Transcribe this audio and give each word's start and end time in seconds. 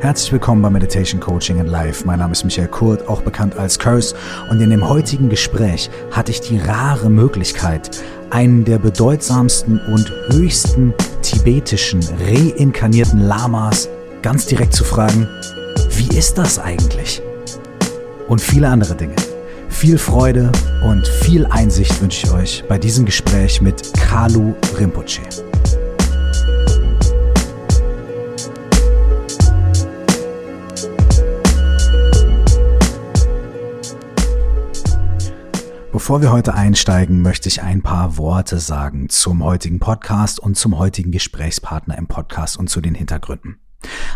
Herzlich 0.00 0.30
willkommen 0.30 0.62
bei 0.62 0.70
Meditation 0.70 1.20
Coaching 1.20 1.58
in 1.58 1.66
Life. 1.66 2.06
Mein 2.06 2.20
Name 2.20 2.30
ist 2.30 2.44
Michael 2.44 2.68
Kurt, 2.68 3.08
auch 3.08 3.20
bekannt 3.22 3.56
als 3.56 3.80
Curse. 3.80 4.14
Und 4.48 4.60
in 4.60 4.70
dem 4.70 4.88
heutigen 4.88 5.28
Gespräch 5.28 5.90
hatte 6.12 6.30
ich 6.30 6.40
die 6.40 6.56
rare 6.56 7.10
Möglichkeit, 7.10 7.90
einen 8.30 8.64
der 8.64 8.78
bedeutsamsten 8.78 9.80
und 9.92 10.12
höchsten 10.30 10.94
tibetischen 11.22 12.00
reinkarnierten 12.24 13.26
Lamas 13.26 13.88
ganz 14.22 14.46
direkt 14.46 14.72
zu 14.72 14.84
fragen, 14.84 15.26
wie 15.96 16.16
ist 16.16 16.38
das 16.38 16.60
eigentlich? 16.60 17.20
Und 18.28 18.40
viele 18.40 18.68
andere 18.68 18.94
Dinge. 18.94 19.16
Viel 19.68 19.98
Freude 19.98 20.52
und 20.84 21.08
viel 21.08 21.44
Einsicht 21.46 22.00
wünsche 22.00 22.24
ich 22.24 22.32
euch 22.32 22.64
bei 22.68 22.78
diesem 22.78 23.04
Gespräch 23.04 23.60
mit 23.60 23.92
Kalu 23.94 24.54
Rinpoche. 24.78 25.47
Bevor 35.98 36.22
wir 36.22 36.30
heute 36.30 36.54
einsteigen, 36.54 37.22
möchte 37.22 37.48
ich 37.48 37.60
ein 37.60 37.82
paar 37.82 38.18
Worte 38.18 38.60
sagen 38.60 39.08
zum 39.08 39.42
heutigen 39.42 39.80
Podcast 39.80 40.38
und 40.38 40.56
zum 40.56 40.78
heutigen 40.78 41.10
Gesprächspartner 41.10 41.98
im 41.98 42.06
Podcast 42.06 42.56
und 42.56 42.70
zu 42.70 42.80
den 42.80 42.94
Hintergründen. 42.94 43.58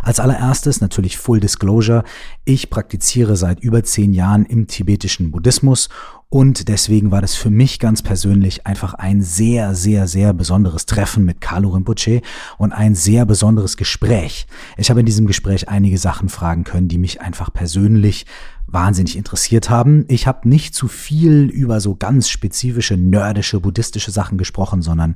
Als 0.01 0.21
allererstes 0.21 0.81
natürlich 0.81 1.19
Full 1.19 1.41
Disclosure. 1.41 2.05
Ich 2.45 2.71
praktiziere 2.71 3.35
seit 3.35 3.59
über 3.59 3.83
zehn 3.83 4.13
Jahren 4.13 4.47
im 4.47 4.69
tibetischen 4.69 5.33
Buddhismus 5.33 5.89
und 6.29 6.69
deswegen 6.69 7.11
war 7.11 7.21
das 7.21 7.35
für 7.35 7.51
mich 7.51 7.79
ganz 7.79 8.01
persönlich 8.01 8.67
einfach 8.67 8.95
ein 8.95 9.21
sehr, 9.21 9.75
sehr, 9.75 10.07
sehr 10.07 10.33
besonderes 10.33 10.87
Treffen 10.87 11.25
mit 11.25 11.41
Kalu 11.41 11.71
Rinpoche 11.71 12.23
und 12.59 12.73
ein 12.73 12.95
sehr 12.95 13.27
besonderes 13.27 13.77
Gespräch. 13.77 14.47
Ich 14.77 14.89
habe 14.89 15.01
in 15.01 15.07
diesem 15.07 15.27
Gespräch 15.27 15.69
einige 15.69 15.99
Sachen 15.99 16.29
fragen 16.29 16.65
können, 16.65 16.89
die 16.89 16.99
mich 16.99 17.21
einfach 17.21 17.53
persönlich 17.53 18.25
wahnsinnig 18.73 19.17
interessiert 19.17 19.71
haben. 19.71 20.05
Ich 20.09 20.27
habe 20.27 20.49
nicht 20.49 20.75
zu 20.75 20.89
viel 20.89 21.45
über 21.45 21.81
so 21.81 21.95
ganz 21.95 22.29
spezifische 22.29 22.97
nerdische 22.97 23.61
buddhistische 23.61 24.11
Sachen 24.11 24.39
gesprochen, 24.39 24.83
sondern 24.83 25.15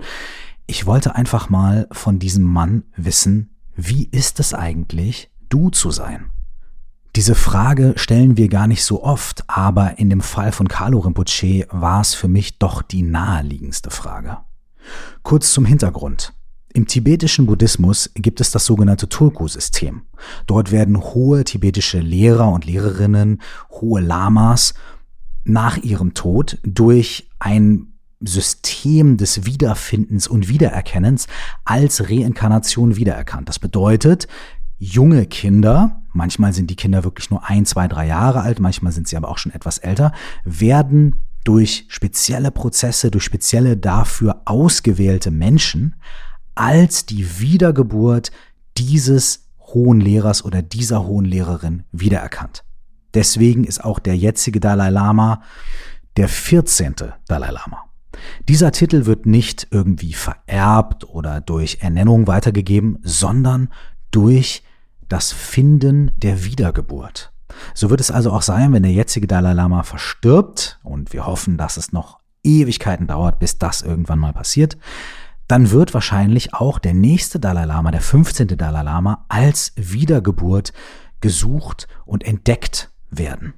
ich 0.67 0.87
wollte 0.87 1.15
einfach 1.15 1.49
mal 1.49 1.89
von 1.93 2.19
diesem 2.19 2.45
Mann 2.45 2.85
wissen, 2.97 3.51
wie 3.75 4.05
ist 4.05 4.41
es 4.41 4.55
eigentlich, 4.55 5.31
du 5.49 5.71
zu 5.71 5.91
sein? 5.91 6.31
Diese 7.15 7.35
Frage 7.35 7.95
stellen 7.97 8.37
wir 8.37 8.49
gar 8.49 8.67
nicht 8.67 8.85
so 8.85 9.03
oft, 9.03 9.45
aber 9.49 9.99
in 9.99 10.11
dem 10.11 10.21
Fall 10.21 10.53
von 10.53 10.69
Carlo 10.69 10.99
Rinpoche 10.99 11.67
war 11.71 12.03
es 12.03 12.15
für 12.15 12.29
mich 12.29 12.59
doch 12.59 12.83
die 12.83 13.03
naheliegendste 13.03 13.91
Frage. 13.91 14.39
Kurz 15.23 15.53
zum 15.53 15.65
Hintergrund. 15.65 16.36
Im 16.77 16.87
tibetischen 16.87 17.47
Buddhismus 17.47 18.11
gibt 18.17 18.39
es 18.39 18.51
das 18.51 18.67
sogenannte 18.67 19.09
Tulku-System. 19.09 20.03
Dort 20.47 20.73
werden 20.73 21.03
hohe 21.03 21.43
tibetische 21.43 22.01
Lehrer 22.01 22.53
und 22.53 22.67
Lehrerinnen, 22.67 23.41
hohe 23.71 24.03
Lamas, 24.03 24.75
nach 25.45 25.79
ihrem 25.79 26.13
Tod 26.13 26.59
durch 26.65 27.31
ein 27.39 27.95
System 28.21 29.17
des 29.17 29.47
Wiederfindens 29.47 30.29
und 30.29 30.51
Wiedererkennens 30.51 31.29
als 31.65 32.11
Reinkarnation 32.11 32.97
wiedererkannt. 32.97 33.49
Das 33.49 33.59
bedeutet, 33.59 34.29
junge 34.77 35.25
Kinder, 35.25 36.03
manchmal 36.13 36.53
sind 36.53 36.69
die 36.69 36.77
Kinder 36.77 37.05
wirklich 37.05 37.31
nur 37.31 37.49
ein, 37.49 37.65
zwei, 37.65 37.89
drei 37.89 38.07
Jahre 38.07 38.43
alt, 38.43 38.61
manchmal 38.61 38.93
sind 38.93 39.09
sie 39.09 39.17
aber 39.17 39.29
auch 39.31 39.39
schon 39.39 39.53
etwas 39.53 39.79
älter, 39.79 40.13
werden 40.45 41.23
durch 41.43 41.87
spezielle 41.89 42.51
Prozesse, 42.51 43.11
durch 43.11 43.25
spezielle 43.25 43.79
dafür 43.79 44.43
ausgewählte 44.45 45.31
Menschen 45.31 45.95
als 46.57 47.07
die 47.07 47.39
Wiedergeburt 47.39 48.33
dieses 48.77 49.49
hohen 49.61 50.01
Lehrers 50.01 50.45
oder 50.45 50.63
dieser 50.63 51.07
hohen 51.07 51.25
Lehrerin 51.25 51.85
wiedererkannt. 51.93 52.65
Deswegen 53.15 53.65
ist 53.65 53.85
auch 53.85 53.99
der 53.99 54.17
jetzige 54.17 54.61
Dalai 54.61 54.91
Lama 54.91 55.43
der 56.17 56.29
14. 56.29 56.95
Dalai 57.29 57.51
Lama. 57.51 57.85
Dieser 58.49 58.73
Titel 58.73 59.07
wird 59.07 59.27
nicht 59.27 59.69
irgendwie 59.71 60.15
vererbt 60.15 61.09
oder 61.09 61.41
durch 61.41 61.79
Ernennung 61.81 62.27
weitergegeben, 62.27 62.99
sondern 63.03 63.69
durch 64.11 64.63
das 65.09 65.33
Finden 65.33 66.11
der 66.17 66.45
Wiedergeburt. 66.45 67.33
So 67.75 67.91
wird 67.91 68.01
es 68.01 68.11
also 68.11 68.33
auch 68.33 68.43
sein, 68.43 68.73
wenn 68.73 68.83
der 68.83 68.93
jetzige 68.93 69.27
Dalai 69.27 69.53
Lama 69.53 69.83
verstirbt, 69.83 70.81
und 70.83 71.13
wir 71.13 71.27
hoffen, 71.27 71.57
dass 71.57 71.77
es 71.77 71.93
noch 71.93 72.19
Ewigkeiten 72.43 73.07
dauert, 73.07 73.39
bis 73.39 73.59
das 73.59 73.83
irgendwann 73.83 74.19
mal 74.19 74.33
passiert, 74.33 74.77
dann 75.49 75.71
wird 75.71 75.95
wahrscheinlich 75.95 76.55
auch 76.55 76.79
der 76.79 76.95
nächste 76.95 77.39
Dalai 77.39 77.65
Lama, 77.65 77.91
der 77.91 78.01
15. 78.01 78.49
Dalai 78.49 78.83
Lama, 78.83 79.25
als 79.29 79.73
Wiedergeburt 79.77 80.73
gesucht 81.21 81.89
und 82.05 82.25
entdeckt 82.25 82.91
werden. 83.11 83.55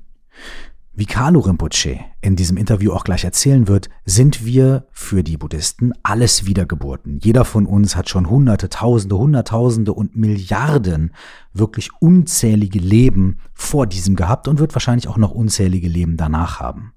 Wie 0.98 1.06
Kalu 1.06 1.38
Rinpoche 1.38 2.00
in 2.20 2.34
diesem 2.34 2.56
Interview 2.56 2.92
auch 2.92 3.04
gleich 3.04 3.22
erzählen 3.22 3.68
wird, 3.68 3.88
sind 4.04 4.44
wir 4.44 4.88
für 4.90 5.22
die 5.22 5.36
Buddhisten 5.36 5.92
alles 6.02 6.44
Wiedergeburten. 6.44 7.20
Jeder 7.22 7.44
von 7.44 7.66
uns 7.66 7.94
hat 7.94 8.08
schon 8.08 8.28
Hunderte, 8.28 8.68
Tausende, 8.68 9.16
Hunderttausende 9.16 9.92
und 9.92 10.16
Milliarden 10.16 11.14
wirklich 11.52 11.90
unzählige 12.00 12.80
Leben 12.80 13.38
vor 13.54 13.86
diesem 13.86 14.16
gehabt 14.16 14.48
und 14.48 14.58
wird 14.58 14.74
wahrscheinlich 14.74 15.06
auch 15.06 15.18
noch 15.18 15.30
unzählige 15.30 15.88
Leben 15.88 16.16
danach 16.16 16.58
haben. 16.58 16.92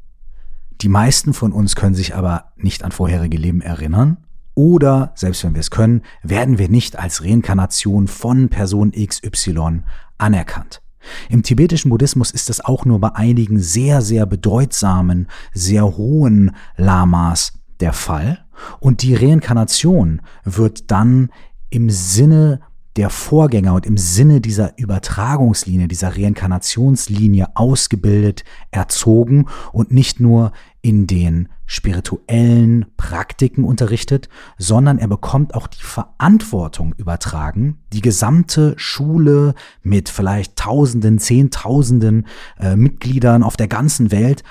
Die 0.81 0.90
meisten 0.90 1.35
von 1.35 1.51
uns 1.51 1.75
können 1.75 1.94
sich 1.94 2.16
aber 2.16 2.53
nicht 2.56 2.84
an 2.84 2.91
vorherige 2.91 3.38
Leben 3.38 3.62
erinnern 3.62 4.18
oder, 4.56 5.13
selbst 5.16 5.44
wenn 5.44 5.53
wir 5.53 5.62
es 5.62 5.72
können, 5.72 6.01
werden 6.23 6.57
wir 6.57 6.69
nicht 6.69 7.00
als 7.00 7.23
Reinkarnation 7.23 8.07
von 8.07 8.50
Person 8.50 8.91
XY 8.91 9.84
anerkannt. 10.17 10.81
Im 11.29 11.44
tibetischen 11.44 11.89
Buddhismus 11.89 12.31
ist 12.31 12.50
es 12.50 12.63
auch 12.63 12.85
nur 12.85 13.00
bei 13.00 13.16
einigen 13.16 13.59
sehr, 13.59 14.01
sehr 14.01 14.25
bedeutsamen, 14.25 15.28
sehr 15.53 15.97
hohen 15.97 16.56
Lamas 16.78 17.53
der 17.79 17.94
Fall. 17.94 18.45
Und 18.79 19.01
die 19.01 19.16
Reinkarnation 19.16 20.22
wird 20.44 20.91
dann 20.91 21.29
im 21.69 21.89
Sinne 21.89 22.59
der 22.97 23.09
Vorgänger 23.09 23.73
und 23.73 23.85
im 23.85 23.97
Sinne 23.97 24.41
dieser 24.41 24.78
Übertragungslinie, 24.78 25.88
dieser 25.88 26.16
Reinkarnationslinie 26.18 27.47
ausgebildet, 27.56 28.44
erzogen 28.69 29.47
und 29.72 29.91
nicht 29.91 30.19
nur 30.19 30.51
in 30.81 31.07
den 31.07 31.47
spirituellen 31.71 32.85
Praktiken 32.97 33.63
unterrichtet, 33.63 34.27
sondern 34.57 34.97
er 34.97 35.07
bekommt 35.07 35.55
auch 35.55 35.67
die 35.67 35.81
Verantwortung 35.81 36.93
übertragen, 36.97 37.77
die 37.93 38.01
gesamte 38.01 38.73
Schule 38.75 39.55
mit 39.81 40.09
vielleicht 40.09 40.57
Tausenden, 40.57 41.17
Zehntausenden 41.17 42.27
äh, 42.59 42.75
Mitgliedern 42.75 43.41
auf 43.41 43.55
der 43.55 43.69
ganzen 43.69 44.11
Welt 44.11 44.43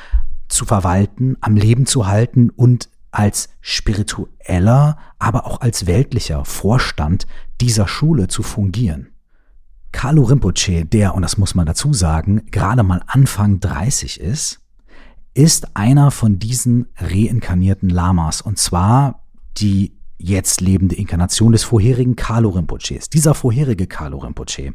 zu 0.49 0.65
verwalten, 0.65 1.37
am 1.43 1.57
Leben 1.57 1.85
zu 1.85 2.07
halten 2.07 2.49
und 2.49 2.89
als 3.11 3.51
spiritueller, 3.61 4.97
aber 5.19 5.45
auch 5.45 5.61
als 5.61 5.87
weltlicher 5.87 6.47
Vorstand 6.47 7.27
dieser 7.61 7.87
Schule 7.87 8.29
zu 8.29 8.43
fungieren. 8.43 9.09
Kalu 9.93 10.23
Rinpoche, 10.23 10.87
der, 10.87 11.15
und 11.15 11.21
das 11.21 11.37
muss 11.37 11.55
man 11.55 11.67
dazu 11.67 11.93
sagen, 11.93 12.47
gerade 12.51 12.83
mal 12.83 13.03
Anfang 13.07 13.61
30 13.61 14.21
ist, 14.21 14.61
ist 15.35 15.77
einer 15.77 16.11
von 16.11 16.39
diesen 16.39 16.89
reinkarnierten 16.97 17.89
Lamas. 17.89 18.41
Und 18.41 18.59
zwar 18.59 19.23
die 19.57 19.93
jetzt 20.19 20.61
lebende 20.61 20.97
Inkarnation 20.97 21.53
des 21.53 21.65
vorherigen 21.65 22.17
Kalu 22.17 22.51
Rinpoches. 22.51 23.09
Dieser 23.09 23.35
vorherige 23.35 23.87
Kalu 23.87 24.19
Rinpoche 24.19 24.75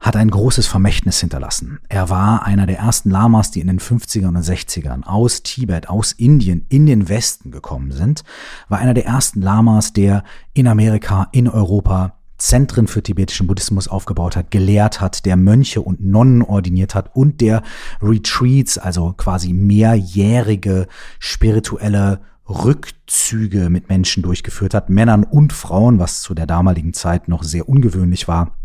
hat 0.00 0.14
ein 0.14 0.30
großes 0.30 0.66
Vermächtnis 0.66 1.18
hinterlassen. 1.20 1.80
Er 1.88 2.08
war 2.08 2.44
einer 2.44 2.66
der 2.66 2.78
ersten 2.78 3.10
Lamas, 3.10 3.50
die 3.50 3.60
in 3.60 3.66
den 3.66 3.80
50ern 3.80 4.28
und 4.28 4.38
60ern 4.38 5.04
aus 5.04 5.42
Tibet, 5.42 5.88
aus 5.88 6.12
Indien 6.12 6.66
in 6.68 6.86
den 6.86 7.08
Westen 7.08 7.50
gekommen 7.50 7.90
sind, 7.90 8.22
war 8.68 8.78
einer 8.78 8.94
der 8.94 9.06
ersten 9.06 9.42
Lamas, 9.42 9.92
der 9.92 10.22
in 10.54 10.68
Amerika, 10.68 11.28
in 11.32 11.48
Europa 11.48 12.17
Zentren 12.38 12.86
für 12.86 13.02
tibetischen 13.02 13.46
Buddhismus 13.46 13.88
aufgebaut 13.88 14.36
hat, 14.36 14.50
gelehrt 14.50 15.00
hat, 15.00 15.26
der 15.26 15.36
Mönche 15.36 15.82
und 15.82 16.04
Nonnen 16.04 16.42
ordiniert 16.42 16.94
hat 16.94 17.14
und 17.14 17.40
der 17.40 17.62
Retreats, 18.00 18.78
also 18.78 19.12
quasi 19.16 19.52
mehrjährige 19.52 20.86
spirituelle 21.18 22.20
Rückzüge 22.48 23.68
mit 23.68 23.88
Menschen 23.88 24.22
durchgeführt 24.22 24.72
hat, 24.72 24.88
Männern 24.88 25.24
und 25.24 25.52
Frauen, 25.52 25.98
was 25.98 26.22
zu 26.22 26.32
der 26.32 26.46
damaligen 26.46 26.94
Zeit 26.94 27.28
noch 27.28 27.42
sehr 27.42 27.68
ungewöhnlich 27.68 28.28
war. 28.28 28.56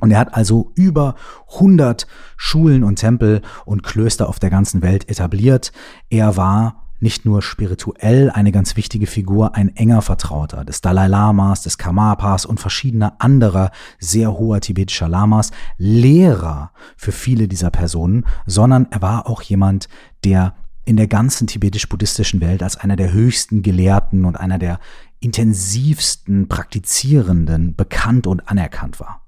Und 0.00 0.10
er 0.10 0.18
hat 0.18 0.34
also 0.34 0.72
über 0.74 1.14
100 1.54 2.06
Schulen 2.36 2.82
und 2.82 2.96
Tempel 2.96 3.42
und 3.66 3.82
Klöster 3.82 4.28
auf 4.28 4.38
der 4.38 4.50
ganzen 4.50 4.82
Welt 4.82 5.08
etabliert. 5.10 5.72
Er 6.08 6.36
war 6.36 6.89
nicht 7.00 7.24
nur 7.24 7.42
spirituell 7.42 8.30
eine 8.30 8.52
ganz 8.52 8.76
wichtige 8.76 9.06
Figur, 9.06 9.54
ein 9.56 9.74
enger 9.74 10.02
Vertrauter 10.02 10.64
des 10.64 10.80
Dalai 10.80 11.08
Lamas, 11.08 11.62
des 11.62 11.78
Karmapas 11.78 12.46
und 12.46 12.60
verschiedener 12.60 13.16
anderer 13.18 13.70
sehr 13.98 14.32
hoher 14.32 14.60
tibetischer 14.60 15.08
Lamas, 15.08 15.50
Lehrer 15.78 16.72
für 16.96 17.12
viele 17.12 17.48
dieser 17.48 17.70
Personen, 17.70 18.26
sondern 18.46 18.86
er 18.90 19.02
war 19.02 19.26
auch 19.26 19.42
jemand, 19.42 19.88
der 20.24 20.54
in 20.84 20.96
der 20.96 21.08
ganzen 21.08 21.46
tibetisch-buddhistischen 21.46 22.40
Welt 22.40 22.62
als 22.62 22.76
einer 22.76 22.96
der 22.96 23.12
höchsten 23.12 23.62
Gelehrten 23.62 24.24
und 24.24 24.36
einer 24.36 24.58
der 24.58 24.80
intensivsten 25.20 26.48
Praktizierenden 26.48 27.76
bekannt 27.76 28.26
und 28.26 28.48
anerkannt 28.48 29.00
war. 29.00 29.26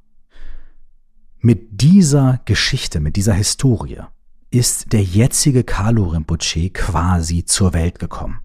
Mit 1.38 1.80
dieser 1.82 2.40
Geschichte, 2.44 3.00
mit 3.00 3.16
dieser 3.16 3.34
Historie 3.34 4.00
ist 4.52 4.92
der 4.92 5.02
jetzige 5.02 5.64
Kalu 5.64 6.04
Rinpoche 6.04 6.70
quasi 6.70 7.44
zur 7.44 7.72
Welt 7.72 7.98
gekommen. 7.98 8.40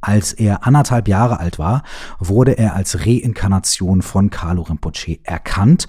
Als 0.00 0.32
er 0.32 0.66
anderthalb 0.66 1.06
Jahre 1.06 1.38
alt 1.38 1.58
war, 1.58 1.82
wurde 2.18 2.56
er 2.56 2.74
als 2.74 3.04
Reinkarnation 3.04 4.00
von 4.00 4.30
Kalu 4.30 4.62
Rinpoche 4.62 5.20
erkannt 5.22 5.86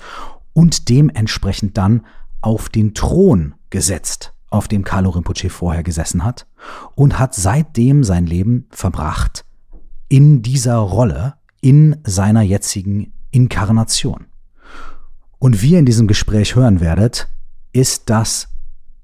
und 0.53 0.89
dementsprechend 0.89 1.77
dann 1.77 2.05
auf 2.41 2.67
den 2.67 2.93
Thron 2.93 3.55
gesetzt, 3.69 4.33
auf 4.49 4.67
dem 4.67 4.83
Kalu 4.83 5.11
Rinpoche 5.11 5.49
vorher 5.49 5.83
gesessen 5.83 6.25
hat 6.25 6.47
und 6.95 7.17
hat 7.17 7.33
seitdem 7.33 8.03
sein 8.03 8.25
Leben 8.25 8.67
verbracht 8.71 9.45
in 10.09 10.41
dieser 10.41 10.75
Rolle, 10.75 11.35
in 11.61 11.95
seiner 12.03 12.41
jetzigen 12.41 13.13
Inkarnation. 13.31 14.25
Und 15.39 15.61
wie 15.61 15.71
ihr 15.71 15.79
in 15.79 15.85
diesem 15.85 16.07
Gespräch 16.07 16.55
hören 16.55 16.81
werdet, 16.81 17.29
ist 17.71 18.09
das 18.09 18.50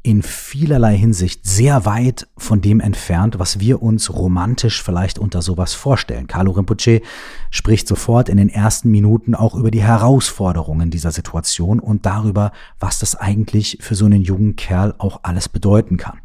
in 0.08 0.24
vielerlei 0.24 0.96
Hinsicht 0.96 1.46
sehr 1.46 1.84
weit 1.84 2.30
von 2.38 2.62
dem 2.62 2.80
entfernt, 2.80 3.40
was 3.40 3.60
wir 3.60 3.82
uns 3.82 4.14
romantisch 4.14 4.82
vielleicht 4.82 5.20
unter 5.20 5.42
sowas 5.42 5.74
vorstellen. 5.74 6.28
Carlo 6.28 6.52
Rinpoche 6.52 7.02
spricht 7.50 7.90
sofort 7.90 8.30
in 8.30 8.38
den 8.38 8.48
ersten 8.48 8.90
Minuten 8.90 9.36
auch 9.36 9.54
über 9.54 9.70
die 9.70 9.84
Herausforderungen 9.84 10.92
dieser 10.92 11.12
Situation 11.12 11.82
und 11.82 12.06
darüber, 12.06 12.54
was 12.80 13.00
das 13.00 13.16
eigentlich 13.18 13.80
für 13.82 13.96
so 13.96 14.06
einen 14.06 14.22
jungen 14.22 14.56
Kerl 14.56 14.96
auch 14.98 15.20
alles 15.24 15.50
bedeuten 15.50 15.98
kann. 15.98 16.20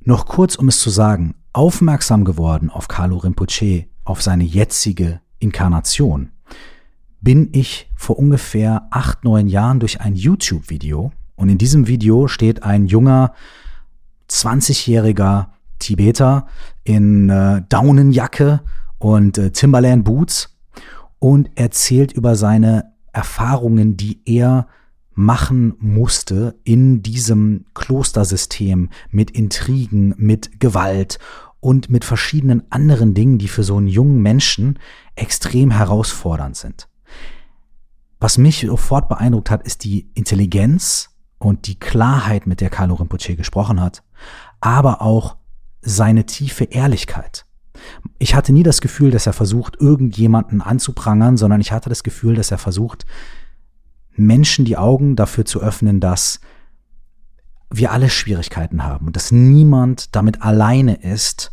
Noch 0.00 0.24
kurz, 0.24 0.54
um 0.54 0.68
es 0.68 0.80
zu 0.80 0.88
sagen, 0.88 1.34
aufmerksam 1.52 2.24
geworden 2.24 2.70
auf 2.70 2.88
Carlo 2.88 3.18
Rinpoche, 3.18 3.84
auf 4.04 4.22
seine 4.22 4.44
jetzige 4.44 5.20
Inkarnation, 5.40 6.30
bin 7.20 7.50
ich 7.52 7.90
vor 7.94 8.18
ungefähr 8.18 8.88
acht, 8.90 9.24
neun 9.24 9.46
Jahren 9.46 9.78
durch 9.78 10.00
ein 10.00 10.14
YouTube-Video, 10.14 11.12
und 11.38 11.48
in 11.48 11.56
diesem 11.56 11.86
Video 11.86 12.26
steht 12.26 12.64
ein 12.64 12.86
junger, 12.86 13.32
20-jähriger 14.28 15.46
Tibeter 15.78 16.48
in 16.82 17.30
äh, 17.30 17.62
Daunenjacke 17.68 18.60
und 18.98 19.38
äh, 19.38 19.50
Timberland 19.52 20.04
Boots 20.04 20.58
und 21.20 21.50
erzählt 21.54 22.12
über 22.12 22.34
seine 22.34 22.92
Erfahrungen, 23.12 23.96
die 23.96 24.20
er 24.24 24.66
machen 25.14 25.74
musste 25.78 26.58
in 26.64 27.02
diesem 27.02 27.66
Klostersystem 27.74 28.90
mit 29.10 29.30
Intrigen, 29.30 30.14
mit 30.16 30.60
Gewalt 30.60 31.20
und 31.60 31.88
mit 31.88 32.04
verschiedenen 32.04 32.64
anderen 32.70 33.14
Dingen, 33.14 33.38
die 33.38 33.48
für 33.48 33.62
so 33.62 33.76
einen 33.76 33.88
jungen 33.88 34.20
Menschen 34.22 34.78
extrem 35.14 35.70
herausfordernd 35.70 36.56
sind. 36.56 36.88
Was 38.18 38.38
mich 38.38 38.66
sofort 38.66 39.08
beeindruckt 39.08 39.50
hat, 39.50 39.64
ist 39.64 39.84
die 39.84 40.10
Intelligenz 40.14 41.10
und 41.38 41.66
die 41.66 41.78
Klarheit, 41.78 42.46
mit 42.46 42.60
der 42.60 42.70
Carlo 42.70 42.94
Rinpoche 42.94 43.36
gesprochen 43.36 43.80
hat, 43.80 44.02
aber 44.60 45.02
auch 45.02 45.36
seine 45.80 46.26
tiefe 46.26 46.64
Ehrlichkeit. 46.64 47.44
Ich 48.18 48.34
hatte 48.34 48.52
nie 48.52 48.64
das 48.64 48.80
Gefühl, 48.80 49.10
dass 49.10 49.26
er 49.26 49.32
versucht, 49.32 49.76
irgendjemanden 49.80 50.60
anzuprangern, 50.60 51.36
sondern 51.36 51.60
ich 51.60 51.70
hatte 51.70 51.88
das 51.88 52.02
Gefühl, 52.02 52.34
dass 52.34 52.50
er 52.50 52.58
versucht, 52.58 53.06
Menschen 54.16 54.64
die 54.64 54.76
Augen 54.76 55.14
dafür 55.14 55.44
zu 55.44 55.60
öffnen, 55.60 56.00
dass 56.00 56.40
wir 57.70 57.92
alle 57.92 58.10
Schwierigkeiten 58.10 58.82
haben 58.82 59.06
und 59.06 59.16
dass 59.16 59.30
niemand 59.30 60.16
damit 60.16 60.42
alleine 60.42 60.96
ist, 60.96 61.52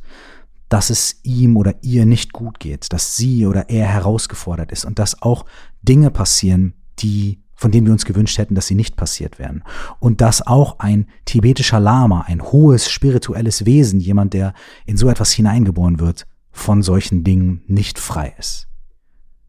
dass 0.70 0.90
es 0.90 1.20
ihm 1.24 1.58
oder 1.58 1.76
ihr 1.84 2.06
nicht 2.06 2.34
gut 2.34 2.60
geht, 2.60 2.92
dass 2.92 3.16
sie 3.16 3.46
oder 3.46 3.70
er 3.70 3.86
herausgefordert 3.86 4.72
ist 4.72 4.86
und 4.86 4.98
dass 4.98 5.22
auch 5.22 5.46
Dinge 5.84 6.10
passieren, 6.10 6.74
die 7.00 7.44
von 7.56 7.72
denen 7.72 7.88
wir 7.88 7.94
uns 7.94 8.06
gewünscht 8.06 8.38
hätten, 8.38 8.56
dass 8.56 8.68
sie 8.68 8.76
nicht 8.76 8.96
passiert 8.96 9.40
wären. 9.40 9.64
Und 10.00 10.22
dass 10.22 10.46
auch 10.46 10.80
ein 10.80 11.08
tibetischer 11.26 11.80
Lama, 11.80 12.22
ein 12.28 12.42
hohes 12.42 12.90
spirituelles 12.90 13.66
Wesen, 13.66 14.00
jemand, 14.00 14.34
der 14.34 14.54
in 14.86 14.98
so 14.98 15.10
etwas 15.10 15.32
hineingeboren 15.32 16.00
wird, 16.00 16.28
von 16.52 16.84
solchen 16.84 17.24
Dingen 17.24 17.64
nicht 17.68 18.00
frei 18.00 18.34
ist. 18.38 18.68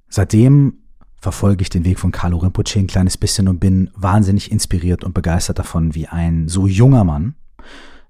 Seitdem 0.09 0.79
verfolge 1.17 1.63
ich 1.63 1.71
den 1.71 1.85
Weg 1.85 1.99
von 1.99 2.13
Carlo 2.13 2.39
Rinpoche 2.39 2.79
ein 2.79 2.87
kleines 2.87 3.17
bisschen 3.17 3.49
und 3.49 3.59
bin 3.59 3.91
wahnsinnig 3.95 4.53
inspiriert 4.53 5.03
und 5.03 5.15
begeistert 5.15 5.59
davon, 5.59 5.95
wie 5.95 6.07
ein 6.07 6.49
so 6.49 6.67
junger 6.67 7.05
Mann 7.05 7.35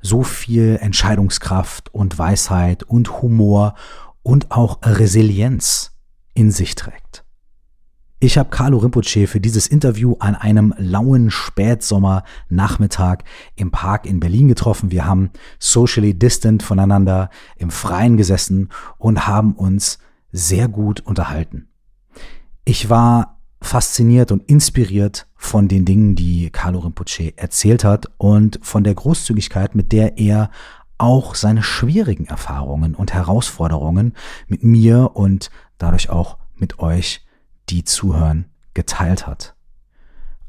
so 0.01 0.23
viel 0.23 0.79
Entscheidungskraft 0.81 1.93
und 1.93 2.19
Weisheit 2.19 2.83
und 2.83 3.23
Humor 3.23 3.75
und 4.23 4.51
auch 4.51 4.79
Resilienz 4.83 5.93
in 6.35 6.51
sich 6.51 6.75
trägt. 6.75 7.06
Ich 8.26 8.37
habe 8.37 8.50
Carlo 8.50 8.78
Rinpoche 8.78 9.28
für 9.28 9.38
dieses 9.38 9.69
Interview 9.69 10.17
an 10.19 10.34
einem 10.34 10.75
lauen 10.78 11.31
Spätsommernachmittag 11.31 13.19
im 13.55 13.70
Park 13.70 14.05
in 14.05 14.19
Berlin 14.19 14.49
getroffen. 14.49 14.90
Wir 14.90 15.06
haben 15.06 15.31
socially 15.61 16.12
distant 16.12 16.64
voneinander 16.64 17.31
im 17.56 17.70
Freien 17.70 18.17
gesessen 18.17 18.70
und 18.99 19.28
haben 19.28 19.52
uns 19.52 20.00
sehr 20.32 20.67
gut 20.67 20.99
unterhalten. 21.02 21.69
Ich 22.64 22.90
war 22.90 23.38
fasziniert 23.61 24.32
und 24.32 24.43
inspiriert 24.50 25.28
von 25.37 25.69
den 25.69 25.84
Dingen, 25.84 26.17
die 26.17 26.50
Carlo 26.50 26.81
Rinpoche 26.81 27.32
erzählt 27.37 27.84
hat 27.84 28.06
und 28.19 28.58
von 28.61 28.82
der 28.82 28.96
Großzügigkeit, 28.96 29.76
mit 29.76 29.93
der 29.93 30.19
er 30.19 30.50
auch 30.99 31.37
seine 31.37 31.62
schwierigen 31.62 32.26
Erfahrungen 32.26 32.96
und 32.96 33.14
Herausforderungen 33.14 34.14
mit 34.49 34.64
mir 34.64 35.12
und 35.14 35.52
dadurch 35.78 36.11
auch 36.11 36.38
mit 36.56 36.81
euch 36.81 37.23
die 37.69 37.85
zuhören, 37.85 38.47
geteilt 38.75 39.27
hat. 39.27 39.55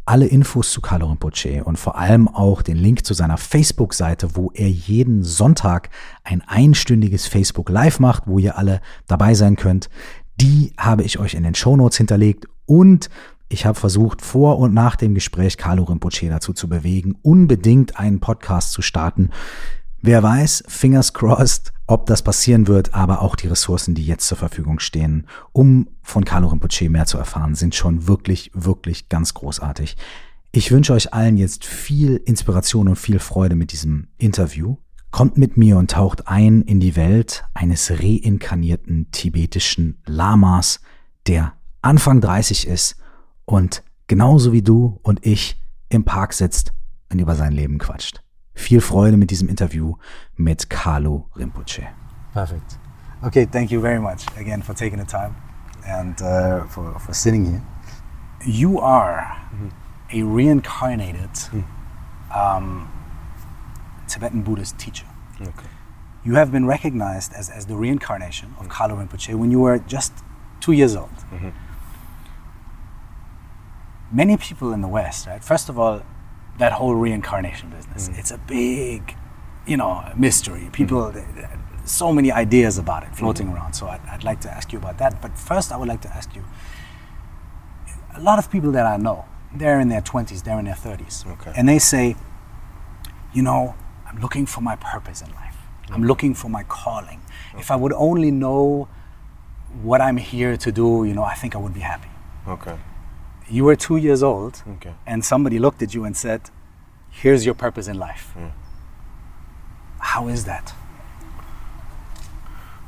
Alle 0.05 0.27
Infos 0.27 0.71
zu 0.71 0.79
Carlo 0.79 1.07
Rinpoche 1.07 1.65
und 1.65 1.77
vor 1.77 1.97
allem 1.97 2.29
auch 2.29 2.61
den 2.61 2.77
Link 2.77 3.05
zu 3.05 3.13
seiner 3.13 3.37
Facebook-Seite, 3.37 4.35
wo 4.35 4.51
er 4.53 4.69
jeden 4.69 5.23
Sonntag 5.23 5.89
ein 6.23 6.41
einstündiges 6.47 7.27
Facebook 7.27 7.69
Live 7.69 7.99
macht, 7.99 8.23
wo 8.25 8.39
ihr 8.39 8.57
alle 8.57 8.81
dabei 9.07 9.33
sein 9.33 9.57
könnt, 9.57 9.89
die 10.39 10.71
habe 10.77 11.03
ich 11.03 11.19
euch 11.19 11.33
in 11.33 11.43
den 11.43 11.55
Show 11.55 11.75
Notes 11.75 11.97
hinterlegt 11.97 12.45
und 12.65 13.09
ich 13.49 13.65
habe 13.65 13.79
versucht, 13.79 14.21
vor 14.21 14.59
und 14.59 14.73
nach 14.73 14.95
dem 14.95 15.13
Gespräch 15.13 15.57
Carlo 15.57 15.83
Rinpoche 15.83 16.29
dazu 16.29 16.53
zu 16.53 16.67
bewegen, 16.67 17.15
unbedingt 17.21 17.97
einen 17.97 18.19
Podcast 18.19 18.73
zu 18.73 18.81
starten. 18.81 19.29
Wer 20.01 20.21
weiß, 20.21 20.65
fingers 20.67 21.13
crossed, 21.13 21.71
ob 21.87 22.05
das 22.05 22.21
passieren 22.21 22.67
wird, 22.67 22.93
aber 22.93 23.21
auch 23.21 23.35
die 23.35 23.47
Ressourcen, 23.47 23.95
die 23.95 24.05
jetzt 24.05 24.27
zur 24.27 24.37
Verfügung 24.37 24.79
stehen, 24.79 25.25
um 25.53 25.87
von 26.03 26.25
Carlo 26.25 26.49
Rinpoche 26.49 26.89
mehr 26.89 27.05
zu 27.05 27.17
erfahren, 27.17 27.55
sind 27.55 27.75
schon 27.75 28.07
wirklich, 28.07 28.51
wirklich 28.53 29.09
ganz 29.09 29.33
großartig. 29.33 29.95
Ich 30.51 30.71
wünsche 30.71 30.93
euch 30.93 31.13
allen 31.13 31.37
jetzt 31.37 31.65
viel 31.65 32.17
Inspiration 32.17 32.89
und 32.89 32.97
viel 32.97 33.19
Freude 33.19 33.55
mit 33.55 33.71
diesem 33.71 34.07
Interview. 34.17 34.77
Kommt 35.11 35.37
mit 35.37 35.55
mir 35.55 35.77
und 35.77 35.91
taucht 35.91 36.27
ein 36.27 36.61
in 36.61 36.81
die 36.81 36.97
Welt 36.97 37.45
eines 37.53 37.89
reinkarnierten 37.91 39.09
tibetischen 39.11 40.01
Lamas, 40.05 40.81
der 41.25 41.53
Anfang 41.81 42.19
30 42.19 42.67
ist 42.67 42.97
und 43.45 43.83
genauso 44.07 44.51
wie 44.51 44.61
du 44.61 44.99
und 45.03 45.25
ich 45.25 45.61
im 45.89 46.03
Park 46.03 46.33
sitzt 46.33 46.73
und 47.11 47.19
über 47.19 47.35
sein 47.35 47.53
Leben 47.53 47.77
quatscht. 47.77 48.21
Viel 48.57 48.81
Freude 48.81 49.17
mit 49.17 49.29
diesem 49.29 49.49
Interview 49.49 49.93
mit 50.35 50.67
Carlo 50.69 51.29
Rinpoche. 51.35 51.87
Perfect. 52.33 52.79
Okay, 53.21 53.45
thank 53.45 53.69
you 53.69 53.79
very 53.79 53.99
much 53.99 54.25
again 54.35 54.63
for 54.63 54.73
taking 54.73 54.97
the 54.97 55.05
time 55.05 55.35
and 55.85 56.19
uh, 56.21 56.65
for, 56.65 56.99
for 56.99 57.13
sitting 57.13 57.45
here. 57.45 57.61
You 58.43 58.79
are 58.79 59.21
mm-hmm. 59.53 59.69
a 60.11 60.23
reincarnated 60.23 61.29
mm. 61.51 61.63
um, 62.35 62.91
Tibetan 64.07 64.41
Buddhist 64.41 64.79
teacher. 64.79 65.05
Okay. 65.39 65.69
You 66.25 66.33
have 66.33 66.51
been 66.51 66.65
recognized 66.65 67.33
as, 67.33 67.49
as 67.51 67.67
the 67.67 67.75
reincarnation 67.75 68.55
of 68.59 68.65
mm. 68.65 68.69
Carlo 68.69 68.95
Rinpoche 68.95 69.35
when 69.35 69.51
you 69.51 69.59
were 69.59 69.77
just 69.77 70.13
two 70.61 70.71
years 70.71 70.95
old. 70.95 71.15
Mm-hmm. 71.31 71.49
Many 74.11 74.35
people 74.35 74.73
in 74.73 74.81
the 74.81 74.87
West, 74.87 75.27
right? 75.27 75.43
First 75.43 75.69
of 75.69 75.77
all, 75.77 76.01
that 76.59 76.71
whole 76.73 76.95
reincarnation 76.95 77.69
business. 77.69 78.09
Mm. 78.09 78.19
It's 78.19 78.31
a 78.31 78.37
big, 78.37 79.15
you 79.65 79.77
know, 79.77 80.11
mystery. 80.15 80.69
People, 80.71 81.11
mm. 81.11 81.87
so 81.87 82.11
many 82.11 82.31
ideas 82.31 82.77
about 82.77 83.03
it 83.03 83.15
floating 83.15 83.47
mm. 83.47 83.55
around. 83.55 83.73
So 83.73 83.87
I'd, 83.87 84.01
I'd, 84.09 84.23
like 84.23 84.41
to 84.41 84.51
ask 84.51 84.71
you 84.73 84.79
about 84.79 84.97
that. 84.97 85.21
But 85.21 85.37
first, 85.37 85.71
I 85.71 85.77
would 85.77 85.87
like 85.87 86.01
to 86.01 86.09
ask 86.09 86.35
you 86.35 86.43
a 88.15 88.21
lot 88.21 88.39
of 88.39 88.51
people 88.51 88.71
that 88.71 88.85
I 88.85 88.97
know, 88.97 89.25
they're 89.55 89.79
in 89.79 89.89
their 89.89 90.01
20s, 90.01 90.43
they're 90.43 90.59
in 90.59 90.65
their 90.65 90.73
30s. 90.73 91.27
Okay. 91.33 91.53
And 91.55 91.69
they 91.69 91.79
say, 91.79 92.15
you 93.33 93.43
know, 93.43 93.75
I'm 94.07 94.19
looking 94.19 94.45
for 94.45 94.61
my 94.61 94.75
purpose 94.75 95.21
in 95.21 95.31
life. 95.33 95.55
I'm 95.91 96.03
mm. 96.03 96.07
looking 96.07 96.33
for 96.33 96.49
my 96.49 96.63
calling. 96.63 97.21
Okay. 97.51 97.59
If 97.59 97.71
I 97.71 97.75
would 97.75 97.93
only 97.93 98.31
know 98.31 98.87
what 99.81 100.01
I'm 100.01 100.17
here 100.17 100.57
to 100.57 100.71
do, 100.71 101.03
you 101.03 101.13
know, 101.13 101.23
I 101.23 101.35
think 101.35 101.55
I 101.55 101.59
would 101.59 101.73
be 101.73 101.81
happy. 101.81 102.09
Okay 102.47 102.77
you 103.49 103.63
were 103.63 103.75
two 103.75 103.97
years 103.97 104.23
old 104.23 104.61
okay. 104.75 104.93
and 105.05 105.23
somebody 105.23 105.59
looked 105.59 105.81
at 105.81 105.93
you 105.93 106.03
and 106.03 106.15
said, 106.15 106.49
Here's 107.09 107.45
your 107.45 107.55
purpose 107.55 107.87
in 107.87 107.97
life. 107.97 108.33
Mm. 108.37 108.51
How 109.99 110.27
is 110.27 110.45
that? 110.45 110.73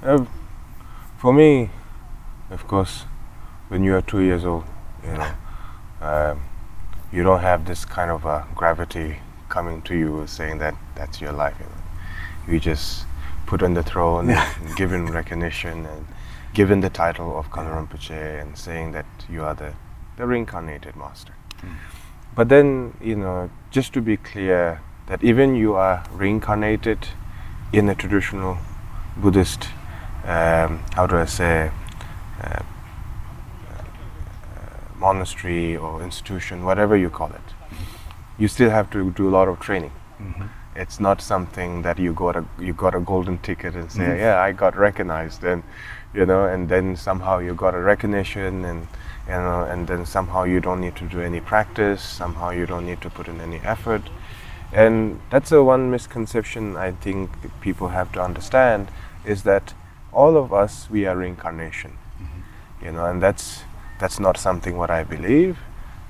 Uh, 0.03 0.25
for 1.17 1.33
me, 1.33 1.69
of 2.49 2.67
course, 2.67 3.03
when 3.69 3.83
you 3.83 3.95
are 3.95 4.01
two 4.01 4.21
years 4.21 4.45
old, 4.45 4.65
you 5.03 5.13
know, 5.13 5.31
um, 6.01 6.41
you 7.11 7.23
don't 7.23 7.41
have 7.41 7.65
this 7.65 7.85
kind 7.85 8.11
of 8.11 8.25
uh, 8.25 8.43
gravity 8.55 9.17
coming 9.49 9.81
to 9.81 9.95
you 9.95 10.25
saying 10.27 10.59
that 10.59 10.75
that's 10.95 11.19
your 11.19 11.31
life. 11.31 11.55
You, 11.59 11.65
know. 11.65 12.53
you 12.53 12.59
just 12.59 13.05
put 13.47 13.63
on 13.63 13.73
the 13.73 13.83
throne 13.83 14.29
and 14.29 14.75
given 14.75 15.07
recognition 15.07 15.85
and 15.85 16.05
given 16.53 16.81
the 16.81 16.89
title 16.89 17.37
of 17.37 17.49
Kalu 17.49 17.87
Rinpoche 17.87 18.41
and 18.41 18.57
saying 18.57 18.91
that 18.91 19.05
you 19.29 19.43
are 19.43 19.55
the, 19.55 19.73
the 20.19 20.27
reincarnated 20.27 20.95
master. 20.95 21.33
Mm. 21.61 21.75
But 22.35 22.49
then, 22.49 22.93
you 23.01 23.15
know, 23.15 23.49
just 23.71 23.93
to 23.93 24.01
be 24.01 24.17
clear, 24.17 24.81
that 25.07 25.23
even 25.23 25.55
you 25.55 25.73
are 25.75 26.03
reincarnated 26.11 27.07
in 27.73 27.89
a 27.89 27.95
traditional 27.95 28.57
Buddhist, 29.17 29.69
um, 30.25 30.83
how 30.93 31.07
do 31.07 31.15
I 31.15 31.25
say, 31.25 31.71
uh, 32.43 32.47
uh, 32.47 32.63
monastery 34.97 35.77
or 35.77 36.03
institution, 36.03 36.65
whatever 36.65 36.95
you 36.97 37.09
call 37.09 37.31
it, 37.31 37.77
you 38.37 38.47
still 38.47 38.69
have 38.69 38.91
to 38.91 39.11
do 39.11 39.29
a 39.29 39.31
lot 39.31 39.47
of 39.47 39.59
training. 39.59 39.91
Mm-hmm. 40.21 40.45
It's 40.75 40.99
not 40.99 41.21
something 41.21 41.81
that 41.81 41.97
you 41.97 42.13
got 42.13 42.35
a 42.35 42.45
you 42.59 42.73
got 42.73 42.93
a 42.95 42.99
golden 42.99 43.37
ticket 43.39 43.73
and 43.75 43.91
say, 43.91 44.03
mm-hmm. 44.03 44.19
yeah, 44.19 44.39
I 44.39 44.51
got 44.51 44.77
recognized, 44.77 45.43
and 45.43 45.63
you 46.13 46.25
know, 46.25 46.45
and 46.45 46.69
then 46.69 46.95
somehow 46.95 47.39
you 47.39 47.53
got 47.53 47.73
a 47.73 47.79
recognition, 47.79 48.63
and 48.65 48.87
you 49.29 49.35
know, 49.35 49.61
and 49.69 49.87
then 49.87 50.05
somehow 50.05 50.43
you 50.43 50.59
don't 50.59 50.81
need 50.81 50.95
to 50.95 51.05
do 51.05 51.21
any 51.21 51.39
practice, 51.39 52.01
somehow 52.01 52.49
you 52.49 52.65
don't 52.65 52.85
need 52.85 53.01
to 53.01 53.09
put 53.09 53.27
in 53.27 53.39
any 53.39 53.59
effort, 53.59 54.01
and 54.73 55.19
that's 55.29 55.51
the 55.51 55.63
one 55.63 55.91
misconception 55.91 56.75
I 56.75 56.91
think 56.91 57.29
people 57.61 57.89
have 57.89 58.11
to 58.13 58.21
understand 58.21 58.89
is 59.23 59.43
that 59.43 59.73
all 60.11 60.35
of 60.35 60.51
us 60.51 60.89
we 60.89 61.05
are 61.05 61.15
reincarnation, 61.15 61.91
mm-hmm. 61.91 62.85
you 62.85 62.91
know, 62.91 63.05
and 63.05 63.21
that's 63.21 63.61
that's 63.99 64.19
not 64.19 64.37
something 64.37 64.77
what 64.77 64.89
I 64.89 65.03
believe. 65.03 65.59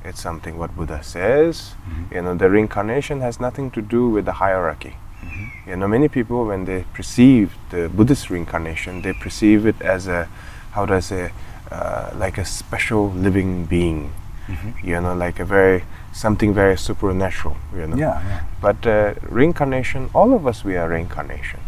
It's 0.05 0.21
something 0.21 0.57
what 0.57 0.75
Buddha 0.77 1.03
says. 1.03 1.75
Mm-hmm. 1.89 2.15
You 2.15 2.21
know, 2.21 2.35
the 2.35 2.49
reincarnation 2.49 3.19
has 3.19 3.39
nothing 3.39 3.69
to 3.71 3.81
do 3.81 4.09
with 4.09 4.25
the 4.25 4.33
hierarchy. 4.33 4.95
Mm-hmm. 5.21 5.69
You 5.69 5.75
know, 5.75 5.88
many 5.88 6.07
people 6.07 6.45
when 6.45 6.65
they 6.65 6.85
perceive 6.93 7.57
the 7.69 7.89
Buddhist 7.89 8.29
reincarnation, 8.29 9.01
they 9.01 9.13
perceive 9.13 9.65
it 9.65 9.81
as 9.81 10.07
a, 10.07 10.29
how 10.71 10.85
do 10.85 10.93
I 10.93 11.01
say, 11.01 11.31
uh, 11.71 12.11
like 12.15 12.38
a 12.38 12.45
special 12.45 13.09
living 13.11 13.65
being. 13.65 14.11
Mm-hmm. 14.47 14.88
You 14.88 15.01
know, 15.01 15.13
like 15.13 15.39
a 15.39 15.45
very 15.45 15.83
something 16.11 16.53
very 16.53 16.77
supernatural. 16.77 17.57
You 17.73 17.88
know. 17.88 17.97
Yeah. 17.97 18.21
yeah. 18.27 18.43
But 18.61 18.88
uh, 18.88 19.13
reincarnation, 19.21 20.09
all 20.13 20.33
of 20.33 20.47
us 20.47 20.63
we 20.63 20.75
are 20.75 20.89
reincarnation. 20.89 21.59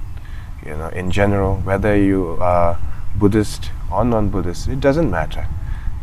You 0.66 0.78
know, 0.78 0.88
in 0.90 1.12
general, 1.12 1.58
whether 1.58 1.96
you 1.96 2.38
are 2.40 2.80
Buddhist 3.16 3.72
or 3.92 4.04
non-Buddhist, 4.06 4.68
it 4.68 4.80
doesn't 4.80 5.10
matter. 5.10 5.48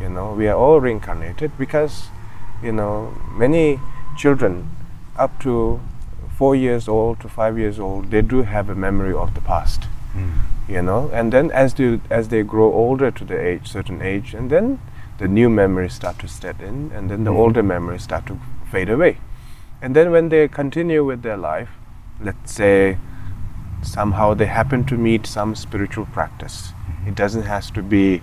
You 0.01 0.09
know, 0.09 0.33
we 0.35 0.47
are 0.47 0.57
all 0.57 0.81
reincarnated 0.81 1.57
because 1.59 2.09
you 2.63 2.73
know, 2.73 3.15
many 3.33 3.81
children 4.17 4.71
up 5.17 5.41
to 5.41 5.81
four 6.37 6.55
years 6.55 6.89
old 6.89 7.21
to 7.21 7.29
five 7.29 7.59
years 7.59 7.79
old, 7.79 8.11
they 8.11 8.23
do 8.23 8.43
have 8.43 8.69
a 8.69 8.75
memory 8.75 9.15
of 9.15 9.35
the 9.35 9.41
past. 9.41 9.83
Mm. 10.15 10.33
You 10.69 10.83
know, 10.83 11.11
and 11.15 11.33
then 11.33 11.51
as 11.51 11.75
they 11.75 11.99
as 12.11 12.29
they 12.29 12.43
grow 12.43 12.73
older 12.73 13.11
to 13.11 13.25
the 13.25 13.41
age, 13.41 13.73
certain 13.73 14.03
age, 14.03 14.35
and 14.35 14.51
then 14.51 14.81
the 15.19 15.27
new 15.27 15.49
memories 15.49 15.95
start 15.95 16.19
to 16.19 16.29
set 16.29 16.61
in, 16.61 16.93
and 16.95 17.11
then 17.11 17.25
the 17.25 17.33
mm. 17.33 17.39
older 17.39 17.63
memories 17.63 18.03
start 18.03 18.27
to 18.27 18.39
fade 18.71 18.91
away. 18.91 19.19
And 19.81 19.97
then 19.97 20.11
when 20.11 20.29
they 20.29 20.47
continue 20.49 21.05
with 21.05 21.23
their 21.23 21.37
life, 21.37 21.71
let's 22.21 22.53
say 22.53 22.99
somehow 23.83 24.35
they 24.35 24.47
happen 24.47 24.85
to 24.85 24.97
meet 24.97 25.27
some 25.27 25.55
spiritual 25.55 26.07
practice. 26.07 26.73
Mm-hmm. 26.73 27.09
It 27.09 27.15
doesn't 27.15 27.45
have 27.45 27.73
to 27.73 27.83
be 27.83 28.21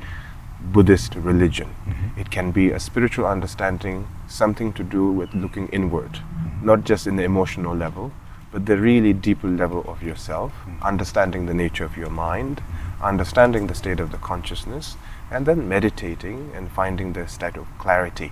Buddhist 0.62 1.16
religion. 1.16 1.76
Mm-hmm. 1.88 2.20
It 2.20 2.30
can 2.30 2.52
be 2.52 2.72
a 2.72 2.80
spiritual 2.80 3.26
understanding, 3.26 4.08
something 4.28 4.74
to 4.74 4.84
do 4.84 5.12
with 5.12 5.34
looking 5.34 5.68
inward, 5.70 6.14
mm-hmm. 6.14 6.66
not 6.66 6.84
just 6.84 7.08
in 7.08 7.16
the 7.16 7.24
emotional 7.24 7.76
level, 7.76 8.12
but 8.56 8.66
the 8.66 8.78
really 8.78 9.12
deeper 9.12 9.50
level 9.50 9.84
of 9.86 10.02
yourself, 10.02 10.54
mm-hmm. 10.54 10.82
understanding 10.82 11.46
the 11.46 11.54
nature 11.54 11.84
of 11.84 11.98
your 11.98 12.10
mind, 12.10 12.64
understanding 13.02 13.68
the 13.68 13.76
state 13.76 14.00
of 14.00 14.12
the 14.12 14.18
consciousness, 14.18 14.96
and 15.30 15.46
then 15.46 15.68
meditating 15.68 16.52
and 16.56 16.72
finding 16.72 17.12
the 17.12 17.28
state 17.28 17.58
of 17.58 17.68
clarity 17.78 18.32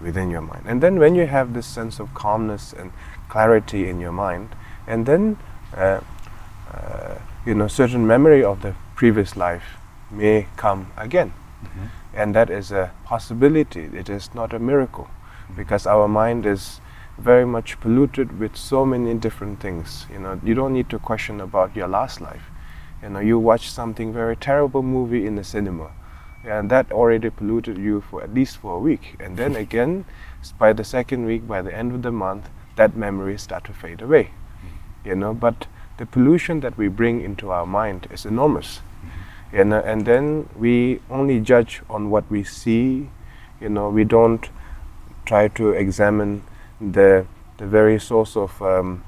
within 0.00 0.30
your 0.30 0.40
mind. 0.40 0.64
And 0.66 0.82
then 0.82 0.98
when 0.98 1.14
you 1.14 1.26
have 1.26 1.54
this 1.54 1.66
sense 1.66 2.00
of 2.00 2.12
calmness 2.14 2.72
and 2.72 2.92
clarity 3.28 3.88
in 3.88 4.00
your 4.00 4.10
mind, 4.10 4.48
and 4.88 5.06
then 5.06 5.38
uh, 5.76 6.00
uh, 6.74 7.18
you 7.46 7.54
know 7.54 7.68
certain 7.68 8.04
memory 8.04 8.42
of 8.42 8.62
the 8.62 8.74
previous 8.96 9.36
life 9.36 9.76
may 10.10 10.48
come 10.56 10.90
again 10.96 11.32
Mm-hmm. 11.64 11.86
And 12.14 12.34
that 12.34 12.50
is 12.50 12.72
a 12.72 12.92
possibility, 13.04 13.88
it 13.94 14.08
is 14.08 14.34
not 14.34 14.52
a 14.52 14.58
miracle, 14.58 15.04
mm-hmm. 15.04 15.54
because 15.54 15.86
our 15.86 16.08
mind 16.08 16.46
is 16.46 16.80
very 17.18 17.44
much 17.44 17.78
polluted 17.80 18.38
with 18.38 18.56
so 18.56 18.84
many 18.84 19.14
different 19.14 19.60
things. 19.60 20.06
You 20.12 20.18
know, 20.18 20.40
you 20.42 20.54
don't 20.54 20.72
need 20.72 20.88
to 20.90 20.98
question 20.98 21.40
about 21.40 21.76
your 21.76 21.88
last 21.88 22.20
life. 22.20 22.44
You 23.02 23.10
know, 23.10 23.20
you 23.20 23.38
watch 23.38 23.70
something 23.70 24.12
very 24.12 24.36
terrible 24.36 24.82
movie 24.82 25.26
in 25.26 25.36
the 25.36 25.44
cinema, 25.44 25.90
and 26.44 26.70
that 26.70 26.90
already 26.92 27.30
polluted 27.30 27.78
you 27.78 28.00
for 28.00 28.22
at 28.22 28.32
least 28.32 28.56
for 28.58 28.76
a 28.76 28.78
week. 28.78 29.16
And 29.20 29.36
then 29.36 29.56
again, 29.66 30.04
by 30.58 30.72
the 30.72 30.84
second 30.84 31.26
week, 31.26 31.46
by 31.46 31.62
the 31.62 31.74
end 31.74 31.94
of 31.94 32.02
the 32.02 32.12
month, 32.12 32.48
that 32.76 32.96
memory 32.96 33.38
start 33.38 33.64
to 33.64 33.72
fade 33.72 34.00
away. 34.00 34.24
Mm-hmm. 34.24 35.08
You 35.08 35.16
know, 35.16 35.34
but 35.34 35.66
the 35.98 36.06
pollution 36.06 36.60
that 36.60 36.76
we 36.76 36.88
bring 36.88 37.20
into 37.20 37.50
our 37.50 37.66
mind 37.66 38.08
is 38.10 38.24
enormous 38.24 38.80
You 39.52 39.64
know, 39.64 39.80
and 39.80 40.06
then 40.06 40.48
we 40.56 41.00
only 41.10 41.38
judge 41.38 41.82
on 41.90 42.08
what 42.08 42.24
we 42.30 42.42
see 42.42 43.10
you 43.60 43.68
know 43.68 43.90
we 43.90 44.04
don't 44.04 44.48
try 45.26 45.48
to 45.48 45.70
examine 45.70 46.42
the 46.90 47.26
the 47.58 47.66
very 47.66 48.00
source 48.00 48.36
of 48.36 48.60
um, 48.60 49.04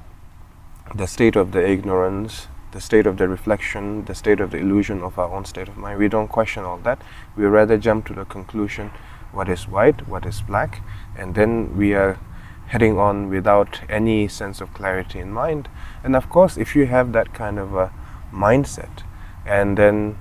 the 0.93 1.07
state 1.07 1.35
of 1.35 1.51
the 1.51 1.67
ignorance 1.67 2.47
the 2.71 2.81
state 2.81 3.07
of 3.07 3.17
the 3.17 3.27
reflection 3.27 4.05
the 4.05 4.15
state 4.15 4.39
of 4.39 4.51
the 4.51 4.57
illusion 4.57 5.01
of 5.01 5.17
our 5.17 5.33
own 5.33 5.45
state 5.45 5.67
of 5.67 5.77
mind. 5.77 5.99
We 5.99 6.07
don't 6.07 6.27
question 6.27 6.63
all 6.63 6.77
that. 6.79 7.01
We 7.35 7.45
rather 7.45 7.77
jump 7.77 8.05
to 8.07 8.13
the 8.13 8.25
conclusion 8.25 8.91
what 9.31 9.49
is 9.49 9.67
white 9.67 10.07
what 10.07 10.25
is 10.25 10.41
black 10.41 10.81
and 11.17 11.35
then 11.35 11.75
we 11.75 11.93
are 11.93 12.19
heading 12.67 12.97
on 12.97 13.29
without 13.29 13.81
any 13.89 14.27
sense 14.27 14.61
of 14.61 14.73
clarity 14.73 15.19
in 15.19 15.31
mind. 15.31 15.67
And 16.03 16.15
of 16.15 16.29
course 16.29 16.57
if 16.57 16.75
you 16.75 16.85
have 16.85 17.11
that 17.13 17.33
kind 17.33 17.59
of 17.59 17.75
a 17.75 17.93
mindset 18.31 19.03
and 19.45 19.77
then 19.77 20.17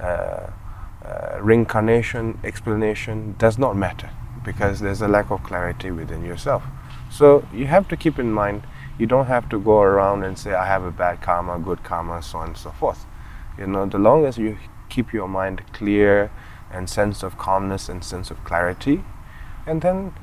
uh, 0.00 0.50
uh, 1.04 1.38
reincarnation 1.40 2.38
explanation 2.42 3.34
does 3.38 3.58
not 3.58 3.76
matter 3.76 4.10
because 4.44 4.80
there's 4.80 5.02
a 5.02 5.08
lack 5.08 5.30
of 5.30 5.42
clarity 5.42 5.90
within 5.90 6.24
yourself. 6.24 6.64
So 7.10 7.46
you 7.52 7.66
have 7.66 7.88
to 7.88 7.96
keep 7.96 8.18
in 8.18 8.32
mind 8.32 8.62
you 8.98 9.06
don't 9.06 9.26
have 9.26 9.48
to 9.50 9.58
go 9.58 9.82
around 9.82 10.24
and 10.24 10.38
say 10.38 10.54
I 10.54 10.66
have 10.66 10.82
a 10.82 10.90
bad 10.90 11.20
karma, 11.20 11.58
good 11.58 11.82
karma, 11.82 12.22
so 12.22 12.38
on 12.38 12.48
and 12.48 12.56
so 12.56 12.70
forth. 12.70 13.04
You 13.58 13.66
know, 13.66 13.86
the 13.86 13.98
longer 13.98 14.30
you 14.40 14.58
keep 14.88 15.12
your 15.12 15.28
mind 15.28 15.62
clear 15.72 16.30
and 16.70 16.88
sense 16.88 17.22
of 17.22 17.36
calmness 17.38 17.88
and 17.88 18.02
sense 18.02 18.30
of 18.30 18.42
clarity, 18.44 19.04
and 19.66 19.82
then 19.82 20.14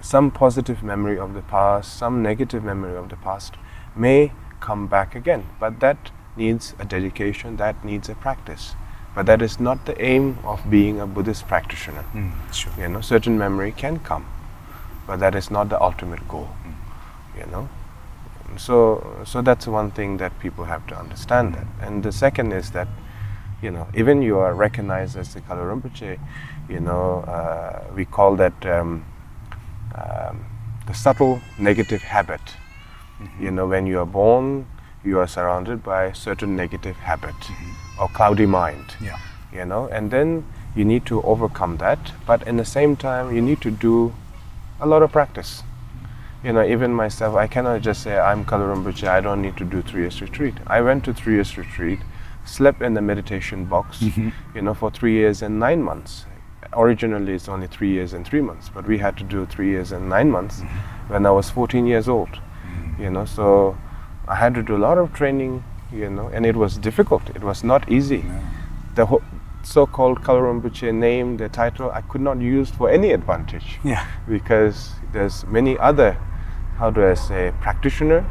some 0.00 0.30
positive 0.30 0.82
memory 0.82 1.18
of 1.18 1.34
the 1.34 1.42
past, 1.42 1.96
some 1.96 2.22
negative 2.22 2.64
memory 2.64 2.96
of 2.96 3.08
the 3.08 3.16
past 3.16 3.54
may 3.94 4.32
come 4.60 4.86
back 4.86 5.14
again. 5.14 5.46
But 5.58 5.80
that 5.80 6.10
needs 6.36 6.74
a 6.78 6.84
dedication, 6.84 7.56
that 7.58 7.84
needs 7.84 8.08
a 8.08 8.14
practice. 8.14 8.74
But 9.14 9.26
that 9.26 9.42
is 9.42 9.58
not 9.58 9.86
the 9.86 10.00
aim 10.02 10.38
of 10.44 10.70
being 10.70 11.00
a 11.00 11.06
Buddhist 11.06 11.46
practitioner. 11.48 12.04
Mm, 12.14 12.32
sure. 12.52 12.72
You 12.78 12.88
know, 12.88 13.00
certain 13.00 13.36
memory 13.36 13.72
can 13.72 13.98
come, 13.98 14.26
but 15.10 15.18
that 15.18 15.34
is 15.34 15.50
not 15.50 15.68
the 15.68 15.82
ultimate 15.82 16.28
goal. 16.28 16.48
You 17.36 17.46
know, 17.50 17.68
so 18.56 18.76
so 19.24 19.42
that's 19.42 19.66
one 19.66 19.90
thing 19.90 20.18
that 20.18 20.38
people 20.38 20.64
have 20.66 20.86
to 20.86 20.96
understand. 20.96 21.54
That, 21.54 21.66
and 21.80 22.04
the 22.04 22.12
second 22.12 22.52
is 22.52 22.70
that, 22.70 22.86
you 23.60 23.72
know, 23.72 23.88
even 23.92 24.22
you 24.22 24.38
are 24.38 24.54
recognized 24.54 25.16
as 25.16 25.34
the 25.34 25.40
Kalu 25.40 25.64
Rinpoche, 25.70 26.20
you 26.68 26.78
know, 26.78 27.24
uh, 27.36 27.82
we 27.96 28.04
call 28.04 28.36
that 28.36 28.64
um, 28.66 29.04
um, 29.96 30.44
the 30.86 30.94
subtle 30.94 31.40
negative 31.58 32.02
habit. 32.02 32.40
Mm-hmm. 32.46 33.44
You 33.44 33.50
know, 33.50 33.66
when 33.66 33.88
you 33.88 33.98
are 33.98 34.10
born, 34.20 34.66
you 35.02 35.18
are 35.18 35.26
surrounded 35.26 35.82
by 35.82 36.12
certain 36.12 36.54
negative 36.54 36.96
habit 37.10 37.34
mm-hmm. 37.34 38.00
or 38.00 38.08
cloudy 38.08 38.46
mind. 38.46 38.94
Yeah. 39.02 39.18
You 39.52 39.64
know, 39.64 39.88
and 39.88 40.12
then 40.12 40.44
you 40.76 40.84
need 40.84 41.04
to 41.06 41.20
overcome 41.22 41.78
that, 41.78 42.12
but 42.26 42.46
in 42.46 42.58
the 42.58 42.64
same 42.78 42.94
time 42.94 43.34
you 43.34 43.42
need 43.42 43.60
to 43.62 43.72
do 43.72 44.12
a 44.80 44.86
lot 44.86 45.02
of 45.02 45.12
practice. 45.12 45.62
You 46.42 46.52
know, 46.54 46.64
even 46.64 46.94
myself, 46.94 47.36
I 47.36 47.46
cannot 47.46 47.82
just 47.82 48.02
say 48.02 48.18
I'm 48.18 48.44
Kalu 48.44 48.74
Rinpoche, 48.74 49.06
I 49.06 49.20
don't 49.20 49.42
need 49.42 49.56
to 49.58 49.64
do 49.64 49.82
three 49.82 50.02
years 50.02 50.22
retreat. 50.22 50.54
I 50.66 50.80
went 50.80 51.04
to 51.04 51.12
three 51.12 51.34
years 51.34 51.56
retreat, 51.58 51.98
slept 52.46 52.80
in 52.80 52.94
the 52.94 53.02
meditation 53.02 53.66
box, 53.66 53.98
mm-hmm. 53.98 54.30
you 54.54 54.62
know, 54.62 54.72
for 54.72 54.90
three 54.90 55.12
years 55.12 55.42
and 55.42 55.60
nine 55.60 55.82
months. 55.82 56.24
Originally, 56.72 57.34
it's 57.34 57.48
only 57.48 57.66
three 57.66 57.90
years 57.90 58.14
and 58.14 58.26
three 58.26 58.40
months, 58.40 58.70
but 58.70 58.86
we 58.86 58.96
had 58.98 59.16
to 59.18 59.24
do 59.24 59.44
three 59.44 59.68
years 59.68 59.92
and 59.92 60.08
nine 60.08 60.30
months 60.30 60.60
mm-hmm. 60.60 61.12
when 61.12 61.26
I 61.26 61.30
was 61.30 61.50
14 61.50 61.86
years 61.86 62.08
old. 62.08 62.30
Mm-hmm. 62.30 63.02
You 63.02 63.10
know, 63.10 63.24
so 63.26 63.76
I 64.26 64.36
had 64.36 64.54
to 64.54 64.62
do 64.62 64.76
a 64.76 64.78
lot 64.78 64.96
of 64.96 65.12
training, 65.12 65.62
you 65.92 66.08
know, 66.08 66.28
and 66.28 66.46
it 66.46 66.56
was 66.56 66.78
difficult. 66.78 67.28
It 67.30 67.42
was 67.42 67.62
not 67.62 67.90
easy. 67.90 68.24
The 68.94 69.06
so-called 69.62 70.22
Kalu 70.22 70.60
Rinpoche 70.60 70.92
name, 70.94 71.36
the 71.36 71.48
title, 71.48 71.90
I 71.90 72.00
could 72.02 72.20
not 72.20 72.40
use 72.40 72.70
for 72.70 72.90
any 72.90 73.12
advantage. 73.12 73.78
Yeah. 73.84 74.06
Because 74.28 74.92
there's 75.12 75.46
many 75.46 75.78
other, 75.78 76.12
how 76.78 76.90
do 76.90 77.06
I 77.06 77.14
say, 77.14 77.52
practitioner, 77.60 78.24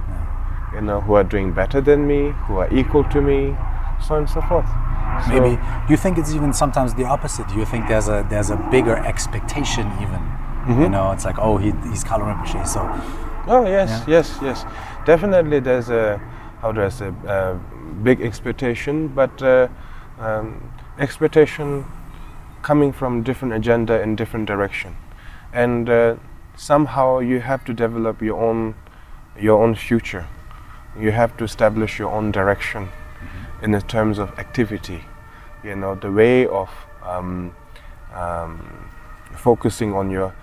you 0.74 0.81
know, 0.81 1.01
who 1.01 1.13
are 1.13 1.24
doing 1.24 1.51
better 1.53 1.81
than 1.81 2.07
me, 2.07 2.33
who 2.48 2.57
are 2.57 2.74
equal 2.74 3.03
to 3.05 3.21
me, 3.21 3.55
so 4.05 4.15
on 4.15 4.21
and 4.21 4.29
so 4.29 4.41
forth. 4.41 4.67
So- 5.25 5.33
Maybe 5.33 5.59
you 5.89 5.98
think 5.98 6.17
it's 6.17 6.33
even 6.33 6.53
sometimes 6.53 6.93
the 6.93 7.03
opposite. 7.05 7.50
You 7.55 7.65
think 7.65 7.88
there's 7.88 8.07
a 8.07 8.25
there's 8.29 8.51
a 8.51 8.57
bigger 8.71 8.95
expectation 8.95 9.88
even. 10.01 10.21
Mm-hmm. 10.69 10.81
You 10.83 10.89
know, 10.89 11.12
it's 11.12 11.25
like 11.25 11.38
oh 11.39 11.57
he, 11.57 11.71
he's 11.89 12.03
Kalu 12.03 12.24
Rinpoche, 12.25 12.65
so 12.67 12.81
Oh 13.48 13.65
yes, 13.65 13.89
Yeah. 13.89 14.15
yes, 14.17 14.39
yes. 14.41 14.65
Definitely, 15.05 15.59
there's 15.59 15.89
a 15.89 16.19
how 16.62 16.71
do 16.71 16.81
I 16.83 16.89
say 16.89 17.12
a 17.27 17.55
big 18.03 18.21
expectation, 18.21 19.07
but 19.09 19.41
uh, 19.41 19.67
um, 20.19 20.68
expectation 20.99 21.85
coming 22.61 22.91
from 22.91 23.23
different 23.23 23.53
agenda 23.53 24.01
in 24.01 24.15
different 24.15 24.45
direction, 24.45 24.95
and 25.53 25.89
uh, 25.89 26.15
somehow 26.55 27.19
you 27.19 27.39
have 27.39 27.63
to 27.65 27.73
develop 27.73 28.21
your 28.21 28.39
own 28.39 28.75
your 29.39 29.63
own 29.63 29.75
future. 29.75 30.27
You 30.99 31.11
have 31.11 31.37
to 31.37 31.43
establish 31.45 31.97
your 31.99 32.11
own 32.11 32.31
direction 32.31 32.89
in 33.61 33.71
the 33.71 33.81
terms 33.81 34.17
of 34.19 34.37
activity. 34.37 35.05
You 35.63 35.75
know 35.75 35.95
the 35.95 36.11
way 36.11 36.47
of 36.47 36.69
um, 37.03 37.55
um, 38.13 38.89
focusing 39.35 39.93
on 39.93 40.11
your 40.11 40.35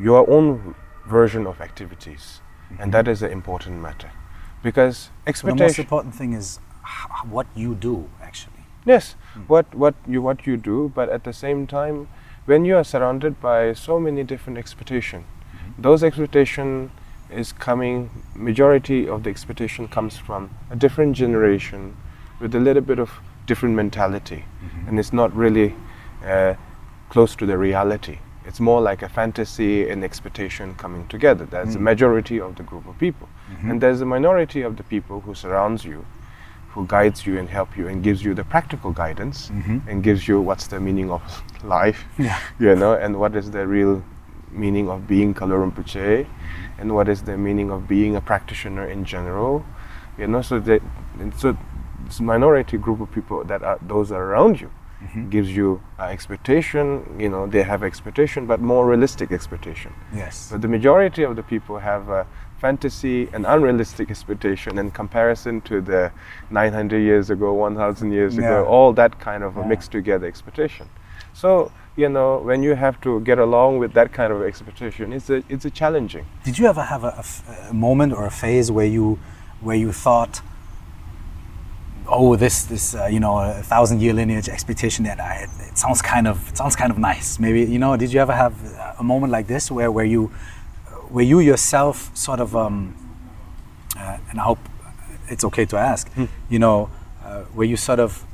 your 0.00 0.28
own 0.30 0.74
version 1.06 1.46
of 1.46 1.60
activities, 1.60 2.40
and 2.78 2.92
that 2.92 3.08
is 3.08 3.22
an 3.22 3.30
important 3.30 3.80
matter. 3.80 4.10
Because 4.62 5.10
the 5.26 5.54
most 5.54 5.78
important 5.78 6.14
thing 6.14 6.32
is 6.32 6.58
what 7.28 7.46
you 7.54 7.74
do 7.74 8.08
Yes, 8.88 9.16
what 9.48 9.74
what 9.74 9.94
you 10.06 10.22
what 10.22 10.46
you 10.46 10.56
do, 10.56 10.90
but 10.94 11.10
at 11.10 11.24
the 11.24 11.32
same 11.32 11.66
time, 11.66 12.08
when 12.46 12.64
you 12.64 12.74
are 12.74 12.84
surrounded 12.84 13.38
by 13.38 13.74
so 13.74 14.00
many 14.00 14.24
different 14.24 14.58
expectation, 14.58 15.24
mm-hmm. 15.24 15.82
those 15.82 16.02
expectation 16.02 16.90
is 17.30 17.52
coming. 17.52 18.08
Majority 18.34 19.06
of 19.06 19.24
the 19.24 19.30
expectation 19.30 19.88
comes 19.88 20.16
from 20.16 20.48
a 20.70 20.76
different 20.76 21.16
generation, 21.16 21.98
with 22.40 22.54
a 22.54 22.58
little 22.58 22.80
bit 22.80 22.98
of 22.98 23.10
different 23.44 23.74
mentality, 23.74 24.44
mm-hmm. 24.46 24.88
and 24.88 24.98
it's 24.98 25.12
not 25.12 25.36
really 25.36 25.74
uh, 26.24 26.54
close 27.10 27.36
to 27.36 27.44
the 27.44 27.58
reality. 27.58 28.20
It's 28.46 28.60
more 28.60 28.80
like 28.80 29.02
a 29.02 29.08
fantasy 29.10 29.90
and 29.90 30.02
expectation 30.02 30.74
coming 30.76 31.06
together. 31.08 31.44
That's 31.44 31.74
the 31.74 31.78
mm. 31.78 31.90
majority 31.92 32.40
of 32.40 32.56
the 32.56 32.62
group 32.62 32.88
of 32.88 32.98
people, 32.98 33.28
mm-hmm. 33.28 33.70
and 33.70 33.82
there's 33.82 34.00
a 34.00 34.06
minority 34.06 34.62
of 34.62 34.78
the 34.78 34.84
people 34.84 35.20
who 35.20 35.34
surrounds 35.34 35.84
you 35.84 36.06
who 36.70 36.86
guides 36.86 37.26
you 37.26 37.38
and 37.38 37.48
help 37.48 37.76
you 37.76 37.88
and 37.88 38.02
gives 38.02 38.22
you 38.22 38.34
the 38.34 38.44
practical 38.44 38.92
guidance 38.92 39.50
and 39.88 40.02
gives 40.02 40.28
you 40.28 40.40
what's 40.40 40.66
the 40.68 40.78
meaning 40.80 41.10
of 41.10 41.22
life, 41.64 42.04
Yeah. 42.18 42.38
you 42.60 42.74
know, 42.76 42.94
and 42.94 43.18
what 43.18 43.34
is 43.34 43.50
the 43.50 43.66
real 43.66 44.02
meaning 44.50 44.88
of 44.88 45.06
being 45.06 45.34
Kalu 45.34 45.56
Rinpoche 45.72 46.26
and 46.78 46.94
what 46.94 47.08
is 47.08 47.22
the 47.22 47.36
meaning 47.36 47.70
of 47.70 47.88
being 47.88 48.16
a 48.16 48.20
practitioner 48.20 48.86
in 48.86 49.04
general, 49.04 49.64
you 50.18 50.26
know, 50.26 50.42
so 50.42 50.58
that 50.60 50.82
and 51.20 51.34
so 51.34 51.56
this 52.06 52.20
minority 52.20 52.76
group 52.78 53.00
of 53.00 53.10
people 53.12 53.44
that 53.44 53.62
are 53.62 53.78
those 53.82 54.12
are 54.12 54.22
around 54.30 54.60
you 54.60 54.70
gives 55.30 55.54
you 55.54 55.80
uh, 56.00 56.02
expectation, 56.04 57.04
you 57.20 57.28
know, 57.28 57.46
they 57.46 57.62
have 57.62 57.84
expectation, 57.84 58.46
but 58.46 58.60
more 58.60 58.84
realistic 58.84 59.30
expectation. 59.30 59.92
Yes. 60.12 60.48
But 60.50 60.60
the 60.60 60.66
majority 60.68 61.22
of 61.22 61.36
the 61.36 61.42
people 61.44 61.78
have 61.78 62.08
a 62.08 62.26
fantasy 62.60 63.28
and 63.32 63.46
unrealistic 63.46 64.10
expectation 64.10 64.78
in 64.78 64.90
comparison 64.90 65.60
to 65.62 65.80
the 65.80 66.10
900 66.50 66.98
years 66.98 67.30
ago, 67.30 67.52
1000 67.54 68.12
years 68.12 68.36
Yeah. 68.36 68.44
ago, 68.44 68.64
all 68.66 68.92
that 68.94 69.18
kind 69.20 69.42
of 69.44 69.56
a 69.56 69.60
Yeah. 69.60 69.66
mixed 69.66 69.92
together 69.92 70.26
expectation. 70.26 70.88
So, 71.32 71.70
you 71.96 72.08
know, 72.08 72.38
when 72.38 72.62
you 72.62 72.74
have 72.74 73.00
to 73.02 73.20
get 73.20 73.38
along 73.38 73.78
with 73.78 73.92
that 73.92 74.12
kind 74.12 74.32
of 74.32 74.42
expectation, 74.42 75.12
it's 75.12 75.30
a, 75.30 75.42
it's 75.48 75.64
a 75.64 75.70
challenging. 75.70 76.24
Did 76.44 76.58
you 76.58 76.66
ever 76.66 76.82
have 76.82 77.04
a, 77.04 77.08
a 77.16 77.18
f- 77.18 77.70
a 77.70 77.74
moment 77.74 78.12
or 78.12 78.26
a 78.26 78.30
phase 78.30 78.70
where 78.72 78.86
you 78.86 79.18
where 79.60 79.76
you 79.76 79.92
thought, 79.92 80.40
oh, 82.08 82.36
this 82.36 82.64
this 82.64 82.94
uh, 82.94 83.06
you 83.06 83.20
know 83.20 83.38
a 83.38 83.62
thousand 83.62 84.00
year 84.00 84.12
lineage 84.14 84.48
expectation 84.48 85.04
that 85.04 85.20
I, 85.20 85.46
it 85.70 85.76
sounds 85.78 86.00
kind 86.02 86.26
of 86.26 86.48
it 86.50 86.56
sounds 86.56 86.76
kind 86.76 86.90
of 86.90 86.98
nice. 86.98 87.38
Maybe 87.38 87.60
you 87.64 87.78
know, 87.78 87.96
did 87.96 88.12
you 88.12 88.20
ever 88.20 88.32
have 88.32 88.54
a 88.98 89.02
moment 89.04 89.32
like 89.32 89.46
this 89.46 89.70
where 89.70 89.90
where 89.90 90.04
you 90.04 90.30
where 91.10 91.24
you 91.24 91.40
yourself 91.40 92.10
sort 92.16 92.40
of 92.40 92.54
um, 92.54 92.94
uh, 93.96 94.18
and 94.30 94.38
I 94.40 94.42
hope 94.44 94.58
it's 95.28 95.44
okay 95.44 95.66
to 95.66 95.76
ask, 95.76 96.08
you 96.50 96.58
know, 96.58 96.88
uh, 97.24 97.42
where 97.54 97.66
you 97.66 97.76
sort 97.76 98.00
of 98.00 98.24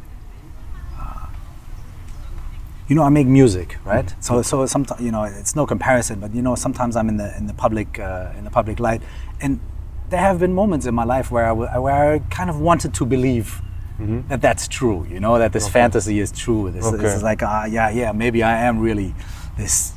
uh, 0.98 1.26
you 2.88 2.94
know, 2.94 3.02
I 3.02 3.08
make 3.08 3.26
music, 3.26 3.78
right? 3.84 4.14
So, 4.20 4.42
so 4.42 4.66
sometimes 4.66 5.00
you 5.00 5.10
know, 5.10 5.24
it's 5.24 5.56
no 5.56 5.66
comparison, 5.66 6.20
but 6.20 6.34
you 6.34 6.42
know, 6.42 6.54
sometimes 6.54 6.96
I'm 6.96 7.08
in 7.08 7.16
the 7.16 7.36
in 7.36 7.46
the 7.46 7.54
public 7.54 7.98
uh, 7.98 8.32
in 8.38 8.44
the 8.44 8.50
public 8.50 8.78
light, 8.80 9.02
and 9.40 9.58
there 10.10 10.20
have 10.20 10.38
been 10.38 10.52
moments 10.54 10.86
in 10.86 10.94
my 10.94 11.04
life 11.04 11.30
where 11.30 11.44
I 11.46 11.48
w- 11.48 11.68
where 11.80 12.12
I 12.14 12.18
kind 12.30 12.50
of 12.50 12.60
wanted 12.60 12.92
to 12.94 13.04
believe 13.06 13.60
that 14.28 14.40
that's 14.42 14.66
true. 14.68 15.06
You 15.08 15.20
know, 15.20 15.38
that 15.38 15.52
this 15.52 15.64
fantasy 15.72 16.18
is 16.20 16.32
true. 16.32 16.70
This, 16.70 16.84
this 16.90 17.14
is 17.16 17.22
like, 17.22 17.42
ah, 17.42 17.64
yeah, 17.64 17.90
yeah, 17.90 18.12
maybe 18.12 18.42
I 18.42 18.64
am 18.68 18.80
really 18.80 19.14
this 19.56 19.92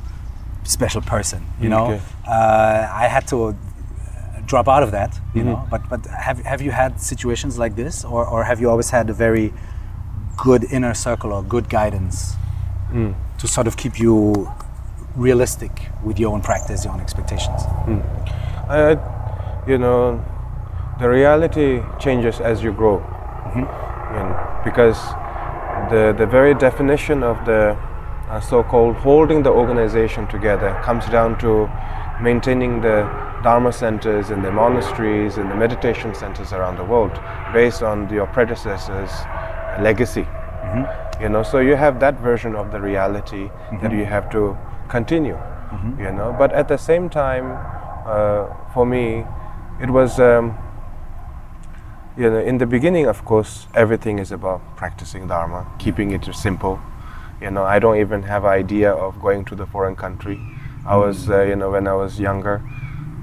special 0.68 1.02
person. 1.02 1.40
You 1.60 1.68
mm, 1.68 1.70
know, 1.74 1.86
Okay. 1.86 2.00
uh, 2.26 3.02
I 3.04 3.06
had 3.08 3.26
to 3.28 3.36
uh, 3.46 3.52
drop 4.46 4.68
out 4.68 4.82
of 4.82 4.90
that. 4.90 5.12
You 5.34 5.42
mm-hmm. 5.42 5.50
know, 5.50 5.66
but 5.70 5.82
but 5.88 6.06
have 6.06 6.38
have 6.52 6.60
you 6.66 6.72
had 6.72 7.00
situations 7.00 7.58
like 7.58 7.74
this, 7.74 8.04
or 8.04 8.22
or 8.32 8.44
have 8.44 8.60
you 8.60 8.70
always 8.70 8.90
had 8.90 9.10
a 9.10 9.16
very 9.26 9.52
good 10.36 10.64
inner 10.72 10.94
circle 10.94 11.32
or 11.32 11.42
good 11.42 11.68
guidance 11.68 12.36
mm. 12.92 13.14
to 13.38 13.48
sort 13.48 13.66
of 13.66 13.76
keep 13.76 13.98
you 13.98 14.48
realistic 15.16 15.72
with 16.04 16.18
your 16.18 16.32
own 16.32 16.40
practice, 16.40 16.84
your 16.84 16.94
own 16.94 17.00
expectations. 17.00 17.62
Mm. 17.86 18.02
I, 18.68 18.90
you 19.68 19.78
know, 19.78 20.24
the 21.00 21.08
reality 21.08 21.82
changes 21.98 22.40
as 22.40 22.62
you 22.62 22.72
grow. 22.72 22.98
Mm-hmm. 22.98 23.64
And 24.18 24.64
because 24.64 24.98
the, 25.90 26.14
the 26.16 26.26
very 26.26 26.54
definition 26.54 27.22
of 27.22 27.44
the 27.44 27.76
uh, 28.30 28.40
so-called 28.40 28.96
holding 28.96 29.42
the 29.42 29.50
organization 29.50 30.26
together 30.28 30.78
comes 30.84 31.06
down 31.06 31.38
to 31.38 31.68
maintaining 32.20 32.80
the 32.80 33.02
Dharma 33.42 33.72
centers 33.72 34.30
and 34.30 34.44
the 34.44 34.50
monasteries 34.50 35.36
and 35.38 35.50
the 35.50 35.54
meditation 35.54 36.14
centers 36.14 36.52
around 36.52 36.76
the 36.76 36.84
world 36.84 37.12
based 37.52 37.82
on 37.82 38.08
your 38.12 38.26
predecessors' 38.26 39.12
legacy. 39.80 40.26
You 41.20 41.28
know, 41.28 41.42
so 41.42 41.58
you 41.58 41.76
have 41.76 42.00
that 42.00 42.18
version 42.20 42.54
of 42.54 42.70
the 42.72 42.80
reality 42.80 43.50
that 43.80 43.92
you 43.92 44.04
have 44.04 44.30
to 44.30 44.56
continue. 44.88 45.38
You 45.98 46.12
know, 46.12 46.34
but 46.38 46.52
at 46.52 46.66
the 46.68 46.76
same 46.76 47.08
time, 47.08 47.56
uh, 48.06 48.46
for 48.74 48.84
me, 48.86 49.24
it 49.80 49.90
was. 49.90 50.18
Um, 50.18 50.58
you 52.16 52.28
know, 52.28 52.40
in 52.40 52.58
the 52.58 52.66
beginning, 52.66 53.06
of 53.06 53.24
course, 53.24 53.68
everything 53.74 54.18
is 54.18 54.32
about 54.32 54.60
practicing 54.76 55.28
Dharma, 55.28 55.64
keeping 55.78 56.10
it 56.10 56.24
simple. 56.34 56.80
You 57.40 57.50
know, 57.50 57.64
I 57.64 57.78
don't 57.78 57.98
even 57.98 58.22
have 58.22 58.44
idea 58.44 58.92
of 58.92 59.20
going 59.20 59.44
to 59.46 59.54
the 59.54 59.66
foreign 59.66 59.96
country. 59.96 60.40
I 60.86 60.96
was, 60.96 61.28
uh, 61.30 61.42
you 61.42 61.56
know, 61.56 61.70
when 61.70 61.86
I 61.86 61.94
was 61.94 62.18
younger, 62.18 62.62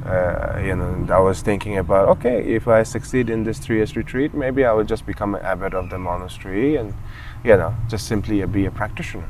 uh, 0.05 0.61
you 0.63 0.75
know, 0.75 1.07
I 1.09 1.19
was 1.19 1.41
thinking 1.41 1.77
about, 1.77 2.07
okay, 2.09 2.43
if 2.43 2.67
I 2.67 2.83
succeed 2.83 3.29
in 3.29 3.43
this 3.43 3.57
three 3.57 3.77
years 3.77 3.95
retreat, 3.95 4.33
maybe 4.33 4.63
I 4.63 4.71
will 4.71 4.83
just 4.83 5.05
become 5.05 5.35
an 5.35 5.41
abbot 5.43 5.73
of 5.73 5.89
the 5.89 5.97
monastery 5.97 6.75
and, 6.75 6.93
you 7.43 7.57
know, 7.57 7.73
just 7.89 8.07
simply 8.07 8.45
be 8.45 8.65
a 8.65 8.71
practitioner. 8.71 9.29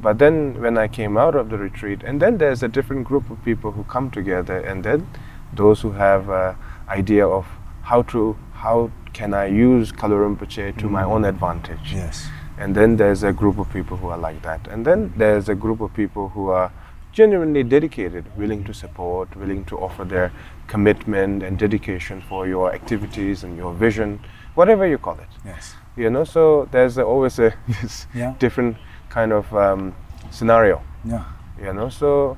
But 0.00 0.18
then 0.18 0.60
when 0.60 0.78
I 0.78 0.88
came 0.88 1.16
out 1.16 1.34
of 1.34 1.50
the 1.50 1.58
retreat, 1.58 2.02
and 2.04 2.20
then 2.22 2.38
there's 2.38 2.62
a 2.62 2.68
different 2.68 3.04
group 3.04 3.28
of 3.30 3.44
people 3.44 3.72
who 3.72 3.84
come 3.84 4.10
together, 4.10 4.58
and 4.58 4.84
then 4.84 5.08
those 5.52 5.80
who 5.80 5.92
have 5.92 6.28
an 6.28 6.56
idea 6.88 7.26
of 7.26 7.46
how 7.82 8.02
to 8.02 8.36
how 8.52 8.90
can 9.12 9.34
I 9.34 9.46
use 9.46 9.92
Rinpoche 9.92 10.78
to 10.78 10.88
my 10.88 11.04
own 11.04 11.24
advantage. 11.24 11.92
Yes. 11.92 12.28
And 12.58 12.74
then 12.74 12.96
there's 12.96 13.22
a 13.22 13.32
group 13.32 13.58
of 13.58 13.70
people 13.70 13.96
who 13.96 14.08
are 14.08 14.18
like 14.18 14.42
that. 14.42 14.66
And 14.68 14.84
then 14.84 15.12
there's 15.16 15.48
a 15.48 15.54
group 15.54 15.80
of 15.80 15.92
people 15.94 16.30
who 16.30 16.48
are 16.48 16.72
genuinely 17.12 17.62
dedicated, 17.62 18.24
willing 18.36 18.64
to 18.64 18.74
support, 18.74 19.34
willing 19.36 19.64
to 19.66 19.78
offer 19.78 20.04
their 20.04 20.32
commitment 20.66 21.42
and 21.42 21.58
dedication 21.58 22.20
for 22.28 22.46
your 22.46 22.72
activities 22.74 23.44
and 23.44 23.56
your 23.56 23.72
vision, 23.74 24.20
whatever 24.54 24.86
you 24.86 24.98
call 24.98 25.14
it. 25.14 25.28
Yes. 25.44 25.74
You 25.96 26.10
know, 26.10 26.24
so 26.24 26.68
there's 26.72 26.98
always 26.98 27.38
a 27.38 27.54
Yeah. 28.14 28.34
different 28.38 28.76
kind 29.08 29.32
of 29.32 29.52
um, 29.54 29.94
scenario. 30.30 30.82
Yeah. 31.04 31.24
You 31.62 31.72
know, 31.72 31.88
so 31.88 32.36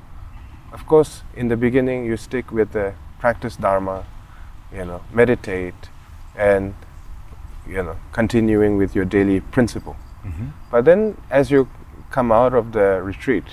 of 0.71 0.85
course, 0.85 1.23
in 1.35 1.47
the 1.47 1.57
beginning, 1.57 2.05
you 2.05 2.15
stick 2.17 2.51
with 2.51 2.71
the 2.71 2.93
practice 3.19 3.55
Dharma, 3.57 4.05
you 4.73 4.85
know, 4.85 5.01
meditate, 5.11 5.89
and 6.37 6.73
you 7.67 7.83
know, 7.83 7.95
continuing 8.13 8.77
with 8.77 8.95
your 8.95 9.05
daily 9.05 9.41
principle. 9.41 9.95
But 10.71 10.85
then, 10.85 11.17
as 11.29 11.49
you 11.51 11.67
come 12.11 12.31
out 12.31 12.53
of 12.53 12.71
the 12.71 13.01
retreat, 13.01 13.45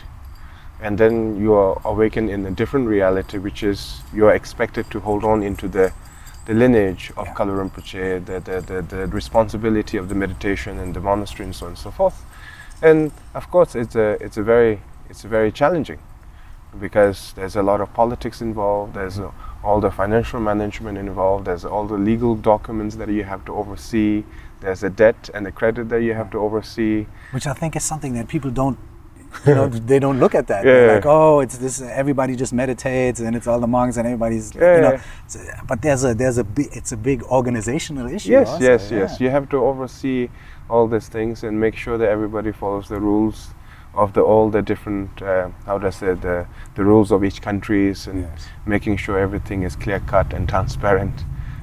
and 0.80 0.98
then 0.98 1.36
you 1.40 1.54
are 1.54 1.80
awakened 1.84 2.30
in 2.30 2.44
a 2.46 2.50
different 2.50 2.88
reality, 2.88 3.38
which 3.38 3.62
is 3.62 4.02
you 4.14 4.26
are 4.26 4.34
expected 4.34 4.90
to 4.90 5.00
hold 5.00 5.24
on 5.24 5.42
into 5.42 5.68
the 5.68 5.92
the 6.46 6.54
lineage 6.54 7.12
of 7.16 7.26
Yeah. 7.26 7.34
Rinpoche, 7.34 8.24
the, 8.24 8.38
the, 8.40 8.60
the, 8.60 8.82
the 8.82 9.06
responsibility 9.08 9.96
of 9.98 10.08
the 10.08 10.14
meditation 10.14 10.78
and 10.78 10.94
the 10.94 11.00
monastery 11.00 11.44
and 11.44 11.54
so 11.54 11.66
on 11.66 11.70
and 11.72 11.78
so 11.78 11.90
forth. 11.90 12.24
and 12.82 13.10
of 13.34 13.50
course 13.50 13.74
it's 13.74 13.96
a 13.96 14.16
it's 14.24 14.36
a 14.36 14.42
very 14.42 14.80
it's 15.10 15.24
a 15.24 15.28
very 15.28 15.50
challenging 15.50 15.98
because 16.78 17.32
there's 17.36 17.56
a 17.56 17.62
lot 17.62 17.80
of 17.80 17.92
politics 17.94 18.40
involved 18.42 18.94
there's 18.94 19.18
uh, 19.18 19.30
all 19.64 19.80
the 19.80 19.90
financial 19.90 20.40
management 20.40 20.98
involved 20.98 21.46
there's 21.46 21.64
all 21.64 21.86
the 21.86 21.96
legal 21.96 22.34
documents 22.34 22.96
that 22.96 23.08
you 23.08 23.24
have 23.24 23.42
to 23.44 23.52
oversee 23.54 24.22
there's 24.66 24.82
a 24.82 24.90
debt 24.90 25.30
and 25.34 25.46
a 25.46 25.52
credit 25.60 25.88
that 25.92 26.02
you 26.06 26.12
have 26.20 26.28
to 26.34 26.38
oversee 26.46 27.06
which 27.36 27.46
i 27.46 27.54
think 27.60 27.76
is 27.76 27.84
something 27.92 28.12
that 28.18 28.26
people 28.34 28.50
don't 28.50 28.78
you 29.46 29.54
know 29.54 29.66
they 29.90 29.98
don't 30.04 30.18
look 30.24 30.34
at 30.40 30.46
that 30.52 30.64
Yeah. 30.64 30.72
They're 30.72 30.94
like 30.96 31.06
oh 31.06 31.40
it's 31.44 31.56
this 31.64 31.80
everybody 32.02 32.34
just 32.42 32.52
meditates 32.52 33.18
and 33.20 33.36
it's 33.36 33.46
all 33.50 33.60
the 33.66 33.72
monks 33.78 33.96
and 33.98 34.04
everybody's 34.06 34.46
you 34.54 34.60
know 34.86 34.94
yeah. 34.98 35.60
but 35.70 35.82
there's 35.82 36.02
a 36.04 36.14
there's 36.14 36.38
a 36.38 36.44
big 36.44 36.68
it's 36.78 36.92
a 36.98 37.00
big 37.10 37.22
organizational 37.38 38.06
issue 38.16 38.32
yes 38.38 38.48
also, 38.48 38.64
yes 38.70 38.90
yeah. 38.90 38.98
yes 39.02 39.20
you 39.20 39.30
have 39.36 39.46
to 39.54 39.58
oversee 39.70 40.28
all 40.68 40.86
these 40.94 41.08
things 41.16 41.44
and 41.44 41.60
make 41.66 41.76
sure 41.84 41.96
that 42.02 42.08
everybody 42.16 42.52
follows 42.62 42.88
the 42.88 43.00
rules 43.10 43.36
of 43.94 44.12
the 44.16 44.20
all 44.32 44.46
the 44.56 44.62
different 44.70 45.22
uh, 45.22 45.48
how 45.64 45.78
does 45.78 46.02
it 46.02 46.20
the 46.22 46.38
the 46.78 46.84
rules 46.90 47.08
of 47.16 47.22
each 47.28 47.40
countries 47.48 48.06
and 48.08 48.18
Yes. 48.22 48.48
making 48.74 48.94
sure 49.04 49.16
everything 49.28 49.62
is 49.68 49.74
clear 49.84 50.00
cut 50.14 50.28
and 50.36 50.48
transparent 50.48 51.16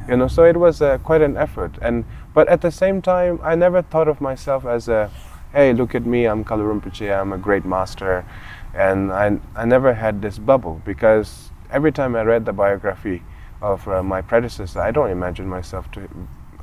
you 0.09 0.17
know 0.19 0.27
so 0.35 0.41
it 0.53 0.57
was 0.65 0.81
uh, 0.81 0.97
quite 1.09 1.21
an 1.29 1.35
effort 1.37 1.71
and 1.87 2.05
but 2.33 2.47
at 2.47 2.61
the 2.61 2.71
same 2.71 3.01
time 3.01 3.39
i 3.43 3.55
never 3.55 3.81
thought 3.81 4.07
of 4.07 4.21
myself 4.21 4.65
as 4.65 4.87
a 4.87 5.09
hey 5.51 5.73
look 5.73 5.95
at 5.95 6.05
me 6.05 6.25
i'm 6.25 6.43
Kalu 6.43 6.81
Rinpoche, 6.81 7.19
i'm 7.19 7.33
a 7.33 7.37
great 7.37 7.65
master 7.65 8.25
and 8.73 9.11
I, 9.11 9.39
I 9.55 9.65
never 9.65 9.93
had 9.93 10.21
this 10.21 10.39
bubble 10.39 10.81
because 10.85 11.49
every 11.71 11.91
time 11.91 12.15
i 12.15 12.21
read 12.21 12.45
the 12.45 12.53
biography 12.53 13.23
of 13.61 13.87
uh, 13.87 14.03
my 14.03 14.21
predecessor 14.21 14.81
i 14.81 14.91
don't 14.91 15.09
imagine 15.09 15.47
myself 15.47 15.91
to 15.91 16.09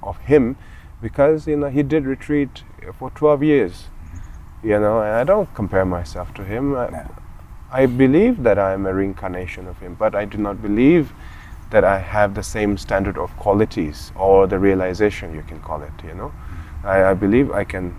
of 0.02 0.18
him 0.18 0.56
because 1.00 1.46
you 1.46 1.56
know 1.56 1.68
he 1.68 1.83
did 1.83 2.04
retreat 2.04 2.62
for 2.98 3.11
12 3.11 3.42
years 3.42 3.85
you 4.62 4.78
know 4.78 5.00
and 5.00 5.12
i 5.14 5.24
don't 5.24 5.54
compare 5.54 5.85
myself 5.85 6.33
to 6.35 6.44
him 6.44 6.76
I, 6.76 6.88
No. 6.90 7.09
I 7.72 7.87
believe 7.87 8.42
that 8.42 8.59
I 8.59 8.72
am 8.72 8.85
a 8.85 8.92
reincarnation 8.92 9.68
of 9.68 9.78
him, 9.78 9.94
but 9.94 10.14
I 10.14 10.24
do 10.24 10.38
not 10.38 10.61
believe 10.61 11.12
that 11.70 11.85
I 11.85 11.98
have 11.98 12.35
the 12.35 12.42
same 12.42 12.76
standard 12.76 13.16
of 13.16 13.37
qualities 13.37 14.12
or 14.16 14.46
the 14.46 14.59
realization, 14.59 15.35
you 15.35 15.42
can 15.42 15.61
call 15.61 15.83
it. 15.83 15.92
You 16.04 16.14
know, 16.14 16.28
mm-hmm. 16.28 16.87
I, 16.87 17.11
I 17.11 17.14
believe 17.14 17.50
I 17.52 17.64
can 17.64 17.98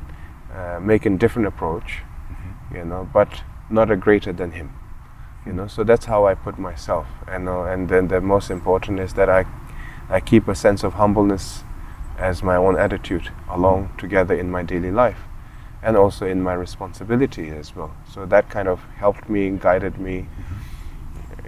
uh, 0.53 0.79
make 0.81 1.05
a 1.05 1.09
different 1.09 1.47
approach, 1.47 1.99
mm-hmm. 2.29 2.75
you 2.75 2.85
know, 2.85 3.09
but 3.13 3.43
not 3.69 3.89
a 3.89 3.95
greater 3.95 4.33
than 4.33 4.51
him. 4.51 4.73
You 5.45 5.53
know, 5.53 5.63
mm-hmm. 5.63 5.75
so 5.75 5.83
that's 5.83 6.05
how 6.05 6.25
I 6.25 6.35
put 6.35 6.59
myself. 6.59 7.07
You 7.31 7.39
know, 7.39 7.63
and 7.63 7.89
then 7.89 8.07
the 8.07 8.21
most 8.21 8.51
important 8.51 8.99
is 8.99 9.13
that 9.13 9.29
I, 9.29 9.45
I 10.09 10.19
keep 10.19 10.47
a 10.47 10.55
sense 10.55 10.83
of 10.83 10.93
humbleness 10.93 11.63
as 12.17 12.43
my 12.43 12.55
own 12.55 12.77
attitude 12.77 13.31
along 13.49 13.91
together 13.97 14.35
in 14.35 14.51
my 14.51 14.63
daily 14.63 14.91
life 14.91 15.17
and 15.81 15.97
also 15.97 16.27
in 16.27 16.41
my 16.41 16.53
responsibility 16.53 17.49
as 17.49 17.75
well. 17.75 17.95
So 18.07 18.25
that 18.27 18.49
kind 18.49 18.67
of 18.67 18.83
helped 18.97 19.29
me, 19.29 19.49
guided 19.49 19.97
me. 19.97 20.27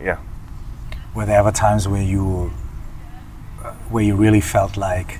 Yeah. 0.02 0.18
Were 1.16 1.26
there 1.26 1.40
ever 1.40 1.52
times 1.52 1.88
where 1.88 2.02
you 2.02 2.52
where 3.90 4.04
you 4.04 4.16
really 4.16 4.42
felt 4.42 4.78
like 4.78 5.20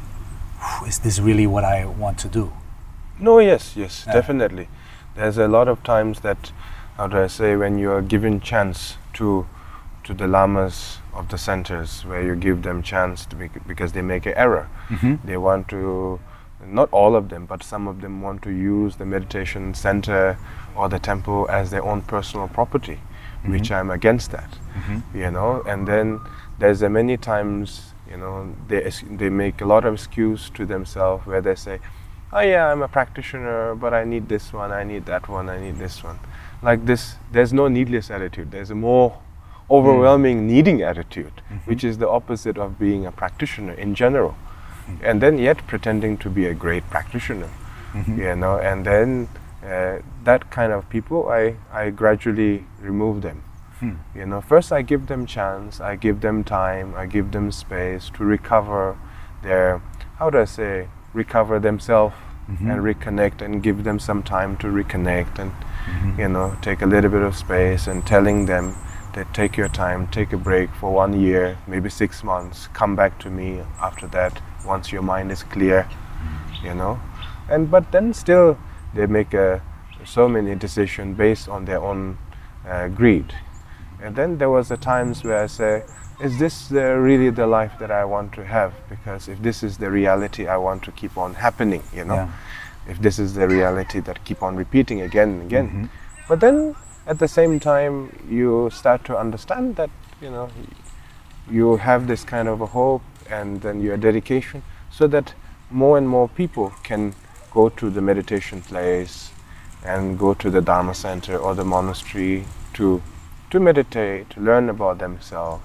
is 0.88 1.00
this 1.00 1.20
really 1.20 1.48
what 1.48 1.64
i 1.64 1.86
want 1.86 2.18
to 2.18 2.28
do 2.28 2.52
No, 3.20 3.40
yes, 3.40 3.76
yes, 3.78 4.04
Yeah. 4.08 4.14
definitely. 4.14 4.68
There's 5.16 5.38
a 5.38 5.48
lot 5.48 5.68
of 5.68 5.78
times 5.84 6.20
that, 6.22 6.52
how 6.98 7.08
do 7.08 7.18
I 7.24 7.28
say, 7.28 7.56
when 7.56 7.78
you 7.78 7.92
are 7.92 8.02
given 8.02 8.42
chance 8.42 8.98
to, 9.14 9.46
to 10.06 10.14
the 10.14 10.28
lamas 10.28 10.98
of 11.14 11.28
the 11.30 11.38
centers, 11.38 12.04
where 12.06 12.24
you 12.24 12.36
give 12.36 12.64
them 12.64 12.82
chance 12.82 13.26
to 13.28 13.36
bec- 13.36 13.68
because 13.68 13.92
they 13.94 14.02
make 14.02 14.26
an 14.26 14.34
error. 14.36 14.68
Mm-hmm. 14.90 15.28
They 15.28 15.38
want 15.38 15.68
to, 15.70 16.20
not 16.66 16.90
all 16.92 17.16
of 17.16 17.30
them, 17.30 17.46
but 17.46 17.64
some 17.64 17.88
of 17.88 18.02
them 18.02 18.22
want 18.22 18.42
to 18.42 18.50
use 18.50 18.96
the 18.98 19.06
meditation 19.06 19.74
center 19.76 20.38
or 20.76 20.90
the 20.90 21.00
temple 21.00 21.48
as 21.50 21.70
their 21.70 21.84
own 21.84 22.02
personal 22.02 22.48
property, 22.48 23.00
which 23.46 23.70
mm-hmm. 23.70 23.90
I'm 23.90 23.92
against 23.92 24.32
that. 24.32 24.50
Mm-hmm. 24.74 25.18
You 25.18 25.32
know, 25.32 25.64
and 25.66 25.88
then 25.88 26.20
there's 26.60 26.82
a 26.82 26.90
many 26.90 27.18
times, 27.18 27.94
you 28.10 28.18
know, 28.18 28.54
they 28.68 28.92
they 29.10 29.30
make 29.30 29.62
a 29.62 29.66
lot 29.66 29.86
of 29.86 29.94
excuse 29.94 30.50
to 30.52 30.66
themselves 30.66 31.26
where 31.26 31.42
they 31.42 31.56
say, 31.56 31.80
"Oh 32.32 32.40
yeah, 32.42 32.72
I'm 32.72 32.82
a 32.82 32.88
practitioner, 32.88 33.76
but 33.76 33.94
I 33.94 34.04
need 34.04 34.30
this 34.30 34.54
one, 34.54 34.72
I 34.72 34.84
need 34.84 35.06
that 35.06 35.28
one, 35.28 35.50
I 35.50 35.60
need 35.60 35.78
this 35.78 36.04
one." 36.04 36.20
Like 36.62 36.86
this, 36.86 37.16
there's 37.32 37.54
no 37.54 37.68
needless 37.68 38.10
attitude. 38.10 38.52
There's 38.52 38.72
a 38.72 38.76
more 38.76 39.20
overwhelming 39.70 40.42
mm. 40.42 40.52
needing 40.54 40.82
attitude, 40.82 41.34
mm-hmm. 41.36 41.70
which 41.70 41.84
is 41.84 41.98
the 41.98 42.10
opposite 42.10 42.58
of 42.58 42.80
being 42.80 43.06
a 43.06 43.12
practitioner 43.12 43.74
in 43.74 43.96
general. 43.96 44.32
Mm-hmm. 44.32 45.06
And 45.06 45.22
then 45.22 45.38
yet 45.38 45.66
pretending 45.68 46.18
to 46.18 46.30
be 46.30 46.46
a 46.46 46.54
great 46.54 46.90
practitioner 46.90 47.50
you 48.18 48.36
know 48.36 48.58
and 48.58 48.86
then 48.86 49.28
uh, 49.64 50.00
that 50.24 50.50
kind 50.50 50.74
of 50.74 50.88
people 50.90 51.30
i 51.30 51.56
i 51.72 51.90
gradually 51.90 52.66
remove 52.80 53.22
them 53.22 53.44
you 54.16 54.26
know 54.26 54.42
first 54.42 54.72
i 54.72 54.82
give 54.82 55.08
them 55.08 55.26
chance 55.26 55.80
i 55.80 55.96
give 55.96 56.22
them 56.22 56.44
time 56.44 56.94
i 56.96 57.06
give 57.06 57.32
them 57.32 57.52
space 57.52 58.10
to 58.10 58.24
recover 58.24 58.98
their 59.42 59.82
how 60.20 60.30
do 60.30 60.40
i 60.40 60.46
say 60.46 60.88
recover 61.14 61.60
themselves 61.60 62.16
and 62.48 62.82
reconnect 62.82 63.42
and 63.42 63.64
give 63.64 63.84
them 63.86 63.98
some 64.00 64.22
time 64.22 64.58
to 64.58 64.68
reconnect 64.68 65.40
and 65.40 65.52
you 66.20 66.28
know 66.28 66.58
take 66.62 66.82
a 66.82 66.86
little 66.86 67.10
bit 67.10 67.22
of 67.22 67.36
space 67.36 67.88
and 67.88 68.06
telling 68.06 68.46
them 68.46 68.76
that 69.14 69.34
take 69.34 69.56
your 69.56 69.70
time 69.70 70.08
take 70.08 70.34
a 70.34 70.38
break 70.38 70.70
for 70.76 70.92
one 70.92 71.14
year 71.20 71.58
maybe 71.68 71.90
six 71.90 72.24
months 72.24 72.68
come 72.74 72.96
back 72.96 73.18
to 73.18 73.30
me 73.30 73.62
after 73.82 74.08
that 74.08 74.42
once 74.66 74.92
your 74.92 75.02
mind 75.02 75.32
is 75.32 75.44
clear 75.44 75.88
you 76.64 76.74
know. 76.74 77.00
And 77.50 77.70
but 77.70 77.92
then 77.92 78.14
still 78.14 78.58
they 78.94 79.06
make 79.06 79.34
uh, 79.34 79.60
so 80.06 80.28
many 80.28 80.56
decisions 80.56 81.18
based 81.18 81.50
on 81.50 81.66
their 81.66 81.82
own 81.82 82.18
uh, 82.68 82.88
greed 82.88 83.34
and 84.04 84.16
then 84.16 84.38
there 84.38 84.50
was 84.50 84.68
the 84.68 84.78
times 84.78 85.24
where 85.24 85.40
i 85.44 85.48
say 85.48 85.84
is 86.22 86.38
this 86.38 86.72
uh, 86.72 86.94
really 87.10 87.30
the 87.30 87.48
life 87.48 87.74
that 87.80 87.92
i 87.92 88.06
want 88.06 88.32
to 88.34 88.46
have? 88.46 88.74
Because 88.90 89.28
if 89.28 89.42
this 89.42 89.64
is 89.64 89.78
the 89.78 89.90
reality 89.90 90.48
i 90.48 90.58
want 90.58 90.84
to 90.84 90.92
keep 90.92 91.18
on 91.18 91.34
happening 91.34 91.84
you 91.94 92.06
know? 92.06 92.16
Yeah. 92.16 92.32
if 92.88 93.00
this 93.02 93.18
is 93.18 93.34
the 93.34 93.48
reality 93.48 94.00
that 94.02 94.24
keep 94.26 94.44
on 94.44 94.56
repeating 94.58 95.02
again 95.02 95.30
and 95.30 95.42
again. 95.44 95.90
But 96.28 96.40
then 96.42 96.76
at 97.08 97.20
the 97.20 97.28
same 97.28 97.60
time 97.60 97.96
you 98.30 98.70
start 98.72 99.04
to 99.06 99.18
understand 99.18 99.76
that 99.78 99.90
you 100.22 100.30
know 100.30 100.50
you 101.50 101.78
have 101.78 102.08
this 102.08 102.24
kind 102.24 102.48
of 102.48 102.62
a 102.62 102.66
hope 102.66 103.02
and 103.30 103.62
then 103.62 103.82
your 103.82 103.98
dedication 103.98 104.64
so 104.92 105.08
that 105.08 105.34
more 105.70 105.98
and 105.98 106.08
more 106.08 106.28
people 106.30 106.74
can 106.84 107.14
go 107.52 107.70
to 107.70 107.90
the 107.90 108.02
meditation 108.02 108.62
place 108.62 109.32
and 109.84 110.18
go 110.18 110.34
to 110.34 110.50
the 110.50 110.62
dharma 110.62 110.94
center 110.94 111.38
or 111.38 111.56
the 111.56 111.66
monastery 111.66 112.46
to 112.74 113.02
to 113.54 113.60
meditate 113.60 114.32
to 114.32 114.42
learn 114.42 114.68
about 114.68 114.98
themselves. 114.98 115.64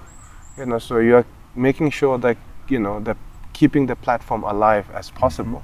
You 0.57 0.67
know 0.67 0.77
so 0.77 0.99
you're 0.99 1.25
making 1.55 1.89
sure 1.89 2.19
that 2.19 2.37
you 2.67 2.77
know 2.77 2.99
that 2.99 3.17
keeping 3.51 3.87
the 3.87 3.95
platform 3.95 4.43
alive 4.43 4.85
as 4.93 5.07
mm-hmm. 5.07 5.17
possible. 5.17 5.63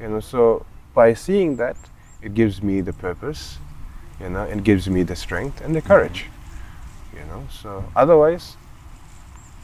You 0.00 0.08
know 0.08 0.20
so 0.20 0.64
by 0.94 1.14
seeing 1.14 1.56
that 1.56 1.76
it 2.22 2.34
gives 2.34 2.62
me 2.62 2.80
the 2.80 2.92
purpose 2.92 3.58
you 4.20 4.28
know 4.30 4.44
it 4.44 4.62
gives 4.62 4.88
me 4.88 5.02
the 5.02 5.16
strength 5.16 5.60
and 5.60 5.74
the 5.74 5.80
mm-hmm. 5.80 5.88
courage 5.88 6.26
you 7.12 7.24
know. 7.30 7.42
So 7.50 7.84
otherwise 7.96 8.56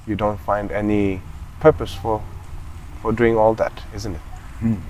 you 0.05 0.17
don't 0.17 0.41
find 0.41 0.73
any 0.73 1.23
purpose 1.61 1.95
for 1.95 2.21
for 3.03 3.13
doing 3.13 3.37
all 3.37 3.55
that 3.55 3.85
isn't 3.95 4.17
it? 4.17 4.25
Mm. 4.61 4.81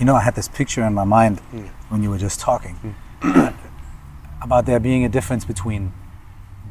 You 0.00 0.06
know, 0.06 0.16
I 0.16 0.22
had 0.22 0.34
this 0.34 0.48
picture 0.48 0.82
in 0.82 0.94
my 0.94 1.04
mind 1.04 1.40
Mm. 1.54 1.68
when 1.90 2.02
you 2.02 2.10
were 2.10 2.18
just 2.18 2.40
talking 2.40 2.76
mm. 2.82 3.54
about 4.42 4.66
there 4.66 4.80
being 4.80 5.04
a 5.04 5.08
difference 5.08 5.44
between 5.44 5.92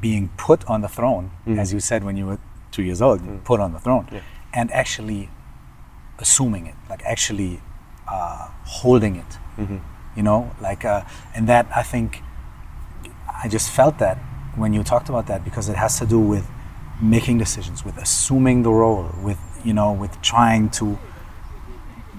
being 0.02 0.30
put 0.38 0.66
on 0.68 0.82
the 0.82 0.88
throne, 0.88 1.32
Mm. 1.48 1.60
as 1.60 1.72
you 1.74 1.80
said 1.80 2.04
when 2.04 2.18
you 2.18 2.26
were 2.26 2.40
two 2.72 2.84
years 2.84 3.02
old, 3.02 3.20
put 3.44 3.60
on 3.60 3.72
the 3.74 3.80
throne, 3.80 4.06
Yeah. 4.12 4.20
and 4.54 4.72
actually 4.72 5.30
assuming 6.20 6.66
it, 6.68 6.76
like 6.90 7.02
actually 7.06 7.62
uh, 8.08 8.48
holding 8.66 9.16
it. 9.16 9.32
Mm-hmm. 9.58 9.78
You 10.16 10.24
know, 10.24 10.52
like, 10.62 10.84
uh, 10.84 11.02
and 11.36 11.48
that 11.48 11.66
I 11.76 11.84
think 11.84 12.22
I 13.44 13.48
just 13.48 13.70
felt 13.70 13.98
that 14.00 14.18
when 14.56 14.74
you 14.74 14.84
talked 14.84 15.08
about 15.10 15.26
that 15.28 15.44
because 15.46 15.70
it 15.70 15.78
has 15.78 15.98
to 16.00 16.06
do 16.06 16.20
with 16.20 16.46
making 17.02 17.38
decisions, 17.38 17.86
with 17.86 17.98
assuming 17.98 18.64
the 18.64 18.72
role, 18.72 19.10
with 19.24 19.40
you 19.64 19.74
know, 19.74 19.92
with 19.94 20.14
trying 20.22 20.70
to 20.72 20.98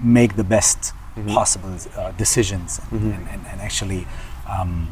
make 0.02 0.36
the 0.36 0.44
best 0.44 0.92
possible 1.28 1.70
uh, 1.96 2.10
decisions, 2.12 2.80
and, 2.90 3.12
and, 3.14 3.28
and, 3.28 3.46
and 3.50 3.60
actually, 3.60 4.06
um, 4.48 4.88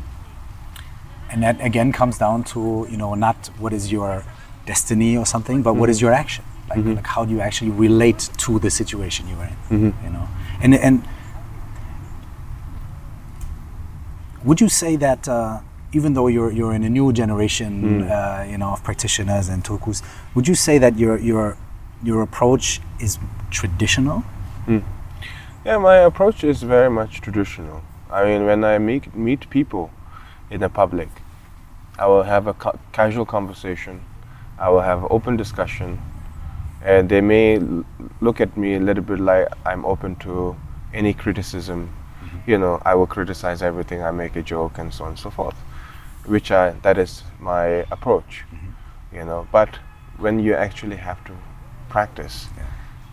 and 1.31 1.43
that 1.43 1.61
again 1.61 1.93
comes 1.93 2.19
down 2.19 2.45
to 2.45 2.87
you 2.91 2.97
know 2.97 3.15
not 3.15 3.49
what 3.59 3.73
is 3.73 3.91
your 3.93 4.25
destiny 4.67 5.17
or 5.17 5.27
something, 5.27 5.63
but 5.63 5.75
what 5.75 5.89
is 5.91 5.99
mm-hmm. 5.99 6.07
your 6.07 6.13
action? 6.13 6.45
Like, 6.69 6.79
mm-hmm. 6.79 6.95
like 6.95 7.07
how 7.07 7.25
do 7.25 7.33
you 7.35 7.41
actually 7.41 7.71
relate 7.71 8.31
to 8.39 8.59
the 8.59 8.71
situation 8.71 9.29
you 9.29 9.37
are 9.37 9.47
in? 9.47 9.57
Mm-hmm. 9.71 10.05
You 10.05 10.13
know, 10.13 10.29
and 10.63 10.75
and 10.75 11.03
would 14.45 14.61
you 14.61 14.69
say 14.69 14.97
that 14.97 15.29
uh, 15.29 15.61
even 15.93 16.15
though 16.15 16.29
you're 16.29 16.53
you're 16.53 16.75
in 16.75 16.85
a 16.85 16.89
new 16.89 17.13
generation, 17.13 17.71
mm. 17.83 18.11
uh, 18.11 18.51
you 18.51 18.59
know, 18.59 18.71
of 18.73 18.83
practitioners 18.85 19.49
and 19.49 19.65
tulkus, 19.65 20.03
would 20.35 20.47
you 20.47 20.55
say 20.55 20.79
that 20.79 20.99
your 20.99 21.19
your 21.19 21.57
your 22.03 22.23
approach 22.23 22.81
is 23.01 23.19
traditional? 23.51 24.25
Mm. 24.67 24.83
Yeah, 25.65 25.79
my 25.79 25.97
approach 25.97 26.43
is 26.45 26.63
very 26.63 26.91
much 26.91 27.21
traditional. 27.21 27.83
I 28.11 28.25
mean, 28.25 28.47
when 28.47 28.65
I 28.65 28.79
meet 28.79 29.15
meet 29.15 29.51
people 29.51 29.91
in 30.51 30.61
the 30.61 30.69
public, 30.69 31.09
I 31.99 32.07
will 32.07 32.23
have 32.23 32.47
a 32.47 32.55
ca- 32.55 32.79
casual 32.93 33.25
conversation. 33.27 34.01
I 34.59 34.69
will 34.69 34.81
have 34.81 35.07
open 35.11 35.37
discussion, 35.37 36.01
and 36.83 37.09
they 37.09 37.21
may 37.21 37.57
l- 37.57 37.85
look 38.21 38.41
at 38.41 38.57
me 38.57 38.75
a 38.77 38.81
little 38.81 39.03
bit 39.05 39.21
like 39.21 39.49
I'm 39.65 39.85
open 39.85 40.17
to 40.17 40.57
any 40.93 41.15
criticism. 41.15 41.91
You 42.47 42.59
know, 42.59 42.81
I 42.85 42.95
will 42.95 43.07
criticize 43.07 43.63
everything. 43.63 44.03
I 44.03 44.11
make 44.11 44.37
a 44.37 44.43
joke 44.43 44.79
and 44.79 44.93
so 44.93 45.05
on 45.05 45.11
and 45.11 45.19
so 45.19 45.31
forth, 45.31 45.57
which 46.27 46.51
I 46.51 46.71
that 46.83 46.99
is 46.99 47.23
my 47.39 47.65
approach. 47.91 48.45
You 49.13 49.25
know, 49.25 49.47
but 49.53 49.79
when 50.19 50.39
you 50.39 50.55
actually 50.55 50.97
have 50.97 51.23
to 51.25 51.33
practice, 51.89 52.47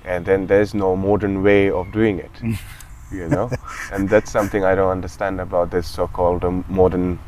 and 0.05 0.25
then 0.25 0.47
there's 0.47 0.73
no 0.73 0.95
modern 0.95 1.43
way 1.43 1.69
of 1.69 1.91
doing 1.91 2.19
it. 2.19 2.31
you 3.11 3.27
know, 3.29 3.49
and 3.91 4.09
that's 4.09 4.31
something 4.31 4.63
I 4.63 4.75
don't 4.75 4.91
understand 4.91 5.39
about 5.41 5.71
this 5.71 5.87
so-called 5.87 6.43
um, 6.43 6.65
modern 6.67 7.19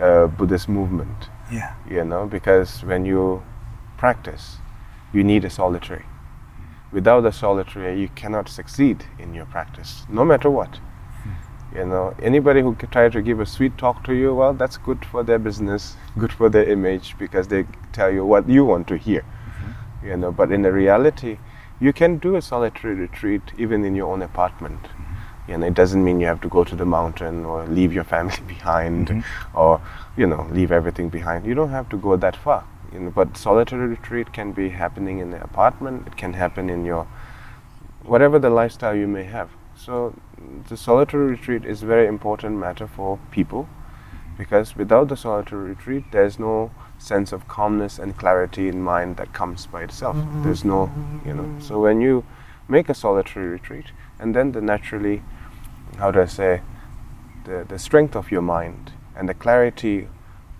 uh, 0.00 0.26
Buddhist 0.26 0.68
movement 0.68 1.28
Yeah. 1.52 1.74
you 1.88 2.04
know, 2.04 2.26
because 2.26 2.84
when 2.84 3.04
you 3.04 3.42
practice, 3.98 4.58
you 5.12 5.24
need 5.24 5.44
a 5.44 5.50
solitary. 5.50 6.04
Without 6.92 7.24
a 7.26 7.32
solitary, 7.32 8.00
you 8.00 8.08
cannot 8.08 8.48
succeed 8.48 9.04
in 9.18 9.34
your 9.34 9.46
practice, 9.46 10.04
no 10.08 10.24
matter 10.24 10.50
what. 10.50 10.80
You 11.74 11.86
know, 11.86 12.14
anybody 12.20 12.62
who 12.62 12.74
can 12.74 12.88
try 12.90 13.08
to 13.08 13.22
give 13.22 13.38
a 13.38 13.46
sweet 13.46 13.78
talk 13.78 14.02
to 14.04 14.12
you, 14.12 14.34
well, 14.34 14.52
that's 14.54 14.76
good 14.76 15.04
for 15.04 15.22
their 15.22 15.38
business, 15.38 15.96
good 16.18 16.32
for 16.32 16.48
their 16.48 16.64
image, 16.68 17.14
because 17.18 17.46
they 17.46 17.64
tell 17.92 18.10
you 18.10 18.24
what 18.24 18.48
you 18.48 18.64
want 18.64 18.88
to 18.88 18.96
hear. 18.96 19.24
You 20.04 20.16
know, 20.16 20.32
but 20.32 20.50
in 20.50 20.62
the 20.62 20.72
reality, 20.72 21.38
you 21.78 21.92
can 21.92 22.18
do 22.18 22.34
a 22.36 22.42
solitary 22.42 22.94
retreat 22.94 23.42
even 23.56 23.84
in 23.84 23.94
your 23.94 24.10
own 24.12 24.22
apartment. 24.22 24.80
Know, 25.58 25.66
it 25.66 25.74
doesn't 25.74 26.02
mean 26.02 26.20
you 26.20 26.26
have 26.26 26.40
to 26.42 26.48
go 26.48 26.64
to 26.64 26.76
the 26.76 26.84
mountain 26.84 27.44
or 27.44 27.66
leave 27.66 27.92
your 27.92 28.04
family 28.04 28.36
behind 28.46 29.08
mm-hmm. 29.08 29.58
or, 29.58 29.80
you 30.16 30.26
know, 30.26 30.48
leave 30.50 30.72
everything 30.72 31.08
behind. 31.08 31.46
You 31.46 31.54
don't 31.54 31.70
have 31.70 31.88
to 31.90 31.96
go 31.96 32.16
that 32.16 32.36
far. 32.36 32.64
You 32.92 33.00
know, 33.00 33.10
but 33.10 33.36
solitary 33.36 33.86
retreat 33.86 34.32
can 34.32 34.52
be 34.52 34.68
happening 34.70 35.18
in 35.18 35.30
the 35.30 35.42
apartment, 35.42 36.08
it 36.08 36.16
can 36.16 36.32
happen 36.32 36.68
in 36.68 36.84
your 36.84 37.06
whatever 38.02 38.38
the 38.38 38.50
lifestyle 38.50 38.94
you 38.94 39.06
may 39.06 39.24
have. 39.24 39.50
So 39.76 40.14
the 40.68 40.76
solitary 40.76 41.30
retreat 41.30 41.64
is 41.64 41.82
a 41.82 41.86
very 41.86 42.06
important 42.06 42.56
matter 42.56 42.86
for 42.86 43.18
people 43.30 43.68
because 44.36 44.76
without 44.76 45.08
the 45.08 45.16
solitary 45.16 45.70
retreat 45.70 46.04
there's 46.12 46.38
no 46.38 46.70
sense 46.98 47.32
of 47.32 47.46
calmness 47.48 47.98
and 47.98 48.16
clarity 48.16 48.68
in 48.68 48.82
mind 48.82 49.16
that 49.16 49.32
comes 49.32 49.66
by 49.66 49.82
itself. 49.82 50.16
Mm-hmm. 50.16 50.42
There's 50.42 50.64
no, 50.64 50.90
you 51.24 51.34
know. 51.34 51.48
So 51.60 51.80
when 51.80 52.00
you 52.00 52.24
make 52.68 52.88
a 52.88 52.94
solitary 52.94 53.48
retreat 53.48 53.86
and 54.18 54.34
then 54.34 54.52
the 54.52 54.60
naturally 54.60 55.22
how 55.98 56.10
do 56.10 56.20
I 56.20 56.26
say 56.26 56.62
the, 57.44 57.64
the 57.68 57.78
strength 57.78 58.14
of 58.16 58.30
your 58.30 58.42
mind 58.42 58.92
and 59.16 59.28
the 59.28 59.34
clarity 59.34 60.08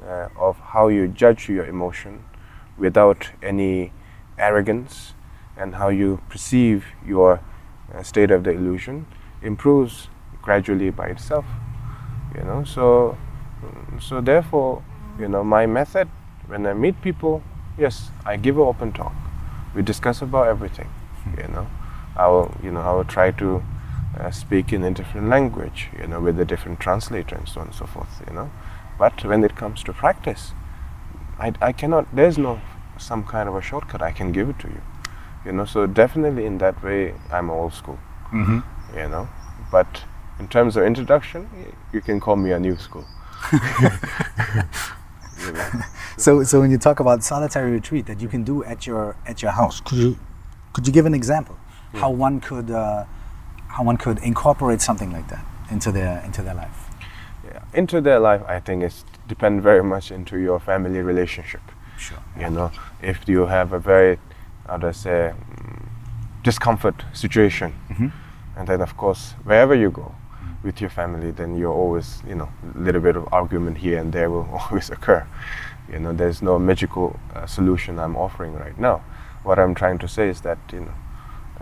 uh, 0.06 0.28
of 0.36 0.58
how 0.58 0.88
you 0.88 1.08
judge 1.08 1.48
your 1.48 1.66
emotion 1.66 2.24
without 2.78 3.30
any 3.42 3.92
arrogance 4.38 5.14
and 5.56 5.74
how 5.74 5.88
you 5.88 6.20
perceive 6.28 6.84
your 7.06 7.40
uh, 7.94 8.02
state 8.02 8.30
of 8.30 8.44
the 8.44 8.50
illusion 8.50 9.06
improves 9.42 10.08
gradually 10.42 10.90
by 10.90 11.06
itself 11.06 11.44
you 12.34 12.42
know? 12.42 12.64
So 12.64 13.16
so 14.00 14.20
therefore 14.20 14.82
you 15.18 15.28
know 15.28 15.44
my 15.44 15.66
method 15.66 16.08
when 16.46 16.66
i 16.66 16.72
meet 16.72 17.00
people 17.02 17.42
yes 17.76 18.10
i 18.24 18.36
give 18.36 18.56
an 18.56 18.62
open 18.62 18.92
talk. 18.92 19.12
We 19.74 19.82
discuss 19.82 20.22
about 20.22 20.48
everything 20.48 20.88
you 21.36 21.48
know? 21.48 21.66
I 22.16 22.26
will 22.28 22.54
you 22.62 22.70
know 22.72 22.80
i 22.80 22.92
will 22.92 23.04
try 23.04 23.30
to 23.32 23.62
uh, 24.20 24.30
speak 24.30 24.72
in 24.72 24.84
a 24.84 24.90
different 24.90 25.28
language 25.28 25.88
you 26.00 26.06
know 26.06 26.20
with 26.20 26.38
a 26.40 26.44
different 26.44 26.78
translator 26.80 27.34
and 27.36 27.48
so 27.48 27.60
on 27.60 27.66
and 27.68 27.74
so 27.76 27.86
forth 27.86 28.22
you 28.28 28.34
know. 28.34 28.50
But 28.98 29.24
when 29.24 29.42
it 29.44 29.56
comes 29.56 29.82
to 29.84 29.92
practice 29.92 30.52
i, 31.38 31.52
I 31.68 31.72
cannot 31.72 32.04
there's 32.14 32.36
no 32.38 32.60
some 32.98 33.22
kind 33.24 33.48
of 33.48 33.54
a 33.56 33.62
shortcut 33.62 34.02
i 34.02 34.12
can 34.12 34.30
give 34.32 34.48
it 34.50 34.58
to 34.64 34.68
you 34.68 34.82
you 35.46 35.52
know. 35.52 35.64
So 35.64 35.86
definitely 35.86 36.44
in 36.44 36.58
that 36.58 36.82
way 36.84 37.14
i'm 37.32 37.50
old 37.50 37.72
school 37.74 37.98
Mm-hmm. 38.32 38.60
you 38.98 39.08
know. 39.08 39.28
But 39.72 40.04
in 40.38 40.46
terms 40.48 40.76
of 40.76 40.84
introduction 40.84 41.48
you 41.92 42.00
can 42.00 42.20
call 42.20 42.36
me 42.36 42.52
a 42.52 42.58
new 42.60 42.76
school. 42.76 43.04
You 43.52 43.58
know? 45.52 45.68
So, 46.16 46.44
so 46.44 46.60
when 46.60 46.70
you 46.70 46.78
talk 46.78 47.00
about 47.00 47.24
solitary 47.24 47.70
retreat 47.72 48.06
that 48.06 48.20
you 48.20 48.28
can 48.28 48.44
do 48.44 48.62
at 48.64 48.86
your 48.86 49.16
at 49.26 49.40
your 49.42 49.52
house, 49.52 49.80
could 49.80 49.98
you 49.98 50.18
could 50.74 50.86
you 50.86 50.92
give 50.92 51.06
an 51.06 51.14
example? 51.14 51.56
How 51.94 52.10
one 52.10 52.40
could 52.40 52.70
uh, 52.70 53.04
how 53.74 53.82
one 53.84 53.96
could 53.96 54.18
incorporate 54.18 54.80
something 54.80 55.10
like 55.12 55.28
that 55.28 55.44
into 55.70 55.90
their 55.92 56.22
into 56.24 56.42
their 56.42 56.54
life? 56.54 56.78
yeah. 57.44 57.62
into 57.74 58.00
their 58.00 58.18
life 58.20 58.42
i 58.46 58.60
think 58.60 58.82
it 58.82 58.94
depends 59.28 59.62
very 59.64 59.82
much 59.82 60.10
into 60.10 60.36
your 60.38 60.58
family 60.60 61.00
relationship 61.00 61.62
Sure. 61.96 62.18
you 62.38 62.50
know 62.50 62.70
if 63.02 63.28
you 63.28 63.46
have 63.46 63.72
a 63.72 63.78
very 63.78 64.18
how 64.66 64.76
do 64.78 64.86
i 64.88 64.92
say 64.92 65.32
mm, 65.32 65.88
discomfort 66.42 67.04
situation 67.12 67.72
Mhm. 67.88 68.12
and 68.56 68.68
then 68.68 68.80
of 68.80 68.96
course 68.96 69.34
wherever 69.44 69.74
you 69.74 69.90
go 69.90 70.14
with 70.62 70.80
your 70.80 70.90
family 70.90 71.30
then 71.32 71.56
you're 71.58 71.72
always 71.84 72.22
you 72.28 72.34
know 72.34 72.48
a 72.74 72.78
little 72.78 73.00
bit 73.00 73.16
of 73.16 73.24
argument 73.32 73.78
here 73.78 73.98
and 74.00 74.12
there 74.12 74.28
will 74.30 74.48
always 74.60 74.90
occur 74.90 75.22
you 75.92 75.98
know 75.98 76.12
there's 76.12 76.42
no 76.42 76.58
magical 76.58 77.18
uh, 77.34 77.46
solution 77.46 77.98
i'm 77.98 78.16
offering 78.16 78.52
right 78.54 78.78
now 78.78 79.00
what 79.44 79.58
i'm 79.58 79.74
trying 79.74 79.98
to 79.98 80.08
say 80.08 80.28
is 80.28 80.40
that 80.42 80.58
you 80.72 80.80
know 80.80 80.94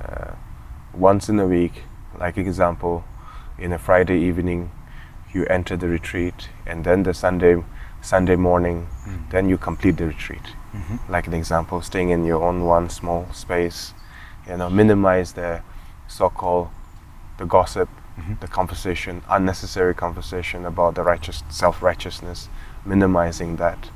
uh, 0.04 0.32
once 0.94 1.28
in 1.28 1.38
a 1.40 1.46
week 1.46 1.82
like 2.18 2.36
example 2.36 3.04
in 3.58 3.72
a 3.72 3.78
friday 3.78 4.18
evening 4.18 4.70
you 5.32 5.44
enter 5.46 5.76
the 5.76 5.88
retreat 5.88 6.48
and 6.66 6.84
then 6.84 7.02
the 7.02 7.14
sunday 7.14 7.62
sunday 8.00 8.36
morning 8.36 8.86
mm-hmm. 8.86 9.30
then 9.30 9.48
you 9.48 9.58
complete 9.58 9.96
the 9.96 10.06
retreat. 10.06 10.54
Mm-hmm. 10.72 11.12
Like 11.12 11.26
an 11.26 11.34
example 11.34 11.80
staying 11.82 12.10
in 12.10 12.24
your 12.24 12.42
own 12.42 12.64
one 12.64 12.90
small 12.90 13.26
space 13.32 13.94
you 14.46 14.56
know 14.56 14.70
minimize 14.70 15.32
the 15.32 15.62
so-called 16.06 16.68
the 17.38 17.46
gossip 17.46 17.88
mm-hmm. 17.88 18.34
the 18.40 18.48
conversation 18.48 19.22
unnecessary 19.28 19.94
conversation 19.94 20.64
about 20.64 20.94
the 20.94 21.02
righteous 21.02 21.42
self-righteousness 21.48 22.48
minimizing 22.84 23.56
that. 23.56 23.90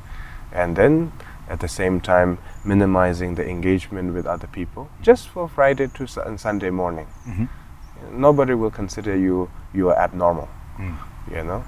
And 0.52 0.76
then 0.76 1.12
at 1.48 1.60
the 1.60 1.68
same 1.68 2.00
time 2.00 2.38
minimizing 2.64 3.34
the 3.34 3.48
engagement 3.48 4.14
with 4.14 4.26
other 4.26 4.46
people 4.46 4.88
just 5.02 5.28
for 5.28 5.48
friday 5.48 5.88
to 5.88 6.06
Su- 6.06 6.20
and 6.20 6.38
sunday 6.38 6.70
morning 6.70 7.06
nobody 8.10 8.54
will 8.54 8.70
consider 8.70 9.16
you 9.16 9.48
you 9.74 9.88
are 9.90 9.96
abnormal 9.98 10.48
you 11.30 11.42
know? 11.44 11.62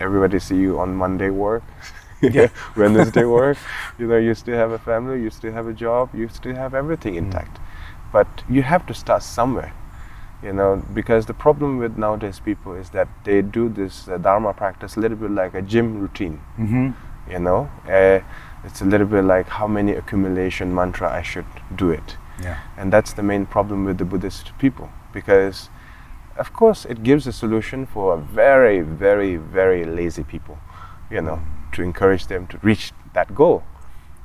Everybody 0.00 0.38
see 0.38 0.56
you 0.56 0.78
on 0.80 0.94
monday 0.96 1.30
work 1.30 1.62
Yeah. 2.22 2.48
wednesday 2.76 3.24
work 3.24 3.58
you 3.98 4.06
know 4.06 4.16
you 4.16 4.34
still 4.34 4.56
have 4.56 4.70
a 4.70 4.78
family 4.78 5.20
you 5.22 5.30
still 5.30 5.52
have 5.52 5.66
a 5.68 5.74
job 5.74 6.14
you 6.14 6.28
still 6.28 6.54
have 6.54 6.74
everything 6.74 7.14
intact. 7.16 7.58
But 8.12 8.26
you 8.48 8.62
have 8.62 8.86
to 8.86 8.94
start 8.94 9.22
somewhere 9.22 9.72
you 10.42 10.52
know 10.52 10.82
because 10.94 11.26
the 11.26 11.34
problem 11.34 11.76
with 11.78 11.98
nowadays 11.98 12.40
people 12.40 12.74
is 12.74 12.90
that 12.90 13.08
they 13.24 13.42
do 13.42 13.68
this 13.68 14.08
uh, 14.08 14.16
dharma 14.16 14.52
practice 14.54 14.96
a 14.96 15.00
little 15.00 15.16
bit 15.18 15.30
like 15.30 15.54
a 15.54 15.62
gym 15.62 16.00
routine 16.00 16.40
Mm-hmm. 16.58 16.90
you 17.32 17.38
know? 17.38 17.68
Uh, 17.86 18.20
it's 18.64 18.80
a 18.80 18.84
little 18.84 19.06
bit 19.06 19.22
like 19.24 19.48
how 19.48 19.66
many 19.66 19.92
accumulation 19.92 20.74
mantra 20.74 21.10
i 21.12 21.22
should 21.22 21.46
do 21.76 21.90
it. 21.90 22.16
Yeah. 22.42 22.58
and 22.78 22.92
that's 22.92 23.12
the 23.12 23.22
main 23.22 23.44
problem 23.46 23.84
with 23.84 23.98
the 23.98 24.04
Buddhist 24.04 24.52
people 24.58 24.88
because, 25.20 25.70
of 26.36 26.52
course, 26.52 26.84
it 26.92 27.02
gives 27.02 27.26
a 27.26 27.32
solution 27.32 27.86
for 27.86 28.18
very, 28.18 28.80
very, 28.82 29.36
very 29.36 29.82
lazy 29.84 30.22
people, 30.24 30.58
you 31.10 31.22
know, 31.22 31.38
to 31.72 31.82
encourage 31.82 32.26
them 32.26 32.46
to 32.48 32.58
reach 32.62 32.92
that 33.14 33.34
goal. 33.34 33.62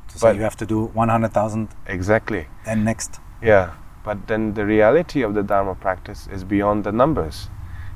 So 0.08 0.28
But- 0.28 0.36
you 0.36 0.44
have 0.44 0.58
to 0.58 0.66
do 0.66 0.80
100,000 0.94 1.70
Exactly. 1.88 2.44
and 2.66 2.84
next. 2.84 3.22
Yeah. 3.42 3.68
But 4.04 4.18
then 4.28 4.54
the 4.54 4.66
reality 4.66 5.24
of 5.24 5.34
the 5.34 5.44
Dharma 5.44 5.76
practice 5.76 6.28
is 6.36 6.44
beyond 6.44 6.84
the 6.84 6.92
numbers. 6.92 7.50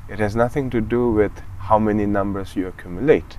It 0.08 0.18
has 0.20 0.34
nothing 0.34 0.70
to 0.70 0.80
do 0.80 1.12
with 1.20 1.32
how 1.68 1.78
many 1.78 2.06
numbers 2.06 2.56
you 2.56 2.66
accumulate, 2.68 3.38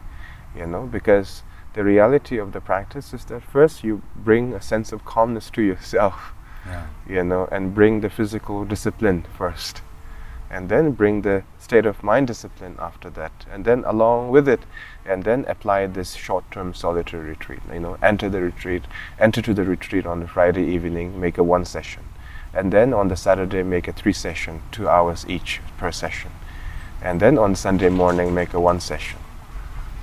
you 0.55 0.67
know, 0.67 0.83
because 0.97 1.43
the 1.73 1.83
reality 1.83 2.37
of 2.37 2.51
the 2.51 2.61
practice 2.61 3.13
is 3.13 3.25
that 3.25 3.41
first 3.41 3.83
you 3.83 4.01
bring 4.15 4.53
a 4.53 4.61
sense 4.61 4.95
of 4.95 5.05
calmness 5.05 5.49
to 5.51 5.61
yourself 5.61 6.33
Yeah. 6.67 6.87
you 7.07 7.23
know, 7.23 7.47
and 7.51 7.73
bring 7.73 8.01
the 8.01 8.09
physical 8.09 8.65
discipline 8.65 9.25
first, 9.37 9.81
and 10.49 10.69
then 10.69 10.91
bring 10.91 11.21
the 11.21 11.43
state 11.59 11.85
of 11.85 12.03
mind 12.03 12.27
discipline 12.27 12.75
after 12.79 13.09
that, 13.11 13.45
and 13.51 13.63
then 13.65 13.83
along 13.85 14.29
with 14.31 14.47
it, 14.47 14.61
and 15.05 15.23
then 15.23 15.45
apply 15.47 15.87
this 15.87 16.13
short-term 16.15 16.73
solitary 16.73 17.29
retreat. 17.29 17.61
You 17.71 17.79
know, 17.79 17.97
enter 18.01 18.29
the 18.29 18.41
retreat, 18.41 18.83
enter 19.19 19.41
to 19.41 19.53
the 19.53 19.63
retreat 19.63 20.05
on 20.05 20.19
the 20.19 20.27
Friday 20.27 20.65
evening, 20.65 21.19
make 21.19 21.37
a 21.37 21.43
one 21.43 21.65
session, 21.65 22.03
and 22.53 22.71
then 22.71 22.93
on 22.93 23.07
the 23.07 23.15
Saturday 23.15 23.63
make 23.63 23.87
a 23.87 23.93
three 23.93 24.13
session, 24.13 24.61
two 24.71 24.89
hours 24.89 25.25
each 25.27 25.61
per 25.77 25.91
session, 25.91 26.31
and 27.01 27.19
then 27.19 27.37
on 27.37 27.55
Sunday 27.55 27.89
morning 27.89 28.33
make 28.33 28.53
a 28.53 28.59
one 28.59 28.79
session. 28.79 29.19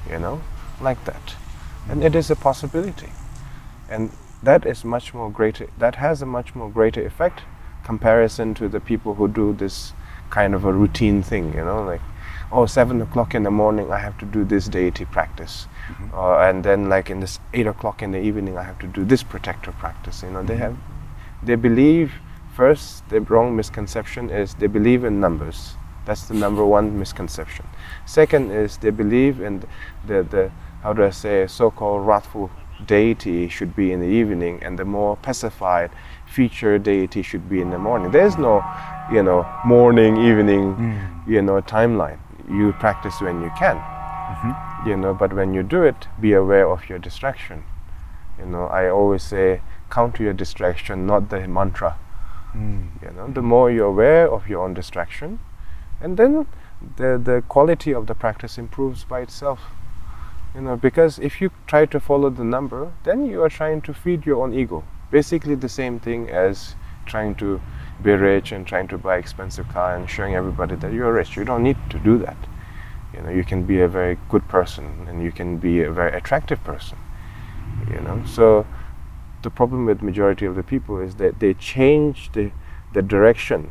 You 0.08 0.18
know, 0.18 0.42
like 0.80 1.04
that, 1.04 1.34
and 1.88 2.02
it 2.04 2.14
is 2.14 2.30
a 2.30 2.36
possibility, 2.36 3.10
and 3.88 4.10
that 4.44 4.66
is 4.66 4.84
much 4.84 5.12
more 5.14 5.30
greater 5.30 5.68
that 5.78 5.96
has 5.96 6.22
a 6.22 6.26
much 6.26 6.54
more 6.54 6.70
greater 6.70 7.04
effect 7.06 7.42
comparison 7.84 8.54
to 8.54 8.68
the 8.68 8.80
people 8.80 9.14
who 9.14 9.28
do 9.28 9.52
this 9.52 9.92
kind 10.30 10.54
of 10.54 10.64
a 10.64 10.72
routine 10.72 11.22
thing 11.22 11.52
you 11.54 11.64
know 11.64 11.82
like 11.82 12.00
oh, 12.54 12.66
seven 12.66 13.02
o'clock 13.02 13.34
in 13.34 13.42
the 13.42 13.50
morning, 13.50 13.90
I 13.90 13.98
have 13.98 14.16
to 14.18 14.24
do 14.24 14.44
this 14.44 14.68
deity 14.68 15.04
practice. 15.04 15.66
Mm-hmm. 15.88 16.14
Uh, 16.14 16.38
and 16.38 16.64
then 16.64 16.88
like 16.88 17.10
in 17.10 17.20
this 17.20 17.40
eight 17.52 17.66
o'clock 17.66 18.02
in 18.02 18.12
the 18.12 18.20
evening, 18.20 18.56
I 18.56 18.62
have 18.62 18.78
to 18.78 18.86
do 18.86 19.04
this 19.04 19.22
protective 19.22 19.74
practice. 19.74 20.22
You 20.22 20.30
know, 20.30 20.42
they 20.42 20.56
have, 20.56 20.76
they 21.42 21.56
believe, 21.56 22.12
first, 22.54 23.08
the 23.08 23.20
wrong 23.20 23.56
misconception 23.56 24.30
is 24.30 24.54
they 24.54 24.68
believe 24.68 25.04
in 25.04 25.20
numbers. 25.20 25.74
That's 26.06 26.26
the 26.26 26.34
number 26.34 26.64
one 26.64 26.98
misconception. 26.98 27.66
Second 28.06 28.50
is 28.50 28.76
they 28.78 28.90
believe 28.90 29.40
in 29.40 29.64
the, 30.06 30.22
the 30.22 30.52
how 30.82 30.92
do 30.92 31.02
I 31.02 31.10
say, 31.10 31.46
so-called 31.46 32.06
wrathful 32.06 32.50
deity 32.86 33.48
should 33.48 33.74
be 33.76 33.92
in 33.92 34.00
the 34.00 34.06
evening 34.06 34.62
and 34.62 34.78
the 34.78 34.84
more 34.84 35.16
pacified 35.16 35.90
feature 36.26 36.78
deity 36.78 37.22
should 37.22 37.48
be 37.48 37.60
in 37.60 37.70
the 37.70 37.78
morning. 37.78 38.10
There's 38.10 38.36
no, 38.38 38.62
you 39.12 39.22
know, 39.22 39.46
morning, 39.64 40.16
evening, 40.16 40.74
Mm. 40.76 41.26
you 41.26 41.42
know, 41.42 41.60
timeline. 41.62 42.18
You 42.48 42.72
practice 42.72 43.20
when 43.20 43.42
you 43.42 43.50
can, 43.58 43.76
Mm-hmm. 43.76 44.88
you 44.88 44.96
know, 44.96 45.14
but 45.14 45.32
when 45.32 45.54
you 45.54 45.62
do 45.62 45.82
it, 45.82 46.08
be 46.20 46.32
aware 46.32 46.68
of 46.68 46.88
your 46.88 46.98
distraction. 46.98 47.62
You 48.38 48.46
know, 48.46 48.66
I 48.66 48.88
always 48.90 49.22
say, 49.22 49.60
counter 49.90 50.22
your 50.24 50.32
distraction, 50.32 51.06
not 51.06 51.30
the 51.30 51.46
mantra. 51.46 51.96
Mm. 52.56 52.88
You 53.02 53.10
know, 53.16 53.28
the 53.28 53.42
more 53.42 53.70
you're 53.70 53.86
aware 53.88 54.28
of 54.30 54.48
your 54.48 54.64
own 54.64 54.74
distraction, 54.74 55.38
and 56.00 56.16
then 56.16 56.46
the, 56.96 57.18
the 57.22 57.42
quality 57.48 57.94
of 57.94 58.06
the 58.06 58.14
practice 58.14 58.58
improves 58.58 59.04
by 59.04 59.20
itself. 59.20 59.60
You 60.54 60.60
know, 60.60 60.76
because 60.76 61.18
if 61.18 61.40
you 61.40 61.50
try 61.66 61.86
to 61.86 61.98
follow 61.98 62.30
the 62.30 62.44
number, 62.44 62.92
then 63.02 63.26
you 63.26 63.42
are 63.42 63.48
trying 63.48 63.82
to 63.82 63.94
feed 63.94 64.24
your 64.24 64.42
own 64.42 64.54
ego. 64.54 64.84
Basically, 65.10 65.54
the 65.54 65.68
same 65.68 65.98
thing 65.98 66.30
as 66.30 66.76
trying 67.06 67.34
to 67.36 67.60
be 68.02 68.12
rich 68.12 68.52
and 68.52 68.66
trying 68.66 68.88
to 68.88 68.98
buy 68.98 69.16
expensive 69.16 69.68
car 69.68 69.96
and 69.96 70.08
showing 70.08 70.34
everybody 70.34 70.76
that 70.76 70.92
you're 70.92 71.12
rich. 71.12 71.36
You 71.36 71.44
don't 71.44 71.62
need 71.62 71.76
to 71.90 71.98
do 71.98 72.18
that. 72.18 72.36
You 73.12 73.22
know, 73.22 73.30
you 73.30 73.44
can 73.44 73.64
be 73.64 73.80
a 73.80 73.88
very 73.88 74.18
good 74.28 74.46
person 74.48 75.06
and 75.08 75.22
you 75.22 75.30
can 75.32 75.58
be 75.58 75.82
a 75.82 75.90
very 75.90 76.16
attractive 76.16 76.62
person. 76.64 76.98
You 77.90 78.00
know, 78.00 78.22
so 78.26 78.66
the 79.42 79.50
problem 79.50 79.86
with 79.86 80.02
majority 80.02 80.46
of 80.46 80.54
the 80.54 80.62
people 80.62 81.00
is 81.00 81.16
that 81.16 81.40
they 81.40 81.54
change 81.54 82.32
the, 82.32 82.50
the 82.92 83.02
direction 83.02 83.70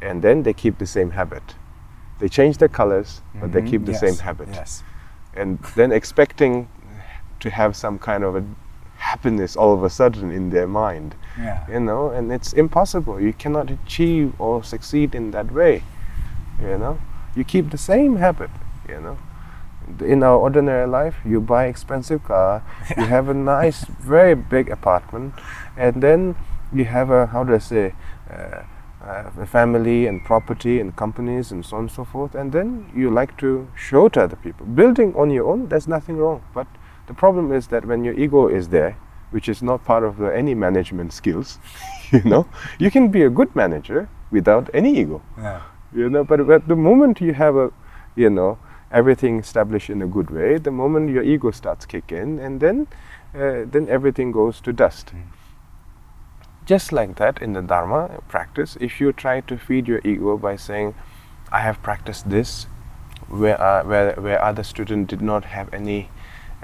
and 0.00 0.22
then 0.22 0.42
they 0.42 0.52
keep 0.52 0.78
the 0.78 0.86
same 0.86 1.10
habit. 1.10 1.54
They 2.18 2.28
change 2.28 2.58
the 2.58 2.68
colors, 2.68 3.22
but 3.40 3.52
they 3.52 3.60
Mhm. 3.60 3.66
keep 3.66 3.84
the 3.84 3.92
Yes, 3.92 4.00
same 4.00 4.16
habit. 4.18 4.48
Yes. 4.52 4.82
And 5.36 5.58
then 5.76 5.92
expecting 5.92 6.68
to 7.40 7.50
have 7.50 7.74
some 7.76 7.98
kind 7.98 8.24
of 8.24 8.36
a 8.36 8.44
happiness 8.96 9.56
all 9.56 9.74
of 9.74 9.82
a 9.84 9.90
sudden 9.90 10.30
in 10.30 10.50
their 10.50 10.66
mind, 10.66 11.14
Yeah. 11.38 11.64
you 11.68 11.80
know, 11.80 12.10
and 12.10 12.32
it's 12.32 12.52
impossible. 12.52 13.20
You 13.20 13.32
cannot 13.32 13.70
achieve 13.70 14.32
or 14.38 14.62
succeed 14.64 15.14
in 15.14 15.30
that 15.32 15.52
way, 15.52 15.82
you 16.60 16.78
know. 16.78 16.98
You 17.36 17.44
keep 17.44 17.70
the 17.70 17.78
same 17.78 18.16
habit, 18.16 18.50
you 18.88 19.00
know. 19.00 19.18
In 20.00 20.22
our 20.22 20.38
ordinary 20.38 20.86
life, 20.86 21.16
you 21.24 21.40
buy 21.40 21.66
expensive 21.66 22.24
car, 22.24 22.62
you 22.96 23.04
have 23.16 23.28
a 23.28 23.34
nice, 23.34 23.84
very 23.84 24.34
big 24.34 24.70
apartment, 24.70 25.34
and 25.76 26.02
then 26.02 26.36
you 26.72 26.84
have 26.86 27.10
a 27.10 27.26
how 27.26 27.44
do 27.44 27.54
I 27.54 27.58
say, 27.58 27.92
uh, 28.30 28.62
uh, 29.06 29.30
a 29.42 29.46
family 29.46 30.06
and 30.06 30.24
property 30.24 30.80
and 30.80 30.94
companies 30.96 31.52
and 31.52 31.64
so 31.64 31.76
on 31.76 31.82
and 31.84 31.90
so 31.90 32.04
forth, 32.04 32.34
and 32.34 32.52
then 32.52 32.90
you 32.94 33.10
like 33.10 33.36
to 33.38 33.66
show 33.76 34.08
to 34.08 34.22
other 34.22 34.36
people. 34.36 34.66
Building 34.66 35.14
on 35.16 35.30
your 35.30 35.46
own, 35.50 35.68
there's 35.68 35.86
nothing 35.88 36.16
wrong, 36.16 36.42
but 36.54 36.66
the 37.06 37.14
problem 37.14 37.52
is 37.52 37.66
that 37.68 37.84
when 37.84 38.04
your 38.04 38.14
ego 38.14 38.48
is 38.48 38.68
there, 38.68 38.96
which 39.30 39.48
is 39.48 39.62
not 39.62 39.84
part 39.84 40.04
of 40.04 40.16
the, 40.18 40.34
any 40.34 40.54
management 40.54 41.12
skills, 41.12 41.58
you 42.12 42.22
know, 42.24 42.46
you 42.78 42.90
can 42.90 43.08
be 43.08 43.22
a 43.22 43.30
good 43.30 43.54
manager 43.54 44.08
without 44.30 44.70
any 44.74 44.96
ego 44.98 45.20
Yeah. 45.38 45.60
you 45.94 46.10
know 46.10 46.24
but 46.24 46.40
at 46.50 46.66
the 46.66 46.74
moment 46.74 47.20
you 47.20 47.32
have 47.34 47.54
a 47.56 47.70
you 48.16 48.28
know 48.30 48.58
everything 48.90 49.38
established 49.38 49.90
in 49.90 50.02
a 50.02 50.06
good 50.06 50.28
way 50.30 50.58
the 50.58 50.70
moment 50.70 51.10
your 51.10 51.22
ego 51.22 51.50
starts 51.52 51.86
kicking, 51.86 52.40
and 52.40 52.60
then 52.60 52.86
uh, 53.34 53.64
then 53.70 53.88
everything 53.88 54.32
goes 54.32 54.60
to 54.60 54.72
dust 54.72 55.12
just 56.66 56.92
like 56.92 57.16
that 57.16 57.40
in 57.42 57.52
the 57.52 57.62
dharma 57.62 58.22
practice 58.28 58.76
if 58.80 59.00
you 59.00 59.12
try 59.12 59.40
to 59.40 59.56
feed 59.56 59.86
your 59.86 60.00
ego 60.04 60.36
by 60.36 60.56
saying 60.56 60.94
i 61.52 61.60
have 61.60 61.82
practiced 61.82 62.30
this 62.30 62.66
where 63.28 63.60
uh, 63.60 63.84
where 63.84 64.12
where 64.14 64.42
other 64.42 64.62
student 64.62 65.08
did 65.08 65.20
not 65.22 65.44
have 65.44 65.72
any 65.72 66.08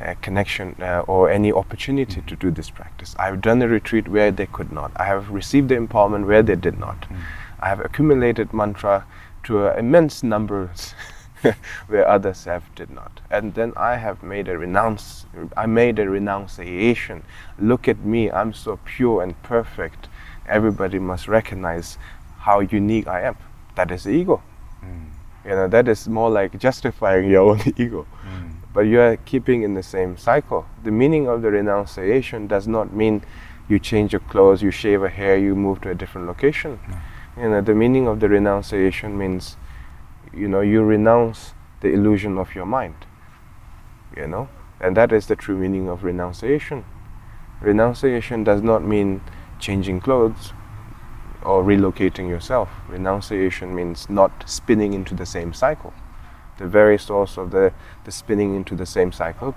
uh, 0.00 0.14
connection 0.22 0.74
uh, 0.80 1.04
or 1.06 1.30
any 1.30 1.52
opportunity 1.52 2.22
to 2.22 2.36
do 2.36 2.50
this 2.50 2.70
practice. 2.70 3.14
I've 3.18 3.42
done 3.42 3.60
a 3.60 3.68
retreat 3.68 4.08
where 4.08 4.30
they 4.30 4.46
could 4.46 4.72
not. 4.72 4.92
I 4.96 5.04
have 5.04 5.30
received 5.30 5.68
the 5.68 5.74
empowerment 5.76 6.26
where 6.26 6.42
they 6.42 6.56
did 6.56 6.78
not. 6.78 7.06
I 7.60 7.68
have 7.68 7.80
accumulated 7.80 8.54
mantra 8.54 9.04
to 9.44 9.66
immense 9.78 10.22
numbers 10.22 10.94
where 11.88 12.06
others 12.06 12.44
have 12.44 12.74
did 12.74 12.90
not. 12.90 13.20
And 13.30 13.54
then 13.54 13.72
I 13.76 13.96
have 13.96 14.22
made 14.22 14.48
a 14.48 14.58
renounce. 14.58 15.26
I 15.56 15.66
made 15.66 15.98
a 15.98 16.08
renunciation. 16.08 17.22
Look 17.58 17.88
at 17.88 17.98
me. 17.98 18.30
I'm 18.30 18.52
so 18.52 18.78
pure 18.84 19.22
and 19.22 19.40
perfect. 19.42 20.08
Everybody 20.46 20.98
must 20.98 21.28
recognize 21.28 21.98
how 22.38 22.60
unique 22.60 23.06
I 23.06 23.22
am. 23.22 23.36
That 23.76 23.90
is 23.90 24.06
ego. 24.06 24.42
Mm. 24.84 25.10
You 25.44 25.50
know, 25.50 25.68
that 25.68 25.88
is 25.88 26.08
more 26.08 26.30
like 26.30 26.58
justifying 26.58 27.30
your 27.30 27.50
own 27.50 27.60
ego 27.76 28.06
mm. 28.26 28.52
but 28.74 28.82
you 28.82 29.00
are 29.00 29.16
keeping 29.16 29.62
in 29.62 29.74
the 29.74 29.82
same 29.82 30.16
cycle. 30.16 30.66
The 30.84 30.90
meaning 30.90 31.28
of 31.28 31.42
the 31.42 31.50
renunciation 31.50 32.46
does 32.46 32.68
not 32.68 32.92
mean 32.92 33.22
you 33.70 33.78
change 33.78 34.12
your 34.12 34.20
clothes, 34.20 34.62
you 34.62 34.70
shave 34.70 35.02
a 35.02 35.08
hair, 35.08 35.38
you 35.38 35.54
move 35.54 35.80
to 35.82 35.90
a 35.90 35.94
different 35.94 36.26
location. 36.26 36.78
You 37.36 37.48
know, 37.48 37.60
the 37.60 37.74
meaning 37.74 38.08
of 38.08 38.18
the 38.20 38.28
renunciation 38.28 39.16
means, 39.16 39.56
you 40.34 40.48
know, 40.48 40.60
you 40.60 40.82
renounce 40.82 41.52
the 41.80 41.88
illusion 41.88 42.38
of 42.38 42.54
your 42.54 42.66
mind. 42.66 43.06
You 44.16 44.26
know, 44.26 44.48
and 44.80 44.96
that 44.96 45.12
is 45.12 45.26
the 45.26 45.36
true 45.36 45.56
meaning 45.56 45.88
of 45.88 46.04
renunciation. 46.04 46.84
Renunciation 47.60 48.44
does 48.44 48.62
not 48.62 48.82
mean 48.82 49.20
changing 49.58 50.00
clothes 50.00 50.52
or 51.42 51.62
relocating 51.62 52.28
yourself. 52.28 52.68
Renunciation 52.88 53.74
means 53.74 54.10
not 54.10 54.48
spinning 54.48 54.92
into 54.92 55.14
the 55.14 55.26
same 55.26 55.52
cycle 55.52 55.92
the 56.60 56.66
very 56.66 56.98
source 56.98 57.38
of 57.38 57.50
the, 57.50 57.72
the 58.04 58.12
spinning 58.12 58.54
into 58.54 58.76
the 58.76 58.86
same 58.86 59.10
cycle 59.10 59.56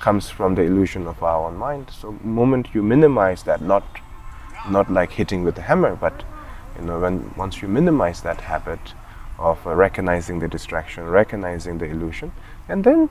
comes 0.00 0.28
from 0.28 0.56
the 0.56 0.62
illusion 0.62 1.06
of 1.06 1.22
our 1.22 1.46
own 1.46 1.56
mind. 1.56 1.88
So 1.90 2.18
moment 2.22 2.74
you 2.74 2.82
minimize 2.82 3.44
that, 3.44 3.62
not 3.62 3.84
not 4.68 4.90
like 4.90 5.12
hitting 5.12 5.44
with 5.44 5.56
a 5.58 5.62
hammer, 5.62 5.94
but 5.94 6.24
you 6.76 6.84
know 6.84 6.98
when 6.98 7.32
once 7.36 7.62
you 7.62 7.68
minimize 7.68 8.20
that 8.22 8.40
habit 8.40 8.80
of 9.38 9.66
uh, 9.66 9.74
recognizing 9.74 10.38
the 10.38 10.48
distraction, 10.48 11.04
recognizing 11.04 11.78
the 11.78 11.86
illusion, 11.86 12.32
and 12.68 12.84
then 12.84 13.10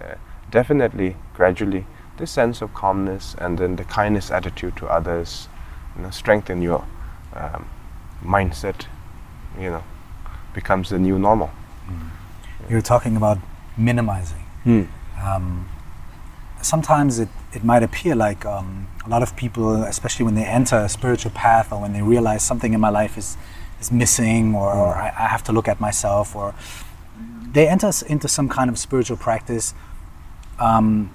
uh, 0.00 0.14
definitely 0.50 1.16
gradually 1.34 1.86
the 2.16 2.26
sense 2.26 2.62
of 2.62 2.72
calmness 2.74 3.34
and 3.38 3.58
then 3.58 3.76
the 3.76 3.84
kindness 3.84 4.30
attitude 4.30 4.76
to 4.76 4.86
others, 4.86 5.48
you 5.96 6.02
know, 6.02 6.10
strengthen 6.10 6.62
your 6.62 6.84
um, 7.34 7.68
mindset. 8.24 8.86
You 9.58 9.70
know, 9.70 9.84
becomes 10.54 10.90
the 10.90 10.98
new 10.98 11.18
normal. 11.18 11.50
You're 12.68 12.82
talking 12.82 13.16
about 13.16 13.38
minimizing. 13.76 14.44
Um, 15.22 15.68
sometimes 16.62 17.18
it, 17.18 17.28
it 17.52 17.64
might 17.64 17.82
appear 17.82 18.14
like 18.14 18.44
um, 18.44 18.88
a 19.04 19.08
lot 19.08 19.22
of 19.22 19.36
people, 19.36 19.84
especially 19.84 20.24
when 20.24 20.34
they 20.34 20.44
enter 20.44 20.76
a 20.76 20.88
spiritual 20.88 21.30
path 21.30 21.72
or 21.72 21.80
when 21.80 21.92
they 21.92 22.02
realize 22.02 22.42
something 22.42 22.74
in 22.74 22.80
my 22.80 22.88
life 22.88 23.16
is, 23.16 23.36
is 23.80 23.90
missing 23.92 24.54
or, 24.54 24.72
or 24.72 24.94
I, 24.94 25.08
I 25.08 25.26
have 25.28 25.42
to 25.44 25.52
look 25.52 25.68
at 25.68 25.80
myself 25.80 26.34
or 26.36 26.54
they 27.52 27.68
enter 27.68 27.90
into 28.08 28.28
some 28.28 28.48
kind 28.48 28.68
of 28.70 28.78
spiritual 28.78 29.16
practice 29.16 29.74
um, 30.58 31.10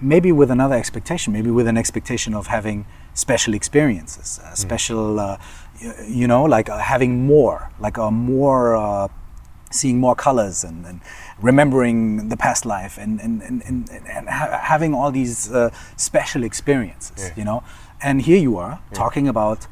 maybe 0.00 0.32
with 0.32 0.50
another 0.50 0.74
expectation, 0.74 1.32
maybe 1.32 1.50
with 1.50 1.66
an 1.66 1.76
expectation 1.76 2.34
of 2.34 2.46
having 2.48 2.84
special 3.14 3.54
experiences, 3.54 4.40
uh, 4.42 4.54
special, 4.54 5.20
uh, 5.20 5.38
y- 5.82 5.94
you 6.06 6.26
know, 6.26 6.44
like 6.44 6.68
uh, 6.68 6.78
having 6.78 7.26
more, 7.26 7.70
like 7.78 7.96
a 7.96 8.10
more, 8.10 8.76
uh, 8.76 9.08
seeing 9.70 9.98
more 9.98 10.14
colors 10.14 10.64
and, 10.64 10.84
and 10.86 11.00
remembering 11.40 12.28
the 12.28 12.36
past 12.36 12.64
life 12.66 12.98
and, 12.98 13.20
and, 13.20 13.42
and, 13.42 13.62
and, 13.66 13.88
and 13.90 14.28
ha- 14.28 14.58
having 14.62 14.94
all 14.94 15.10
these 15.10 15.50
uh, 15.52 15.70
special 15.96 16.42
experiences, 16.44 17.28
Yeah. 17.28 17.34
you 17.36 17.44
know. 17.44 17.62
And 18.02 18.20
here 18.22 18.38
you 18.38 18.56
are 18.58 18.80
talking 18.92 19.28
about 19.28 19.66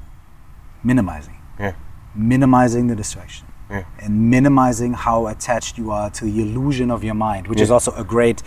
minimizing, 0.82 1.36
Yeah, 1.58 1.72
minimizing 2.14 2.86
the 2.88 2.96
distraction 2.96 3.46
yeah, 3.72 3.84
and 4.00 4.30
minimizing 4.30 4.92
how 4.92 5.26
attached 5.26 5.78
you 5.78 5.90
are 5.90 6.10
to 6.10 6.24
the 6.24 6.42
illusion 6.42 6.90
of 6.90 7.02
your 7.02 7.14
mind, 7.14 7.46
which 7.46 7.60
is 7.60 7.70
also 7.70 7.92
a 7.92 8.04
great. 8.04 8.42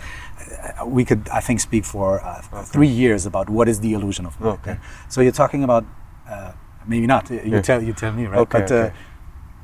Uh, 0.78 0.86
we 0.86 1.04
could, 1.04 1.28
I 1.30 1.40
think, 1.40 1.58
speak 1.60 1.84
for 1.84 2.22
uh, 2.24 2.62
three 2.62 2.86
years 2.86 3.26
about 3.26 3.50
what 3.50 3.68
is 3.68 3.80
the 3.80 3.92
illusion 3.94 4.26
of 4.26 4.40
mind. 4.40 4.58
Okay. 4.60 4.78
So 5.08 5.20
you're 5.20 5.32
talking 5.32 5.64
about, 5.64 5.84
uh, 6.28 6.52
maybe 6.86 7.06
not. 7.06 7.28
You 7.30 7.40
Yeah. 7.44 7.62
tell 7.62 7.82
you 7.82 7.92
tell 7.92 8.12
me, 8.12 8.26
right? 8.26 8.38
Okay, 8.38 8.60
but 8.60 8.70
uh, 8.70 8.74
okay. 8.74 8.94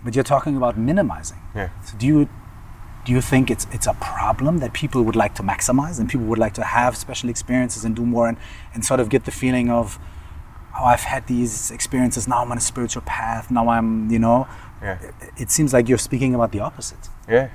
but 0.04 0.14
you're 0.16 0.30
talking 0.36 0.56
about 0.56 0.76
minimizing. 0.76 1.40
yeah. 1.54 1.68
So 1.84 1.96
do 1.96 2.06
you 2.06 2.28
do 3.04 3.12
you 3.12 3.20
think 3.20 3.50
it's 3.50 3.66
it's 3.72 3.86
a 3.86 3.94
problem 3.94 4.58
that 4.58 4.72
people 4.72 5.02
would 5.02 5.16
like 5.16 5.34
to 5.34 5.42
maximize 5.42 6.00
and 6.00 6.08
people 6.08 6.26
would 6.26 6.38
like 6.38 6.54
to 6.54 6.64
have 6.64 6.96
special 6.96 7.28
experiences 7.30 7.84
and 7.84 7.94
do 7.96 8.04
more 8.06 8.28
and, 8.28 8.36
and 8.74 8.84
sort 8.84 9.00
of 9.00 9.08
get 9.08 9.24
the 9.24 9.30
feeling 9.30 9.70
of 9.70 9.98
oh, 10.78 10.84
I've 10.84 11.00
had 11.00 11.26
these 11.26 11.70
experiences. 11.70 12.28
Now 12.28 12.42
I'm 12.42 12.50
on 12.50 12.58
a 12.58 12.60
spiritual 12.60 13.02
path. 13.02 13.50
Now 13.50 13.68
I'm, 13.68 14.10
you 14.10 14.18
know. 14.18 14.46
Yeah. 14.82 14.98
It, 15.00 15.14
it 15.36 15.50
seems 15.50 15.72
like 15.72 15.88
you're 15.88 15.98
speaking 15.98 16.34
about 16.34 16.52
the 16.52 16.60
opposite. 16.60 17.08
Yeah, 17.28 17.50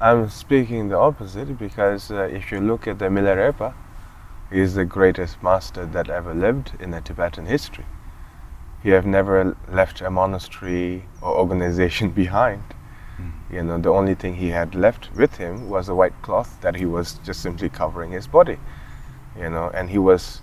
I'm 0.00 0.28
speaking 0.28 0.88
the 0.88 0.98
opposite 0.98 1.58
because 1.58 2.10
uh, 2.10 2.22
if 2.24 2.50
you 2.50 2.60
look 2.60 2.86
at 2.88 2.98
the 2.98 3.06
Milarepa, 3.06 3.74
he 4.50 4.60
is 4.60 4.74
the 4.74 4.84
greatest 4.84 5.42
master 5.42 5.86
that 5.86 6.10
ever 6.10 6.34
lived 6.34 6.72
in 6.80 6.90
the 6.90 7.00
Tibetan 7.00 7.46
history. 7.46 7.86
He 8.82 8.90
have 8.90 9.06
never 9.06 9.56
left 9.68 10.00
a 10.00 10.10
monastery 10.10 11.06
or 11.22 11.36
organization 11.36 12.10
behind. 12.22 12.62
You 13.50 13.62
know, 13.62 13.78
the 13.78 13.90
only 13.90 14.14
thing 14.14 14.34
he 14.34 14.48
had 14.48 14.74
left 14.74 15.10
with 15.14 15.36
him 15.36 15.68
was 15.68 15.88
a 15.88 15.94
white 15.94 16.20
cloth 16.22 16.60
that 16.60 16.74
he 16.74 16.84
was 16.84 17.14
just 17.24 17.40
simply 17.40 17.68
covering 17.68 18.10
his 18.10 18.26
body. 18.26 18.58
You 19.38 19.50
know, 19.50 19.70
and 19.72 19.90
he 19.90 19.98
was 19.98 20.40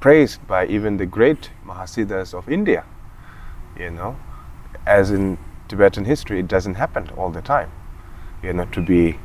praised 0.00 0.46
by 0.46 0.66
even 0.66 0.96
the 0.96 1.06
great 1.06 1.50
Mahasiddhas 1.64 2.34
of 2.34 2.48
India. 2.48 2.84
You 3.78 3.90
know, 3.90 4.16
as 4.86 5.10
in 5.10 5.38
Tibetan 5.68 6.04
history, 6.04 6.40
it 6.40 6.48
doesn't 6.48 6.74
happen 6.74 7.10
all 7.16 7.30
the 7.30 7.42
time. 7.42 7.70
You 8.42 8.52
know, 8.52 8.66
to 8.66 8.80
be 8.80 9.18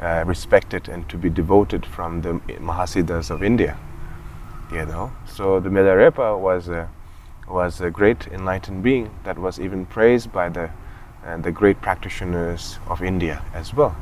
uh, 0.00 0.24
respected 0.26 0.88
and 0.88 1.08
to 1.08 1.16
be 1.16 1.30
devoted 1.30 1.86
from 1.86 2.22
the 2.22 2.34
Mahasiddhas 2.60 3.30
of 3.30 3.42
India. 3.42 3.78
You 4.72 4.84
know, 4.86 5.12
so 5.24 5.60
the 5.60 5.68
Milarepa 5.68 6.38
was 6.38 6.68
a 6.68 6.88
was 7.48 7.80
a 7.80 7.90
great 7.90 8.26
enlightened 8.28 8.82
being 8.82 9.10
that 9.24 9.38
was 9.38 9.60
even 9.60 9.86
praised 9.86 10.32
by 10.32 10.48
the 10.48 10.70
uh, 11.24 11.36
the 11.38 11.52
great 11.52 11.80
practitioners 11.80 12.78
of 12.88 13.02
India 13.02 13.42
as 13.54 13.72
well. 13.72 13.96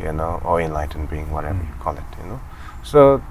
You 0.00 0.12
know, 0.12 0.40
or 0.44 0.60
enlightened 0.60 1.10
being, 1.10 1.30
whatever 1.32 1.58
you 1.58 1.74
call 1.80 1.96
it. 1.96 2.04
You 2.22 2.26
know, 2.28 2.40
so 2.84 3.22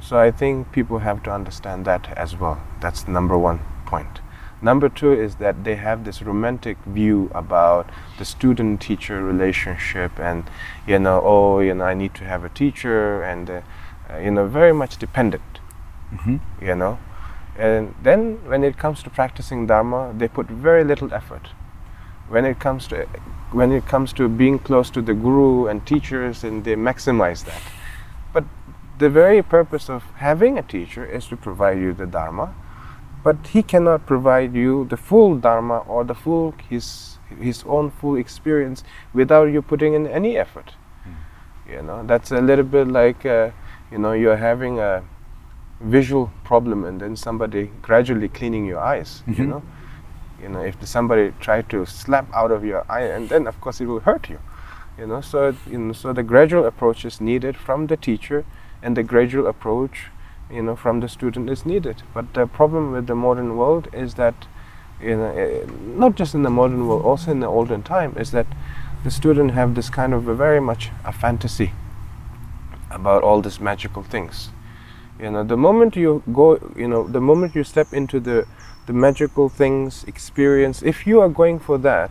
so 0.00 0.18
I 0.18 0.30
think 0.30 0.72
people 0.72 0.98
have 0.98 1.22
to 1.22 1.30
understand 1.30 1.84
that 1.86 2.12
as 2.16 2.36
well. 2.36 2.60
That's 2.80 3.08
number 3.08 3.38
one 3.38 3.60
point. 3.86 4.20
Number 4.60 4.88
two 4.88 5.12
is 5.12 5.36
that 5.36 5.64
they 5.64 5.76
have 5.76 6.04
this 6.04 6.22
romantic 6.22 6.78
view 6.86 7.30
about 7.34 7.90
the 8.18 8.24
student-teacher 8.24 9.22
relationship, 9.22 10.18
and 10.18 10.44
you 10.86 10.98
know, 10.98 11.20
oh, 11.22 11.60
you 11.60 11.74
know, 11.74 11.84
I 11.84 11.94
need 11.94 12.14
to 12.14 12.24
have 12.24 12.44
a 12.44 12.48
teacher, 12.48 13.22
and 13.22 13.50
uh, 13.50 13.60
uh, 14.10 14.18
you 14.18 14.30
know, 14.30 14.46
very 14.46 14.72
much 14.72 14.96
dependent. 14.96 15.60
You 16.62 16.76
know, 16.76 16.98
and 17.58 17.94
then 18.02 18.38
when 18.48 18.64
it 18.64 18.78
comes 18.78 19.02
to 19.02 19.10
practicing 19.10 19.66
dharma, 19.66 20.14
they 20.16 20.28
put 20.28 20.46
very 20.46 20.84
little 20.84 21.12
effort. 21.12 21.48
When 22.28 22.44
it 22.44 22.58
comes 22.58 22.86
to 22.88 23.06
when 23.52 23.72
it 23.72 23.86
comes 23.86 24.12
to 24.14 24.28
being 24.28 24.58
close 24.58 24.90
to 24.90 25.02
the 25.02 25.14
guru 25.14 25.66
and 25.66 25.84
teachers, 25.86 26.44
and 26.44 26.64
they 26.64 26.76
maximize 26.76 27.44
that. 27.44 27.62
The 28.98 29.10
very 29.10 29.42
purpose 29.42 29.90
of 29.90 30.04
having 30.16 30.58
a 30.58 30.62
teacher 30.62 31.04
is 31.04 31.26
to 31.28 31.36
provide 31.36 31.78
you 31.78 31.92
the 31.92 32.06
dharma 32.06 32.54
but 33.24 33.46
he 33.48 33.62
cannot 33.62 34.04
provide 34.06 34.54
you 34.54 34.84
the 34.84 34.96
full 34.98 35.36
dharma 35.36 35.78
or 35.88 36.04
the 36.04 36.14
full 36.14 36.54
his 36.68 37.18
his 37.40 37.64
own 37.66 37.90
full 37.90 38.16
experience 38.16 38.84
without 39.14 39.44
you 39.44 39.62
putting 39.62 39.94
in 39.94 40.06
any 40.06 40.36
effort. 40.36 40.74
You 41.68 41.80
know 41.82 42.02
that's 42.06 42.30
a 42.30 42.40
little 42.40 42.64
bit 42.64 42.86
like 42.88 43.24
uh, 43.26 43.50
you 43.90 43.98
know 43.98 44.12
you're 44.12 44.36
having 44.36 44.78
a 44.78 45.02
visual 45.80 46.30
problem 46.44 46.84
and 46.84 47.00
then 47.00 47.16
somebody 47.16 47.70
gradually 47.82 48.28
cleaning 48.28 48.66
your 48.66 48.78
eyes 48.80 49.22
you 49.26 49.34
Mhm. 49.44 49.48
know. 49.48 49.62
You 50.42 50.48
know 50.50 50.60
if 50.60 50.76
somebody 50.86 51.32
try 51.40 51.62
to 51.62 51.86
slap 51.86 52.26
out 52.34 52.50
of 52.50 52.62
your 52.64 52.84
eye 52.88 53.06
and 53.16 53.28
then 53.30 53.46
of 53.46 53.58
course 53.60 53.80
it 53.80 53.86
will 53.86 54.00
hurt 54.00 54.28
you 54.28 54.38
you 54.98 55.06
know. 55.06 55.20
So 55.22 55.54
you 55.66 55.78
know 55.78 55.92
so 55.94 56.12
the 56.12 56.22
gradual 56.22 56.66
approach 56.66 57.04
is 57.06 57.20
needed 57.20 57.56
from 57.56 57.86
the 57.86 57.96
teacher 57.96 58.44
and 58.84 58.96
the 58.96 59.02
gradual 59.02 59.46
approach 59.48 60.06
you 60.50 60.62
know 60.62 60.76
from 60.76 61.00
the 61.00 61.08
student 61.08 61.50
is 61.50 61.66
needed. 61.66 62.02
But 62.12 62.34
the 62.34 62.46
problem 62.46 62.92
with 62.92 63.06
the 63.06 63.14
modern 63.14 63.56
world 63.56 63.88
is 63.92 64.14
that 64.14 64.34
you 65.00 65.16
know 65.16 65.30
eh, 65.36 65.66
not 66.02 66.14
just 66.14 66.34
in 66.34 66.42
the 66.42 66.50
modern 66.50 66.86
world 66.86 67.04
also 67.04 67.30
in 67.30 67.40
the 67.40 67.48
olden 67.48 67.82
time 67.82 68.14
is 68.16 68.30
that 68.30 68.46
the 69.02 69.10
student 69.10 69.50
have 69.52 69.74
this 69.74 69.90
kind 69.90 70.14
of 70.14 70.28
a 70.28 70.34
very 70.34 70.60
much 70.60 70.90
a 71.04 71.12
fantasy 71.12 71.72
about 72.90 73.22
all 73.22 73.42
these 73.42 73.58
magical 73.58 74.02
things. 74.02 74.50
You 75.18 75.30
know 75.30 75.44
the 75.44 75.56
moment 75.56 75.96
you 75.96 76.22
go 76.32 76.58
you 76.76 76.88
know 76.88 77.08
the 77.08 77.20
moment 77.20 77.54
you 77.54 77.64
step 77.64 77.92
into 77.92 78.20
the 78.20 78.46
the 78.86 78.92
magical 78.92 79.48
things 79.48 80.04
experience 80.04 80.82
if 80.82 81.06
you 81.06 81.20
are 81.20 81.30
going 81.30 81.58
for 81.58 81.78
that 81.78 82.10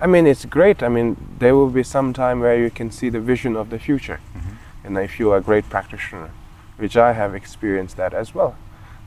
i 0.00 0.06
mean 0.06 0.26
it's 0.26 0.46
great. 0.46 0.82
I 0.82 0.88
mean 0.88 1.16
there 1.38 1.54
will 1.54 1.68
be 1.70 1.82
some 1.82 2.12
time 2.12 2.40
where 2.40 2.56
you 2.56 2.70
can 2.70 2.90
see 2.90 3.10
the 3.10 3.20
vision 3.20 3.54
of 3.56 3.68
the 3.68 3.78
future 3.78 4.20
and 4.84 4.96
if 4.98 5.18
you 5.18 5.32
are 5.32 5.38
a 5.38 5.42
great 5.42 5.68
practitioner 5.68 6.30
which 6.76 6.96
i 6.96 7.12
have 7.12 7.34
experienced 7.34 7.96
that 7.96 8.12
as 8.12 8.34
well. 8.34 8.56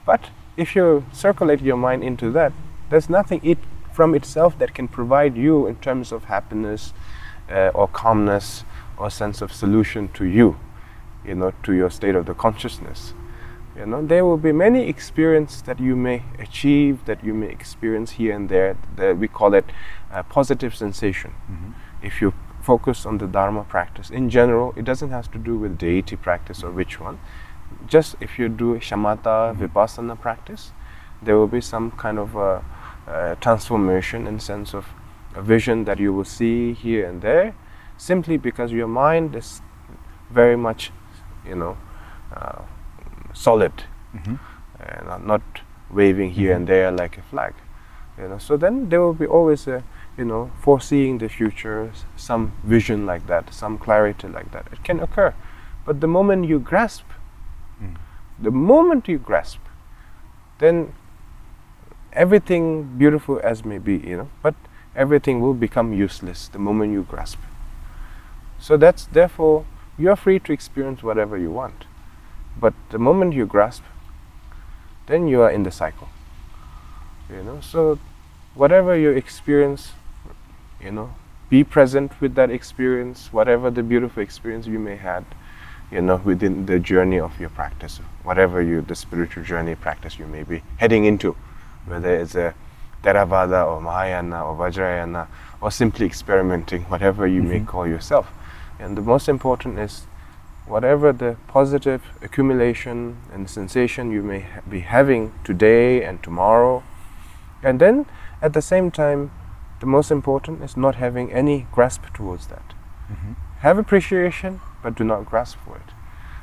But 0.06 0.30
if 0.56 0.76
you 0.76 1.06
circulate 1.12 1.62
your 1.62 1.78
mind 1.78 2.04
into 2.04 2.32
that 2.32 2.52
there's 2.90 3.10
nothing 3.10 3.42
it 3.44 3.60
from 3.94 4.16
itself 4.16 4.58
that 4.60 4.74
can 4.74 4.88
provide 4.88 5.36
you 5.36 5.68
in 5.68 5.76
terms 5.76 6.12
of 6.12 6.26
happiness 6.26 6.94
uh, 7.52 7.72
or 7.74 7.88
calmness 7.88 8.64
or 8.98 9.10
sense 9.10 9.42
of 9.42 9.52
solution 9.54 10.08
to 10.10 10.26
you 10.26 10.58
you 11.26 11.36
know 11.36 11.54
to 11.64 11.74
your 11.74 11.90
state 11.90 12.16
of 12.16 12.26
the 12.26 12.34
consciousness. 12.34 13.14
You 13.76 13.86
know 13.86 14.06
there 14.06 14.26
will 14.26 14.38
be 14.38 14.52
many 14.52 14.88
experiences 14.88 15.62
that 15.64 15.80
you 15.80 15.96
may 15.96 16.24
achieve 16.40 17.06
that 17.06 17.24
you 17.24 17.34
may 17.34 17.50
experience 17.50 18.12
here 18.12 18.34
and 18.36 18.50
there 18.50 18.78
that 18.96 19.18
we 19.18 19.28
call 19.28 19.54
it 19.54 19.66
uh, 20.12 20.24
positive 20.24 20.76
sensation. 20.76 21.34
If 22.02 22.22
you 22.22 22.34
focus 22.68 23.06
on 23.06 23.18
the 23.18 23.28
dharma 23.38 23.64
practice. 23.64 24.10
In 24.10 24.30
general 24.30 24.74
it 24.76 24.86
doesn't 24.86 25.12
have 25.18 25.28
to 25.36 25.40
do 25.50 25.58
with 25.64 25.78
deity 25.78 26.16
practice 26.28 26.64
or 26.64 26.72
which 26.80 27.00
one. 27.08 27.20
Just 27.96 28.16
if 28.20 28.40
you 28.40 28.50
do 28.64 28.68
shamatha 28.90 29.36
vipassana 29.60 30.16
practice 30.28 30.72
there 31.22 31.36
will 31.38 31.52
be 31.58 31.62
some 31.62 31.92
kind 32.04 32.18
of 32.26 32.36
a, 32.36 32.64
uh 33.08 33.36
transformation 33.46 34.28
in 34.28 34.40
sense 34.40 34.74
of 34.80 34.86
a 35.36 35.42
vision 35.42 35.86
that 35.86 35.98
you 36.00 36.12
will 36.16 36.30
see 36.40 36.74
here 36.74 37.04
and 37.10 37.22
there 37.22 37.54
simply 37.98 38.38
because 38.38 38.72
your 38.80 38.88
mind 38.88 39.36
is 39.36 39.62
very 40.30 40.58
much 40.68 40.92
you 41.50 41.56
know 41.56 41.78
uh, 42.36 42.62
solid. 43.34 43.74
And 44.80 45.08
not- 45.08 45.26
not 45.26 45.42
waving 45.90 46.32
here 46.32 46.54
and 46.56 46.68
there 46.68 46.92
like 46.92 47.18
a 47.18 47.22
flag 47.32 47.54
you 48.18 48.28
know. 48.28 48.38
So 48.38 48.58
then 48.58 48.90
there 48.90 49.02
will 49.02 49.14
be 49.14 49.26
always 49.26 49.68
a 49.68 49.84
you 50.18 50.26
know 50.26 50.52
foreseeing 50.60 51.20
the 51.20 51.30
future 51.30 51.92
some 52.16 52.52
vision 52.64 53.06
like 53.06 53.28
that 53.28 53.54
some 53.54 53.78
clarity 53.78 54.28
like 54.28 54.52
that 54.52 54.66
it 54.72 54.84
can 54.84 55.00
occur. 55.00 55.34
But 55.86 56.02
the 56.02 56.08
moment 56.08 56.48
you 56.48 56.60
grasp 56.60 57.06
hmm. 57.80 57.96
the 58.40 58.52
moment 58.52 59.08
you 59.08 59.18
grasp 59.20 59.60
then 60.60 60.94
everything 62.12 62.98
beautiful 62.98 63.40
as 63.44 63.64
may 63.64 63.78
be 63.78 63.98
you 63.98 64.18
know 64.18 64.30
but 64.42 64.56
everything 64.96 65.40
will 65.40 65.54
become 65.54 65.94
useless 65.94 66.48
the 66.48 66.60
moment 66.60 66.94
you 66.94 67.04
grasp. 67.04 67.40
So 68.60 68.76
that's 68.76 69.06
therefore 69.06 69.66
you're 69.98 70.16
free 70.16 70.40
to 70.40 70.52
experience 70.52 71.04
whatever 71.04 71.38
you 71.38 71.52
want. 71.52 71.86
But 72.60 72.74
the 72.90 72.98
moment 72.98 73.34
you 73.34 73.46
grasp 73.46 73.84
then 75.06 75.28
you 75.28 75.42
are 75.42 75.52
in 75.52 75.64
the 75.64 75.72
cycle 75.72 76.10
you 77.30 77.44
know. 77.44 77.60
So 77.62 78.00
whatever 78.56 78.98
you 78.98 79.12
experience 79.12 79.92
you 80.82 80.92
know? 80.92 81.14
Be 81.50 81.64
present 81.64 82.12
with 82.20 82.36
that 82.36 82.50
experience 82.52 83.32
whatever 83.32 83.72
the 83.72 83.84
beautiful 83.84 84.22
experience 84.22 84.68
you 84.68 84.80
may 84.80 84.98
had 84.98 85.24
you 85.92 86.02
know 86.02 86.18
within 86.18 86.66
the 86.66 86.78
journey 86.78 87.20
of 87.20 87.40
your 87.40 87.50
practice 87.50 88.02
whatever 88.24 88.62
you 88.62 88.82
the 88.82 88.96
spiritual 88.96 89.44
journey 89.44 89.74
practice 89.74 90.20
you 90.20 90.28
may 90.28 90.44
be 90.44 90.62
heading 90.76 91.06
into 91.06 91.38
whether 91.86 92.14
it's 92.14 92.36
a 92.36 92.54
Theravada 93.04 93.66
or 93.66 93.80
Mahayana 93.82 94.46
or 94.46 94.56
Vajrayana 94.56 95.28
or 95.62 95.72
simply 95.72 96.06
experimenting 96.06 96.84
whatever 96.84 97.26
you 97.28 97.42
may 97.42 97.58
mm-hmm. 97.58 97.66
call 97.66 97.88
yourself. 97.88 98.32
And 98.80 98.98
the 98.98 99.02
most 99.02 99.30
important 99.30 99.80
is 99.80 100.06
whatever 100.66 101.14
the 101.14 101.38
positive 101.48 102.04
accumulation 102.22 103.18
and 103.32 103.50
sensation 103.50 104.12
you 104.12 104.22
may 104.22 104.42
ha- 104.42 104.62
be 104.70 104.82
having 104.82 105.34
today 105.44 106.04
and 106.04 106.22
tomorrow. 106.22 106.84
And 107.64 107.80
then 107.80 108.06
at 108.42 108.54
the 108.54 108.62
same 108.62 108.92
time 108.92 109.32
the 109.80 109.86
most 109.86 110.12
important 110.12 110.64
is 110.64 110.76
not 110.76 110.96
having 110.96 111.32
any 111.32 111.68
grasp 111.72 112.06
towards 112.14 112.48
that. 112.48 112.74
Mm-hmm. 113.12 113.34
Have 113.60 113.78
appreciation 113.78 114.62
but 114.82 114.96
do 114.96 115.04
not 115.04 115.26
grasp 115.26 115.58
for 115.66 115.76
it. 115.76 115.94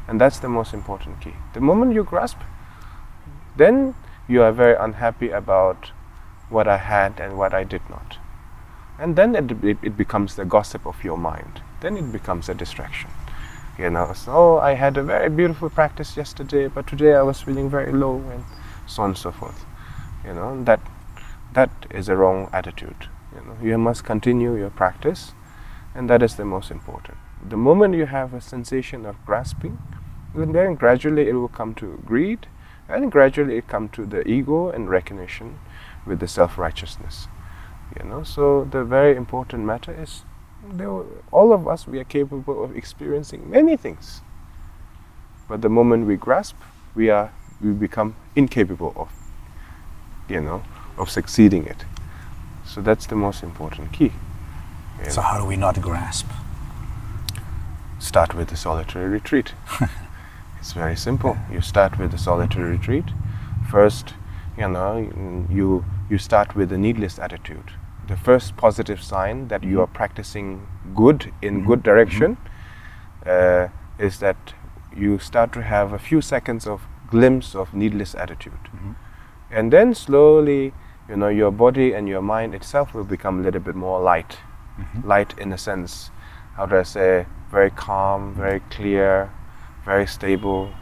And 0.06 0.20
that's 0.20 0.38
the 0.38 0.48
most 0.48 0.74
important 0.74 1.20
key. 1.20 1.34
The 1.54 1.60
moment 1.60 1.94
you 1.94 2.04
grasp 2.04 2.38
then 3.56 3.94
you 4.28 4.42
are 4.42 4.52
very 4.52 4.76
unhappy 4.76 5.30
about 5.30 5.90
what 6.48 6.66
i 6.66 6.76
had 6.76 7.20
and 7.20 7.38
what 7.38 7.54
i 7.54 7.64
did 7.64 7.82
not. 7.88 8.18
And 8.98 9.16
then 9.16 9.34
it, 9.34 9.50
it, 9.64 9.78
it 9.82 9.96
becomes 9.96 10.36
the 10.36 10.44
gossip 10.44 10.86
of 10.86 11.02
your 11.02 11.18
mind. 11.18 11.62
Then 11.80 11.96
it 11.96 12.12
becomes 12.12 12.48
a 12.48 12.54
distraction. 12.54 13.10
You 13.78 13.90
know 13.90 14.12
so 14.12 14.32
oh, 14.32 14.58
i 14.58 14.74
had 14.74 14.96
a 14.96 15.02
very 15.02 15.28
beautiful 15.28 15.68
practice 15.68 16.16
yesterday 16.16 16.68
but 16.68 16.86
today 16.86 17.14
i 17.14 17.22
was 17.22 17.40
feeling 17.40 17.68
very 17.68 17.90
low 17.92 18.16
and 18.30 18.44
so 18.86 19.02
on 19.02 19.10
and 19.10 19.18
so 19.18 19.32
forth. 19.32 19.64
You 20.24 20.34
know 20.34 20.62
that 20.64 20.80
that 21.54 21.70
is 21.90 22.08
a 22.08 22.16
wrong 22.16 22.48
attitude 22.52 23.08
you 23.34 23.40
know 23.46 23.56
you 23.62 23.78
must 23.78 24.04
continue 24.04 24.56
your 24.56 24.70
practice 24.70 25.32
and 25.94 26.10
that 26.10 26.22
is 26.22 26.36
the 26.36 26.44
most 26.44 26.70
important. 26.70 27.16
The 27.48 27.56
moment 27.56 27.94
you 27.94 28.06
have 28.06 28.34
a 28.34 28.40
sensation 28.40 29.06
of 29.06 29.16
grasping 29.26 29.78
then 30.34 30.74
gradually 30.74 31.28
it 31.28 31.34
will 31.34 31.48
come 31.48 31.74
to 31.76 32.02
greed 32.06 32.46
and 32.88 33.10
gradually 33.10 33.56
it 33.58 33.68
come 33.68 33.88
to 33.90 34.04
the 34.04 34.26
ego 34.28 34.68
and 34.70 34.88
recognition 34.90 35.58
with 36.06 36.20
the 36.20 36.28
self-righteousness 36.28 37.28
you 37.96 38.08
know. 38.08 38.22
So 38.22 38.64
the 38.64 38.84
very 38.84 39.16
important 39.16 39.64
matter 39.64 39.92
is 39.92 40.22
there, 40.72 40.90
all 41.30 41.52
of 41.52 41.68
us 41.68 41.86
we 41.86 41.98
are 41.98 42.04
capable 42.04 42.64
of 42.64 42.76
experiencing 42.76 43.50
many 43.50 43.76
things. 43.76 44.22
But 45.48 45.60
the 45.60 45.68
moment 45.68 46.06
we 46.06 46.16
grasp 46.16 46.56
we 46.94 47.10
are 47.10 47.32
we 47.60 47.72
become 47.72 48.16
incapable 48.34 48.92
of 48.96 49.10
you 50.28 50.40
know 50.40 50.62
of 50.98 51.10
succeeding 51.10 51.66
it 51.66 51.84
so 52.74 52.80
that's 52.80 53.06
the 53.06 53.14
most 53.14 53.42
important 53.42 53.92
key. 53.92 54.12
So 55.08 55.20
how 55.20 55.38
do 55.38 55.44
we 55.44 55.56
not 55.56 55.80
grasp? 55.80 56.26
start 58.04 58.34
with 58.34 58.48
the 58.48 58.56
solitary 58.56 59.08
retreat. 59.08 59.54
It's 60.60 60.72
very 60.72 60.96
simple. 60.96 61.36
You 61.52 61.60
start 61.60 61.98
with 61.98 62.10
the 62.10 62.18
solitary 62.18 62.70
retreat. 62.70 63.04
First 63.70 64.14
you 64.58 64.68
know 64.68 64.92
you 65.50 65.84
you 66.10 66.18
start 66.18 66.54
with 66.56 66.72
a 66.72 66.78
needless 66.78 67.18
attitude. 67.18 67.72
The 68.08 68.16
first 68.16 68.56
positive 68.56 69.02
sign 69.02 69.48
that 69.48 69.64
you 69.64 69.80
are 69.80 69.86
practicing 69.86 70.66
good 70.94 71.32
in 71.42 71.64
good 71.66 71.82
direction 71.82 72.36
uh, 73.26 73.68
is 73.98 74.18
that 74.20 74.54
you 74.96 75.18
start 75.18 75.52
to 75.52 75.62
have 75.62 75.92
a 75.92 75.98
few 75.98 76.20
seconds 76.20 76.66
of 76.66 76.82
glimpse 77.10 77.54
of 77.54 77.74
needless 77.74 78.14
attitude. 78.14 78.70
And 79.50 79.72
then 79.72 79.94
slowly 79.94 80.72
you 81.08 81.16
know 81.16 81.28
your 81.28 81.50
body 81.50 81.92
and 81.92 82.08
your 82.08 82.22
mind 82.22 82.54
itself 82.54 82.94
will 82.94 83.04
become 83.04 83.40
a 83.40 83.42
little 83.42 83.60
bit 83.60 83.74
more 83.74 84.00
light. 84.00 84.38
Light 85.04 85.38
in 85.38 85.52
a 85.52 85.58
sense. 85.58 86.10
How 86.56 86.66
do 86.66 86.76
i 86.76 86.82
say? 86.82 87.26
Very 87.50 87.70
calm 87.70 88.34
very 88.34 88.60
clear 88.70 89.30
very 89.84 90.06
stable 90.06 90.72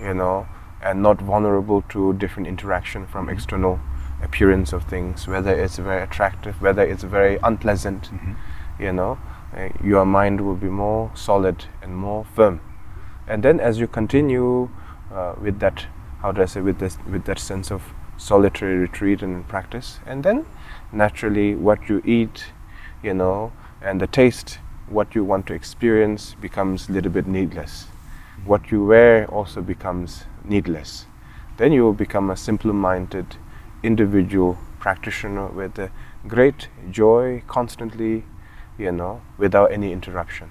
you 0.00 0.14
know 0.14 0.46
and 0.80 1.02
not 1.02 1.20
vulnerable 1.20 1.82
to 1.82 2.12
different 2.14 2.48
interaction 2.48 3.06
from 3.06 3.28
external 3.28 3.78
appearance 4.22 4.72
of 4.72 4.84
things. 4.84 5.28
Whether 5.28 5.52
it's 5.52 5.76
very 5.76 6.02
attractive 6.02 6.60
whether 6.60 6.82
it's 6.82 7.04
very 7.04 7.38
unpleasant 7.42 8.10
you 8.78 8.92
know 8.92 9.18
uh, 9.56 9.68
your 9.82 10.04
mind 10.04 10.40
will 10.40 10.56
be 10.56 10.68
more 10.68 11.10
solid 11.14 11.66
and 11.82 11.96
more 11.96 12.24
firm. 12.34 12.60
And 13.26 13.42
then 13.42 13.60
as 13.60 13.78
you 13.78 13.86
continue 13.86 14.70
uh, 15.12 15.34
with 15.40 15.60
that 15.60 15.86
how 16.20 16.32
do 16.32 16.42
i 16.42 16.46
say 16.46 16.60
with 16.60 16.78
this 16.80 16.98
with 17.08 17.24
that 17.24 17.38
sense 17.38 17.70
of 17.70 17.82
solitary 18.18 18.76
retreat 18.76 19.22
and 19.22 19.48
practice. 19.48 20.00
And 20.06 20.22
then 20.22 20.44
naturally 20.92 21.54
what 21.54 21.88
you 21.88 22.02
eat 22.04 22.46
you 23.02 23.14
know 23.14 23.52
and 23.80 24.00
the 24.00 24.06
taste 24.06 24.58
what 24.88 25.14
you 25.14 25.22
want 25.22 25.46
to 25.46 25.54
experience 25.54 26.34
becomes 26.40 26.88
a 26.88 26.92
little 26.92 27.12
bit 27.12 27.26
needless. 27.26 27.86
What 28.44 28.70
you 28.70 28.84
wear 28.84 29.26
also 29.26 29.60
becomes 29.60 30.24
needless. 30.44 31.04
Then 31.58 31.72
you 31.72 31.82
will 31.82 31.92
become 31.92 32.30
a 32.30 32.36
simple 32.36 32.72
minded 32.72 33.36
individual 33.82 34.58
practitioner 34.78 35.48
with 35.48 35.78
a 35.78 35.90
great 36.26 36.68
joy 36.90 37.42
constantly 37.46 38.24
you 38.78 38.92
know 38.92 39.20
without 39.36 39.72
any 39.72 39.92
interruption. 39.92 40.50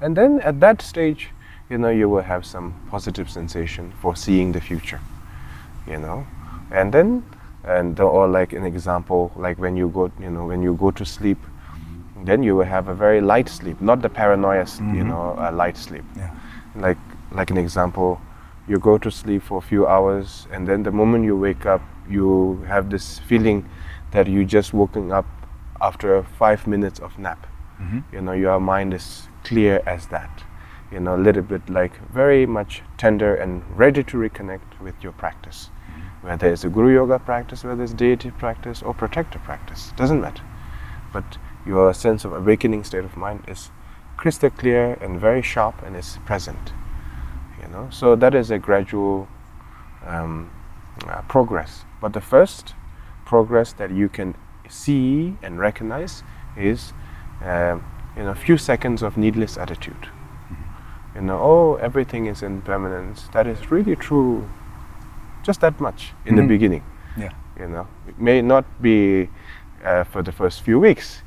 And 0.00 0.16
then 0.16 0.40
at 0.40 0.60
that 0.60 0.82
stage 0.82 1.30
you 1.70 1.78
know 1.78 1.90
you 1.90 2.08
will 2.08 2.22
have 2.22 2.44
some 2.44 2.74
positive 2.90 3.30
sensation 3.30 3.92
for 4.00 4.14
seeing 4.16 4.52
the 4.52 4.60
future 4.60 5.00
you 5.86 5.98
know 5.98 6.26
and 6.70 6.92
then 6.92 7.22
and 7.64 8.00
or 8.00 8.26
like 8.28 8.52
an 8.52 8.64
example 8.64 9.30
like 9.36 9.58
when 9.58 9.76
you 9.76 9.88
go 9.88 10.10
you 10.20 10.30
know 10.30 10.46
when 10.46 10.62
you 10.62 10.74
go 10.74 10.90
to 10.90 11.04
sleep 11.04 11.38
then 12.24 12.42
you 12.42 12.56
will 12.56 12.64
have 12.64 12.88
a 12.88 12.94
very 12.94 13.20
light 13.20 13.48
sleep 13.48 13.80
not 13.80 14.02
the 14.02 14.08
paranoia 14.08 14.62
s- 14.62 14.78
you 14.80 14.84
mm-hmm. 14.84 15.08
know 15.08 15.36
a 15.38 15.52
light 15.52 15.76
sleep. 15.76 16.04
Yeah. 16.16 16.30
like 16.74 16.98
like 17.32 17.50
an 17.50 17.58
example 17.58 18.20
you 18.66 18.78
go 18.78 18.98
to 18.98 19.10
sleep 19.10 19.42
for 19.42 19.58
a 19.58 19.60
few 19.60 19.86
hours 19.86 20.46
and 20.52 20.66
then 20.66 20.82
the 20.82 20.90
moment 20.90 21.24
you 21.24 21.36
wake 21.36 21.66
up 21.66 21.82
you 22.08 22.62
have 22.66 22.90
this 22.90 23.18
feeling 23.20 23.68
that 24.10 24.26
you 24.26 24.44
just 24.44 24.72
woken 24.72 25.12
up 25.12 25.26
after 25.80 26.22
five 26.38 26.66
minutes 26.66 26.98
of 26.98 27.18
nap. 27.18 27.46
Mm-hmm. 27.80 28.00
You 28.12 28.20
know 28.22 28.32
your 28.32 28.58
mind 28.60 28.94
is 28.94 29.28
clear 29.44 29.82
as 29.86 30.06
that. 30.08 30.42
You 30.90 31.00
know 31.00 31.16
a 31.16 31.22
little 31.28 31.42
bit 31.42 31.68
like 31.68 31.92
very 32.10 32.46
much 32.46 32.82
tender 32.96 33.34
and 33.34 33.62
ready 33.76 34.02
to 34.04 34.16
reconnect 34.16 34.80
with 34.80 34.94
your 35.02 35.12
practice 35.12 35.70
whether 36.28 36.52
it's 36.52 36.62
a 36.62 36.68
guru 36.68 36.92
yoga 36.92 37.18
practice 37.18 37.64
whether 37.64 37.82
it's 37.82 37.94
deity 37.94 38.30
practice 38.30 38.82
or 38.82 38.92
protector 38.92 39.38
practice 39.38 39.92
doesn't 39.96 40.20
matter. 40.20 40.44
But 41.12 41.38
your 41.66 41.94
sense 41.94 42.26
of 42.26 42.34
awakening 42.34 42.84
state 42.84 43.04
of 43.04 43.16
mind 43.16 43.44
is 43.48 43.70
crystal 44.18 44.50
clear 44.50 44.94
and 45.00 45.18
very 45.18 45.40
sharp 45.42 45.82
and 45.82 45.96
is 45.96 46.18
present 46.26 46.72
you 47.62 47.68
know. 47.68 47.88
So 47.90 48.14
that 48.16 48.34
is 48.34 48.50
a 48.50 48.58
gradual 48.58 49.28
um, 50.06 50.50
uh, 51.06 51.22
progress. 51.22 51.84
But 52.00 52.12
the 52.12 52.20
first 52.20 52.74
progress 53.24 53.72
that 53.74 53.90
you 53.90 54.08
can 54.08 54.34
see 54.68 55.36
and 55.42 55.58
recognize 55.58 56.22
is 56.56 56.92
you 57.40 58.24
know 58.24 58.30
a 58.30 58.34
few 58.34 58.58
seconds 58.58 59.02
of 59.02 59.16
needless 59.16 59.56
attitude. 59.56 60.08
You 61.14 61.22
know 61.22 61.38
oh 61.40 61.74
everything 61.76 62.26
is 62.26 62.42
in 62.42 62.62
permanence. 62.62 63.28
that 63.32 63.46
is 63.46 63.70
really 63.70 63.96
true 63.96 64.48
just 65.48 65.60
that 65.60 65.80
much 65.80 66.12
in 66.26 66.36
the 66.36 66.42
Mhm. 66.42 66.48
beginning 66.54 66.82
Yeah. 67.16 67.32
you 67.60 67.68
know 67.74 67.86
it 68.10 68.18
may 68.28 68.38
not 68.42 68.64
be 68.82 69.28
uh, 69.84 70.04
for 70.12 70.22
the 70.22 70.32
first 70.32 70.62
few 70.62 70.78
weeks 70.88 71.22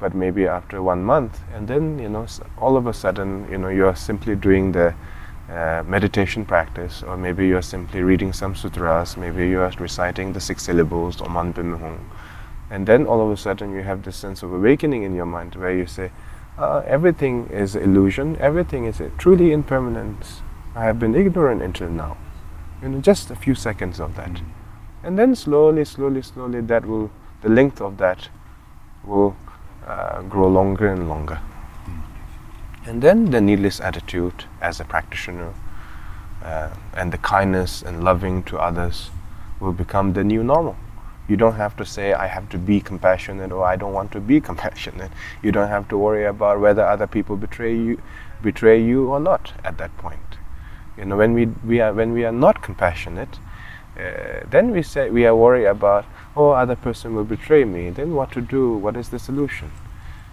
but 0.00 0.14
maybe 0.14 0.42
after 0.58 0.76
one 0.92 1.02
month 1.04 1.34
and 1.56 1.68
then 1.68 1.98
you 1.98 2.08
know 2.08 2.26
all 2.60 2.76
of 2.76 2.86
a 2.86 2.92
sudden 2.92 3.30
you 3.50 3.58
know 3.58 3.68
you're 3.78 3.96
simply 3.96 4.34
doing 4.48 4.72
the 4.72 4.88
uh, 5.50 5.82
meditation 5.96 6.44
practice 6.44 7.02
or 7.08 7.16
maybe 7.16 7.46
you're 7.50 7.62
simply 7.76 8.02
reading 8.02 8.32
some 8.32 8.54
sutras 8.54 9.16
maybe 9.16 9.48
you're 9.48 9.70
reciting 9.80 10.32
the 10.32 10.40
six 10.40 10.62
syllables 10.64 11.20
or 11.20 11.28
man 11.30 11.52
Pim 11.52 11.72
Hung. 11.78 11.98
and 12.70 12.86
then 12.86 13.06
all 13.06 13.20
of 13.24 13.30
a 13.30 13.36
sudden 13.36 13.72
you 13.76 13.82
have 13.82 14.02
this 14.02 14.16
sense 14.16 14.42
of 14.46 14.52
awakening 14.52 15.02
in 15.04 15.14
your 15.14 15.26
mind 15.26 15.54
where 15.54 15.74
you 15.80 15.86
say 15.86 16.10
uh, 16.58 16.82
everything 16.86 17.48
is 17.50 17.76
illusion 17.76 18.36
everything 18.40 18.86
is 18.86 19.00
truly 19.18 19.52
impermanence 19.52 20.42
i 20.74 20.84
have 20.84 20.98
been 20.98 21.14
ignorant 21.14 21.62
until 21.62 21.88
now 21.88 22.16
you 22.82 22.88
know 22.88 23.00
just 23.00 23.30
a 23.30 23.36
few 23.36 23.54
seconds 23.54 24.00
of 24.00 24.16
that. 24.16 24.40
And 25.02 25.18
then 25.18 25.34
slowly 25.34 25.84
slowly 25.84 26.22
slowly 26.22 26.60
that 26.62 26.84
will 26.84 27.10
the 27.42 27.48
length 27.48 27.80
of 27.80 27.96
that 27.98 28.28
will 29.04 29.36
uh, 29.86 30.22
grow 30.22 30.48
longer 30.48 30.88
and 30.88 31.08
longer. 31.08 31.40
And 32.86 33.02
then 33.02 33.30
the 33.30 33.40
needless 33.40 33.80
attitude 33.80 34.44
as 34.60 34.80
a 34.80 34.84
practitioner 34.84 35.54
uh, 36.42 36.70
and 36.94 37.12
the 37.12 37.18
kindness 37.18 37.82
and 37.82 38.04
loving 38.04 38.42
to 38.44 38.58
others 38.58 39.10
will 39.60 39.72
become 39.72 40.12
the 40.12 40.24
new 40.24 40.44
normal. 40.44 40.76
You 41.28 41.36
don't 41.36 41.56
have 41.56 41.76
to 41.78 41.84
say 41.84 42.12
i 42.12 42.26
have 42.26 42.48
to 42.50 42.58
be 42.58 42.80
compassionate 42.80 43.50
or 43.50 43.64
i 43.64 43.74
don't 43.74 43.92
want 43.92 44.12
to 44.12 44.20
be 44.20 44.40
compassionate. 44.50 45.10
You 45.42 45.52
don't 45.52 45.68
have 45.68 45.88
to 45.88 45.98
worry 45.98 46.24
about 46.26 46.60
whether 46.60 46.84
other 46.84 47.06
people 47.06 47.36
betray 47.36 47.74
you 47.74 48.00
betray 48.42 48.82
you 48.82 49.08
or 49.08 49.18
not 49.18 49.52
at 49.64 49.78
that 49.78 49.96
point 49.96 50.35
you 50.96 51.04
know 51.04 51.16
when 51.16 51.34
we, 51.34 51.46
we 51.64 51.80
are 51.80 51.92
when 51.92 52.12
we 52.12 52.24
are 52.24 52.32
not 52.32 52.62
compassionate 52.62 53.38
uh, 53.98 54.44
then 54.50 54.72
we 54.72 54.82
say 54.82 55.08
we 55.08 55.24
are 55.24 55.34
worried 55.34 55.64
about 55.64 56.04
oh 56.36 56.50
other 56.50 56.76
person 56.76 57.14
will 57.14 57.24
betray 57.24 57.64
me. 57.64 57.88
Then 57.88 58.14
what 58.14 58.30
to 58.32 58.42
do? 58.42 58.74
What 58.74 58.96
is 58.96 59.08
the 59.08 59.18
solution? 59.18 59.72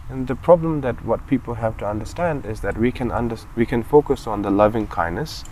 And 0.10 0.28
the 0.28 0.36
problem 0.36 0.82
that 0.82 1.06
what 1.06 1.26
people 1.28 1.54
have 1.56 1.78
to 1.78 1.88
understand 1.88 2.46
is 2.46 2.60
that 2.60 2.78
we 2.78 2.92
can 2.92 3.10
under, 3.10 3.38
we 3.56 3.66
can 3.66 3.82
focus 3.82 4.28
on 4.28 4.42
the 4.42 4.52
loving 4.52 4.88
kindness 4.88 5.44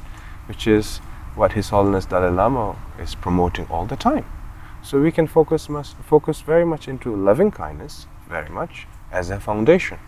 which 0.47 0.68
is 0.68 0.97
what 1.36 1.53
his 1.53 1.70
holiness 1.70 2.05
dalai 2.05 2.30
lama 2.30 2.76
is 2.99 3.16
promoting 3.16 3.66
all 3.70 3.86
the 3.86 3.95
time. 3.95 4.26
So 4.84 4.99
we 4.99 5.12
can 5.12 5.28
focus 5.28 5.70
must 5.70 5.95
focus 5.97 6.41
very 6.41 6.66
much 6.66 6.89
into 6.89 7.16
loving 7.16 7.51
kindness 7.51 8.07
very 8.28 8.49
much 8.49 8.88
as 9.09 9.30
a 9.30 9.39
foundation. 9.39 9.99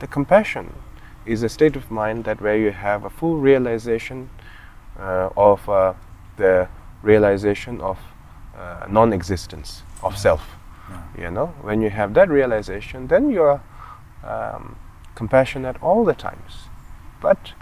The 0.00 0.08
compassion 0.08 0.72
is 1.24 1.44
a 1.44 1.48
state 1.48 1.76
of 1.76 1.90
mind 1.90 2.24
that 2.24 2.40
where 2.40 2.56
you 2.56 2.72
have 2.72 3.04
a 3.04 3.10
full 3.10 3.36
realization 3.36 4.30
of 4.98 5.68
uh, 5.68 5.94
the 6.36 6.68
realization 7.02 7.80
of 7.80 7.98
uh, 8.56 8.86
non-existence 8.88 9.82
of 10.02 10.16
self. 10.16 10.56
You 11.18 11.30
know 11.30 11.46
when 11.62 11.80
you 11.80 11.90
have 11.90 12.14
that 12.14 12.28
realization 12.28 13.08
then 13.08 13.30
you're 13.30 13.60
um, 14.22 14.76
compassionate 15.14 15.76
all 15.82 16.04
the 16.04 16.14
times. 16.14 16.68
But 17.20 17.52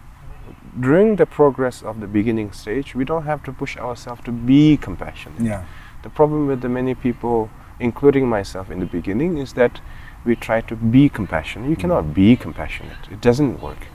during 0.78 1.16
the 1.16 1.24
progress 1.24 1.82
of 1.82 2.00
the 2.00 2.06
beginning 2.06 2.52
stage 2.52 2.94
we 2.94 3.04
don't 3.04 3.24
have 3.24 3.42
to 3.44 3.52
push 3.52 3.76
ourselves 3.76 4.22
to 4.24 4.32
be 4.32 4.76
compassionate. 4.76 5.40
Yeah. 5.40 5.64
the 6.02 6.10
problem 6.10 6.46
with 6.46 6.60
the 6.60 6.68
many 6.68 6.94
people 6.94 7.48
including 7.80 8.28
myself 8.28 8.70
in 8.70 8.78
the 8.80 8.86
beginning 8.86 9.38
is 9.38 9.54
that 9.54 9.80
we 10.24 10.36
try 10.36 10.60
to 10.60 10.76
be 10.76 11.08
compassionate. 11.08 11.68
You 11.70 11.76
cannot 11.76 12.14
be 12.14 12.36
compassionate. 12.36 13.10
It 13.10 13.20
doesn't 13.20 13.60
work 13.62 13.86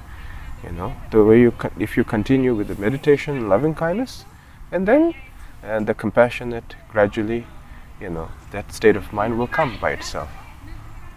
you 0.63 0.71
know 0.71 0.93
the 1.11 1.23
way 1.23 1.39
you 1.39 1.53
if 1.79 1.95
you 1.97 2.03
continue 2.03 2.53
with 2.55 2.67
the 2.67 2.75
meditation 2.75 3.47
loving 3.47 3.73
kindness 3.73 4.25
and 4.71 4.87
then 4.87 5.13
and 5.63 5.87
the 5.87 5.93
compassionate 5.93 6.75
gradually 6.91 7.45
you 7.99 8.09
know 8.09 8.29
that 8.51 8.71
state 8.71 8.95
of 8.95 9.11
mind 9.13 9.37
will 9.37 9.47
come 9.47 9.77
by 9.79 9.91
itself. 9.91 10.29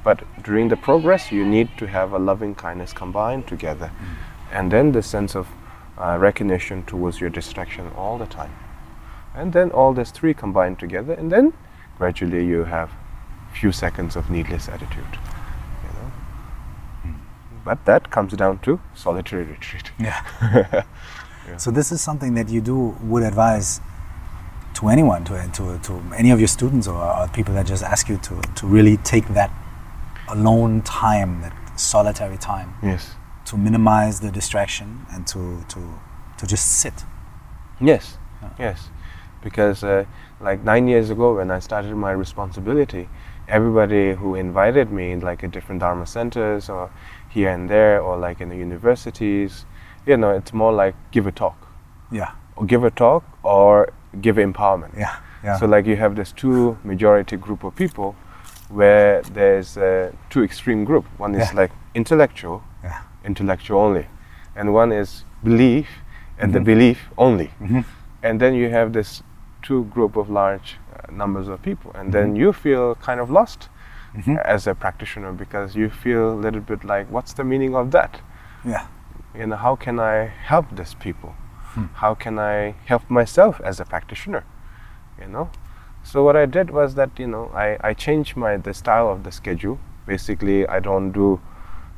But 0.04 0.24
during 0.42 0.68
the 0.68 0.76
progress 0.76 1.30
you 1.30 1.44
need 1.44 1.68
to 1.78 1.86
have 1.86 2.12
a 2.12 2.18
loving 2.18 2.54
kindness 2.54 2.92
combined 2.92 3.46
together. 3.46 3.92
And 4.50 4.70
then 4.70 4.92
the 4.92 5.02
sense 5.02 5.36
of 5.36 5.48
uh, 5.96 6.18
recognition 6.20 6.84
towards 6.84 7.20
your 7.20 7.30
distraction 7.30 7.90
all 7.96 8.18
the 8.18 8.26
time. 8.26 8.52
And 9.34 9.52
then 9.52 9.70
all 9.70 9.94
these 9.94 10.10
three 10.10 10.34
combined 10.34 10.78
together, 10.78 11.14
and 11.14 11.30
then 11.30 11.54
gradually 11.96 12.44
you 12.44 12.64
have 12.64 12.90
few 13.54 13.72
seconds 13.72 14.16
of 14.16 14.28
needless 14.28 14.68
attitude. 14.68 15.18
You 17.64 17.70
know, 17.70 17.76
but 17.76 17.84
that 17.86 18.10
comes 18.10 18.32
down 18.34 18.58
to 18.60 18.80
solitary 18.94 19.44
retreat. 19.44 19.92
Yeah. 21.48 21.56
So 21.56 21.72
this 21.72 21.90
is 21.90 22.00
something 22.00 22.34
that 22.34 22.48
you 22.48 22.60
do 22.60 22.96
would 23.02 23.24
advise 23.24 23.80
to 24.74 24.88
anyone, 24.88 25.24
to, 25.24 25.50
to, 25.54 25.78
to 25.82 26.02
any 26.16 26.30
of 26.30 26.38
your 26.38 26.46
students 26.46 26.86
or, 26.86 26.94
or 27.02 27.26
people 27.34 27.52
that 27.54 27.66
just 27.66 27.82
ask 27.82 28.08
you 28.08 28.16
to, 28.18 28.40
to 28.54 28.66
really 28.66 28.96
take 28.98 29.26
that 29.34 29.50
alone 30.28 30.82
time, 30.82 31.40
that 31.42 31.52
solitary 31.80 32.36
time, 32.38 32.74
Yes. 32.80 33.16
to 33.46 33.56
minimize 33.56 34.20
the 34.20 34.30
distraction 34.30 35.04
and 35.10 35.26
to, 35.26 35.64
to, 35.68 35.80
to 36.38 36.46
just 36.46 36.78
sit. 36.80 36.94
Yes, 37.80 38.18
yes, 38.56 38.88
because 39.42 39.82
uh, 39.82 40.04
like 40.40 40.62
nine 40.62 40.86
years 40.86 41.10
ago 41.10 41.34
when 41.34 41.50
I 41.50 41.58
started 41.58 41.92
my 41.96 42.12
responsibility, 42.12 43.08
everybody 43.48 44.14
who 44.14 44.36
invited 44.36 44.92
me, 44.92 45.10
in 45.10 45.20
like 45.20 45.42
at 45.42 45.50
different 45.50 45.80
Dharma 45.80 46.06
centers 46.06 46.68
or 46.70 46.88
here 47.34 47.50
and 47.50 47.68
there, 47.68 48.00
or 48.00 48.16
like 48.16 48.40
in 48.40 48.48
the 48.48 48.56
universities, 48.56 49.64
you 50.06 50.16
know, 50.16 50.30
it's 50.30 50.52
more 50.52 50.72
like 50.72 50.94
give 51.10 51.26
a 51.26 51.32
talk, 51.32 51.56
Yeah. 52.10 52.30
or 52.56 52.66
give 52.66 52.84
a 52.84 52.90
talk, 52.90 53.24
or 53.42 53.88
give 54.20 54.36
empowerment. 54.36 54.94
Yeah. 54.96 55.16
Yeah. 55.44 55.56
So 55.58 55.66
like 55.66 55.86
you 55.86 55.96
have 55.96 56.14
this 56.14 56.32
two 56.32 56.76
majority 56.84 57.36
group 57.36 57.64
of 57.64 57.74
people, 57.74 58.14
where 58.68 59.22
there's 59.34 59.76
a 59.76 60.12
two 60.30 60.42
extreme 60.44 60.84
group. 60.84 61.04
One 61.18 61.34
is 61.34 61.48
Yeah. 61.52 61.60
like 61.62 61.72
intellectual, 61.94 62.62
yeah. 62.84 63.00
intellectual 63.24 63.80
only, 63.80 64.06
and 64.56 64.74
one 64.74 64.92
is 64.92 65.24
belief 65.42 65.86
and 66.38 66.52
the 66.52 66.58
Mhm. 66.60 66.64
belief 66.64 66.98
only 67.18 67.50
Mhm. 67.60 67.84
and 68.22 68.40
then 68.40 68.54
you 68.54 68.70
have 68.70 68.92
this 68.92 69.22
two 69.62 69.84
group 69.94 70.16
of 70.16 70.28
large 70.30 70.78
uh, 70.92 71.12
numbers 71.12 71.48
of 71.48 71.60
people 71.62 71.90
and 71.94 72.12
then 72.12 72.32
Mhm. 72.32 72.36
you 72.40 72.52
feel 72.52 72.94
kind 73.06 73.20
of 73.20 73.30
lost 73.30 73.68
Mhm. 74.14 74.38
as 74.44 74.66
a 74.66 74.74
practitioner 74.74 75.32
because 75.32 75.74
you 75.74 75.88
feel 75.88 76.32
a 76.32 76.38
little 76.44 76.60
bit 76.60 76.84
like 76.84 77.06
what's 77.10 77.32
the 77.32 77.44
meaning 77.44 77.74
of 77.74 77.90
that 77.92 78.20
Yeah. 78.64 78.84
you 79.34 79.46
know 79.46 79.56
how 79.56 79.74
can 79.76 79.98
i 79.98 80.26
help 80.50 80.66
these 80.76 80.94
people 80.94 81.34
Hmm. 81.74 81.86
how 81.94 82.14
can 82.14 82.38
i 82.38 82.74
help 82.84 83.08
myself 83.08 83.60
as 83.64 83.80
a 83.80 83.84
practitioner 83.84 84.44
you 85.20 85.26
know 85.28 85.48
so 86.02 86.22
what 86.24 86.36
i 86.36 86.44
did 86.46 86.70
was 86.70 86.94
that 86.96 87.18
you 87.18 87.26
know 87.26 87.50
i, 87.54 87.78
I 87.90 87.94
changed 87.94 88.36
my 88.36 88.56
the 88.58 88.74
style 88.74 89.08
of 89.08 89.22
the 89.24 89.32
schedule 89.32 89.78
basically 90.06 90.66
i 90.68 90.78
don't 90.80 91.12
do 91.12 91.40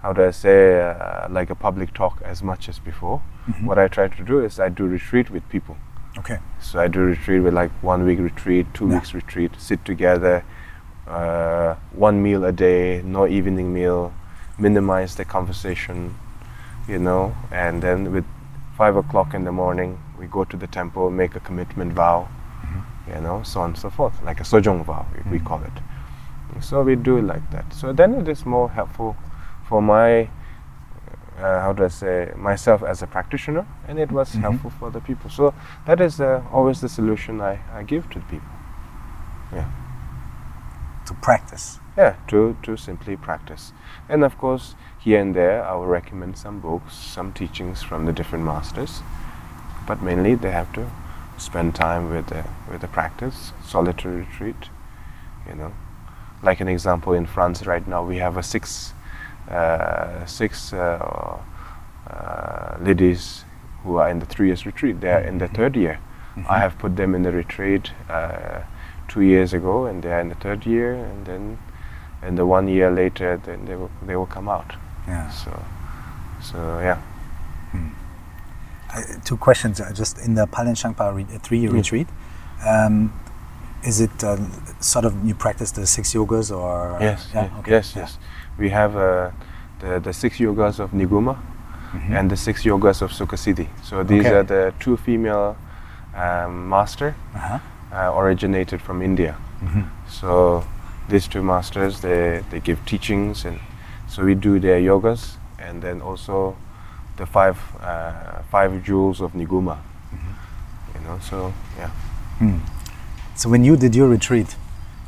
how 0.02 0.12
do 0.12 0.24
i 0.24 0.30
say 0.30 0.58
uh, 0.80 1.26
like 1.28 1.50
a 1.50 1.54
public 1.56 1.92
talk 1.94 2.20
as 2.24 2.42
much 2.42 2.68
as 2.68 2.78
before 2.78 3.20
Mhm. 3.48 3.64
what 3.66 3.78
i 3.78 3.88
try 3.88 4.06
to 4.08 4.22
do 4.22 4.38
is 4.44 4.60
i 4.60 4.68
do 4.68 4.86
retreat 4.86 5.30
with 5.30 5.48
people 5.48 5.76
Okay. 6.18 6.38
so 6.60 6.78
I 6.80 6.86
do 6.86 7.00
retreat 7.00 7.42
with 7.42 7.54
like 7.54 7.72
one 7.82 8.04
week 8.04 8.20
retreat, 8.20 8.66
two 8.72 8.86
Yeah. 8.86 8.94
weeks 8.94 9.14
retreat, 9.14 9.56
sit 9.58 9.84
together, 9.84 10.44
uh, 11.06 11.74
one 11.92 12.22
meal 12.22 12.44
a 12.44 12.52
day, 12.52 13.02
no 13.04 13.26
evening 13.26 13.72
meal, 13.72 14.12
minimize 14.58 15.14
the 15.16 15.24
conversation, 15.24 16.14
you 16.88 16.98
know, 16.98 17.34
and 17.50 17.82
then 17.82 18.12
with 18.12 18.24
five 18.76 18.96
o'clock 18.96 19.34
in 19.34 19.44
the 19.44 19.52
morning, 19.52 19.98
we 20.18 20.26
go 20.26 20.44
to 20.44 20.56
the 20.56 20.66
temple, 20.66 21.10
make 21.10 21.34
a 21.36 21.40
commitment 21.40 21.92
vow, 21.92 22.28
you 23.08 23.20
know, 23.20 23.42
so 23.42 23.60
on 23.60 23.70
and 23.70 23.78
so 23.78 23.90
forth, 23.90 24.22
like 24.24 24.40
a 24.40 24.44
sojong 24.44 24.84
vow, 24.84 25.06
we 25.30 25.38
Mhm. 25.38 25.44
call 25.44 25.62
it. 25.62 25.82
So 26.60 26.82
we 26.82 26.96
do 26.96 27.18
it 27.18 27.24
like 27.24 27.50
that. 27.50 27.72
So 27.72 27.92
then 27.92 28.14
it 28.14 28.28
is 28.28 28.46
more 28.46 28.70
helpful 28.70 29.16
for 29.68 29.82
my, 29.82 30.28
uh, 31.42 31.60
how 31.60 31.72
do 31.72 31.84
I 31.84 31.88
say, 31.88 32.32
myself 32.36 32.82
as 32.82 33.02
a 33.02 33.06
practitioner, 33.06 33.66
and 33.88 33.98
it 33.98 34.12
was 34.12 34.34
Mhm. 34.34 34.40
helpful 34.40 34.70
for 34.70 34.90
the 34.90 35.00
people. 35.00 35.30
So 35.30 35.52
that 35.86 36.00
is 36.00 36.20
uh, 36.20 36.40
always 36.52 36.80
the 36.80 36.88
solution 36.88 37.40
I, 37.40 37.58
I 37.74 37.82
give 37.82 38.08
to 38.10 38.18
the 38.18 38.24
people. 38.26 38.48
To 41.06 41.14
practice. 41.14 41.78
Yeah, 41.96 42.16
to, 42.28 42.56
to 42.62 42.76
simply 42.76 43.16
practice. 43.16 43.72
And 44.08 44.24
of 44.24 44.38
course, 44.38 44.74
here 44.98 45.20
and 45.20 45.34
there, 45.34 45.62
I 45.62 45.74
will 45.74 45.86
recommend 45.86 46.38
some 46.38 46.60
books, 46.60 46.94
some 46.94 47.32
teachings 47.32 47.82
from 47.82 48.06
the 48.06 48.12
different 48.12 48.44
masters. 48.44 49.02
But 49.86 50.02
mainly, 50.02 50.34
they 50.34 50.50
have 50.50 50.72
to 50.72 50.90
spend 51.36 51.74
time 51.74 52.10
with 52.10 52.28
the, 52.28 52.44
with 52.70 52.80
the 52.80 52.88
practice, 52.88 53.52
solitary 53.64 54.20
retreat. 54.20 54.70
You 55.46 55.54
know, 55.56 55.72
like 56.42 56.60
an 56.60 56.68
example 56.68 57.12
in 57.12 57.26
France 57.26 57.66
right 57.66 57.86
now, 57.86 58.02
we 58.02 58.16
have 58.16 58.36
a 58.36 58.42
six, 58.42 58.94
uh, 59.50 60.24
six 60.24 60.72
uh, 60.72 61.38
uh, 62.10 62.76
ladies 62.80 63.44
who 63.82 63.96
are 63.96 64.08
in 64.08 64.20
the 64.20 64.26
three 64.26 64.46
years 64.46 64.64
retreat. 64.64 65.00
They 65.00 65.10
are 65.10 65.20
in 65.20 65.38
the 65.38 65.48
third 65.48 65.76
year. 65.76 66.00
I 66.48 66.58
have 66.58 66.78
put 66.78 66.96
them 66.96 67.14
in 67.14 67.22
the 67.22 67.30
retreat 67.30 67.92
uh, 68.08 68.62
two 69.08 69.20
years 69.22 69.52
ago, 69.54 69.86
and 69.86 70.02
they 70.02 70.12
are 70.12 70.20
in 70.20 70.28
the 70.28 70.34
third 70.36 70.66
year, 70.66 70.94
and 70.94 71.26
then, 71.26 71.58
and 72.22 72.36
the 72.38 72.44
one 72.46 72.68
year 72.68 72.90
later, 72.90 73.36
then 73.44 73.64
they 73.66 73.76
will 73.76 73.90
they 74.06 74.16
will 74.16 74.26
come 74.26 74.48
out. 74.48 74.72
Yeah. 75.08 75.28
So, 75.30 75.50
so 76.42 76.56
yeah. 76.80 76.98
Uh, 78.94 79.00
two 79.24 79.36
questions. 79.36 79.80
Uh, 79.80 79.92
just 79.92 80.18
in 80.18 80.34
the 80.34 80.46
Palden 80.46 80.74
Shangpa 80.74 81.14
re- 81.14 81.26
uh, 81.34 81.38
three-year 81.40 81.70
Mm. 81.70 81.74
retreat, 81.74 82.06
um, 82.66 83.12
is 83.82 84.00
it 84.00 84.22
uh, 84.24 84.36
sort 84.80 85.04
of 85.04 85.12
you 85.24 85.34
practice 85.34 85.72
the 85.72 85.86
six 85.86 86.14
yogas 86.14 86.50
or? 86.56 86.96
Yes, 87.00 87.28
Yeah. 87.34 87.42
ye- 87.44 87.58
Okay. 87.58 87.70
yes, 87.72 87.92
yeah. 87.96 88.02
yes. 88.02 88.18
We 88.58 88.70
have 88.70 88.94
uh, 88.96 89.30
the 89.80 89.98
the 90.00 90.12
six 90.12 90.38
yogas 90.38 90.78
of 90.78 90.92
Niguma 90.92 91.36
Mhm. 91.92 92.18
and 92.18 92.30
the 92.30 92.36
six 92.36 92.62
yogas 92.64 93.02
of 93.02 93.10
Sukhasiddhi. 93.12 93.66
So 93.82 94.04
these 94.04 94.26
Okay. 94.26 94.34
are 94.36 94.44
the 94.44 94.72
two 94.78 94.96
female 94.96 95.56
um, 96.16 96.68
master 96.68 97.14
Uh-huh. 97.34 97.58
Uh, 97.94 98.12
originated 98.18 98.80
from 98.80 99.02
India. 99.02 99.34
Mhm. 99.62 99.84
So 100.08 100.64
these 101.08 101.28
two 101.28 101.42
masters 101.42 102.00
they, 102.00 102.42
they 102.50 102.60
give 102.60 102.78
teachings 102.86 103.44
and 103.44 103.58
so 104.08 104.24
we 104.24 104.34
do 104.34 104.58
their 104.60 104.80
yogas 104.80 105.36
and 105.58 105.82
then 105.82 106.00
also 106.02 106.56
the 107.16 107.26
five 107.26 107.56
uh, 107.80 108.42
five 108.50 108.82
jewels 108.84 109.20
of 109.20 109.32
Niguma. 109.32 109.76
You 110.94 111.00
know, 111.10 111.18
so 111.20 111.52
yeah. 111.78 111.90
Hmm. 112.38 112.58
So 113.36 113.48
when 113.48 113.64
you 113.64 113.76
did 113.76 113.94
your 113.94 114.08
retreat, 114.08 114.56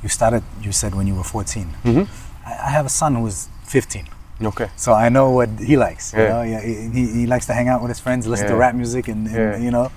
you 0.02 0.08
started. 0.08 0.42
You 0.62 0.72
said 0.72 0.94
when 0.94 1.06
you 1.06 1.14
were 1.14 1.24
14. 1.24 1.66
Mm-hmm. 1.84 2.04
I, 2.46 2.50
I 2.66 2.70
have 2.70 2.86
a 2.86 2.88
son 2.90 3.14
who 3.14 3.26
is 3.26 3.48
15. 3.64 4.04
Okay. 4.42 4.68
So 4.76 4.92
I 4.92 5.08
know 5.08 5.30
what 5.30 5.48
he 5.60 5.76
likes. 5.76 6.12
You 6.12 6.20
Yeah. 6.22 6.28
know, 6.28 6.42
yeah, 6.42 6.60
he, 6.60 6.74
he- 6.90 7.12
he 7.20 7.26
likes 7.26 7.46
to 7.46 7.52
hang 7.54 7.68
out 7.68 7.80
with 7.82 7.88
his 7.90 8.00
friends, 8.00 8.26
listen 8.26 8.48
to 8.48 8.56
rap 8.56 8.74
music, 8.74 9.08
and, 9.08 9.26
and 9.28 9.36
Yeah. 9.36 9.56
you 9.58 9.70
know, 9.70 9.90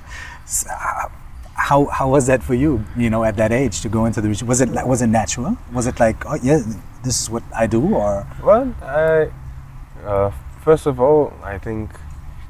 S- 0.45 0.65
uh, 0.69 1.09
how 1.70 1.86
how 1.86 2.09
was 2.09 2.26
that 2.26 2.41
for 2.41 2.55
you? 2.55 2.84
You 2.97 3.09
know, 3.11 3.24
at 3.24 3.36
that 3.38 3.51
age 3.51 3.82
to 3.82 3.89
go 3.89 4.05
into 4.05 4.22
the 4.22 4.30
retreat, 4.30 4.47
was 4.47 4.61
it 4.61 4.70
was 4.88 5.01
it 5.03 5.07
natural? 5.07 5.55
Was 5.72 5.86
it 5.86 5.99
like, 5.99 6.26
oh 6.26 6.38
yeah, 6.41 6.59
this 7.03 7.22
is 7.22 7.30
what 7.30 7.43
I 7.55 7.67
do, 7.67 7.82
or 7.95 8.26
Well, 8.43 8.74
I, 8.82 9.30
uh, 10.03 10.32
first 10.63 10.88
of 10.88 10.99
all, 10.99 11.32
I 11.43 11.59
think 11.59 11.91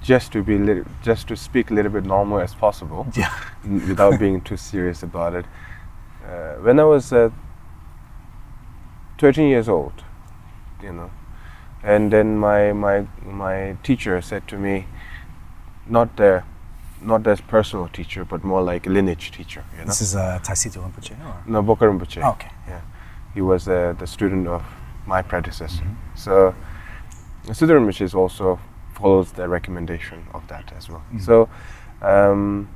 just 0.02 0.32
to 0.32 0.42
be 0.42 0.58
lit- 0.58 0.88
just 1.04 1.28
to 1.28 1.36
speak 1.36 1.70
a 1.72 1.74
little 1.74 1.92
bit 1.92 2.06
normal 2.06 2.40
as 2.40 2.56
possible, 2.56 3.08
yeah, 3.22 3.34
without 3.90 4.20
being 4.20 4.40
too 4.42 4.58
serious 4.58 5.04
about 5.04 5.34
it. 5.34 5.46
Uh, 6.26 6.54
when 6.68 6.80
I 6.80 6.86
was 6.86 7.12
uh, 7.12 7.30
13 9.18 9.50
years 9.50 9.68
old, 9.68 10.04
you 10.82 10.94
know, 10.94 11.12
and 11.84 12.14
then 12.14 12.38
my 12.38 12.72
my 12.72 13.06
my 13.26 13.76
teacher 13.84 14.22
said 14.22 14.48
to 14.48 14.58
me, 14.58 14.86
not 15.88 16.16
the 16.16 16.44
not 17.02 17.26
as 17.28 17.42
personal 17.42 17.88
teacher, 17.88 18.26
but 18.26 18.44
more 18.44 18.62
like 18.62 18.86
lineage 18.86 19.32
teacher, 19.32 19.64
you 19.74 19.80
know. 19.80 19.86
this 19.86 20.02
is 20.02 20.16
uh, 20.16 20.40
Tai 20.44 20.54
Situ 20.54 20.80
Rinpoche, 20.80 21.12
or 21.26 21.44
No, 21.46 21.64
Bokar 21.64 21.88
Rinpoche. 21.92 22.22
Oh, 22.24 22.32
okay, 22.32 22.50
He 23.34 23.42
was 23.42 23.68
uh, 23.68 23.94
the 24.00 24.08
student 24.08 24.48
of 24.48 24.64
my 25.06 25.22
predecessor. 25.22 25.84
Mhm. 25.84 25.96
So, 26.16 26.54
Situ 27.54 27.74
Rinpoche 27.74 28.02
is 28.02 28.14
also 28.16 28.60
follows 28.94 29.32
the 29.32 29.48
recommendation 29.48 30.26
of 30.34 30.46
that 30.48 30.72
as 30.78 30.90
well. 30.90 31.02
Mhm. 31.14 31.22
So, 31.22 31.48
um, 32.02 32.68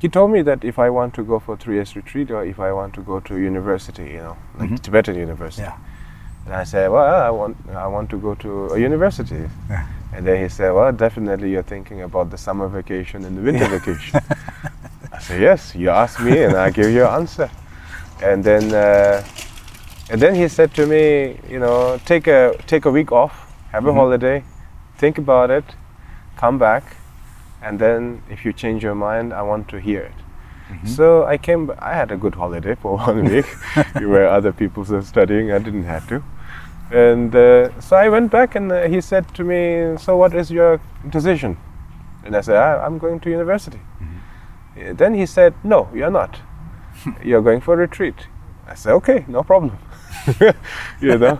he 0.00 0.08
told 0.08 0.30
me 0.30 0.42
that 0.42 0.64
if 0.64 0.78
I 0.78 0.90
want 0.90 1.14
to 1.14 1.22
go 1.22 1.38
for 1.38 1.56
three 1.56 1.74
years 1.76 1.94
retreat 1.96 2.30
or 2.30 2.44
if 2.44 2.58
I 2.60 2.72
want 2.72 2.94
to 2.94 3.00
go 3.02 3.20
to 3.20 3.36
university, 3.38 4.04
you 4.04 4.22
know, 4.22 4.36
like 4.58 4.70
Mhm. 4.70 4.80
Tibetan 4.82 5.14
university, 5.16 5.62
yeah, 5.68 5.76
and 6.46 6.54
I 6.54 6.64
said, 6.64 6.90
well, 6.90 7.22
I 7.26 7.30
want 7.30 7.56
I 7.74 7.86
want 7.86 8.10
to 8.10 8.16
go 8.18 8.34
to 8.34 8.50
a 8.74 8.78
university. 8.78 9.48
yeah. 9.70 9.86
And 10.14 10.26
then 10.26 10.42
he 10.42 10.48
said, 10.48 10.70
well, 10.72 10.90
definitely 10.92 11.50
you're 11.52 11.62
thinking 11.62 12.02
about 12.02 12.30
the 12.30 12.38
summer 12.38 12.66
vacation 12.68 13.24
and 13.24 13.36
the 13.36 13.42
winter 13.42 13.66
vacation. 13.68 14.20
I 15.12 15.18
said, 15.20 15.40
yes, 15.40 15.74
you 15.74 15.90
ask 15.90 16.20
me 16.20 16.42
and 16.42 16.56
I 16.56 16.70
give 16.78 16.90
you 16.90 17.04
an 17.04 17.14
answer. 17.20 17.50
And 18.22 18.42
then, 18.42 18.72
uh, 18.74 19.22
and 20.10 20.20
then 20.20 20.34
he 20.34 20.48
said 20.48 20.72
to 20.74 20.86
me, 20.86 21.38
you 21.48 21.58
know, 21.58 22.00
take 22.04 22.26
a, 22.26 22.56
take 22.66 22.86
a 22.86 22.90
week 22.90 23.12
off, 23.12 23.52
have 23.72 23.86
a 23.86 23.90
Mhm. 23.90 23.94
holiday, 23.94 24.42
think 24.96 25.18
about 25.18 25.50
it, 25.50 25.64
come 26.36 26.58
back, 26.58 26.82
and 27.62 27.78
then 27.78 28.22
if 28.30 28.44
you 28.44 28.52
change 28.52 28.82
your 28.82 28.94
mind, 28.94 29.32
I 29.32 29.42
want 29.42 29.68
to 29.68 29.76
hear 29.78 30.00
it. 30.00 30.18
Mhm. 30.72 30.88
So 30.88 31.24
I 31.26 31.36
came. 31.38 31.70
I 31.78 31.94
had 31.94 32.10
a 32.12 32.16
good 32.16 32.34
holiday 32.34 32.74
for 32.74 32.96
one 32.96 33.24
week, 33.24 33.46
where 34.12 34.28
other 34.28 34.52
people 34.52 34.82
were 34.84 35.02
studying. 35.02 35.52
I 35.52 35.58
didn't 35.58 35.84
have 35.84 36.06
to, 36.08 36.22
and 36.90 37.34
uh, 37.34 37.80
so 37.80 37.96
I 37.96 38.08
went 38.08 38.30
back, 38.30 38.54
and 38.54 38.70
uh, 38.72 38.88
he 38.88 39.00
said 39.00 39.32
to 39.34 39.44
me, 39.44 39.96
"So 39.98 40.16
what 40.16 40.34
is 40.34 40.50
your 40.50 40.80
decision?" 41.08 41.56
And 42.24 42.36
I 42.36 42.40
said, 42.40 42.56
I, 42.56 42.84
"I'm 42.84 42.98
going 42.98 43.20
to 43.20 43.30
university." 43.30 43.80
Uh, 44.76 44.92
Then 44.94 45.14
he 45.14 45.26
said, 45.26 45.54
"No, 45.64 45.88
you're 45.94 46.10
not. 46.10 46.40
you're 47.24 47.42
going 47.42 47.60
for 47.60 47.74
a 47.74 47.76
retreat. 47.76 48.26
I 48.66 48.74
said, 48.74 48.92
okay, 48.94 49.24
no 49.28 49.42
problem. 49.42 49.78
you 51.00 51.18
know, 51.18 51.38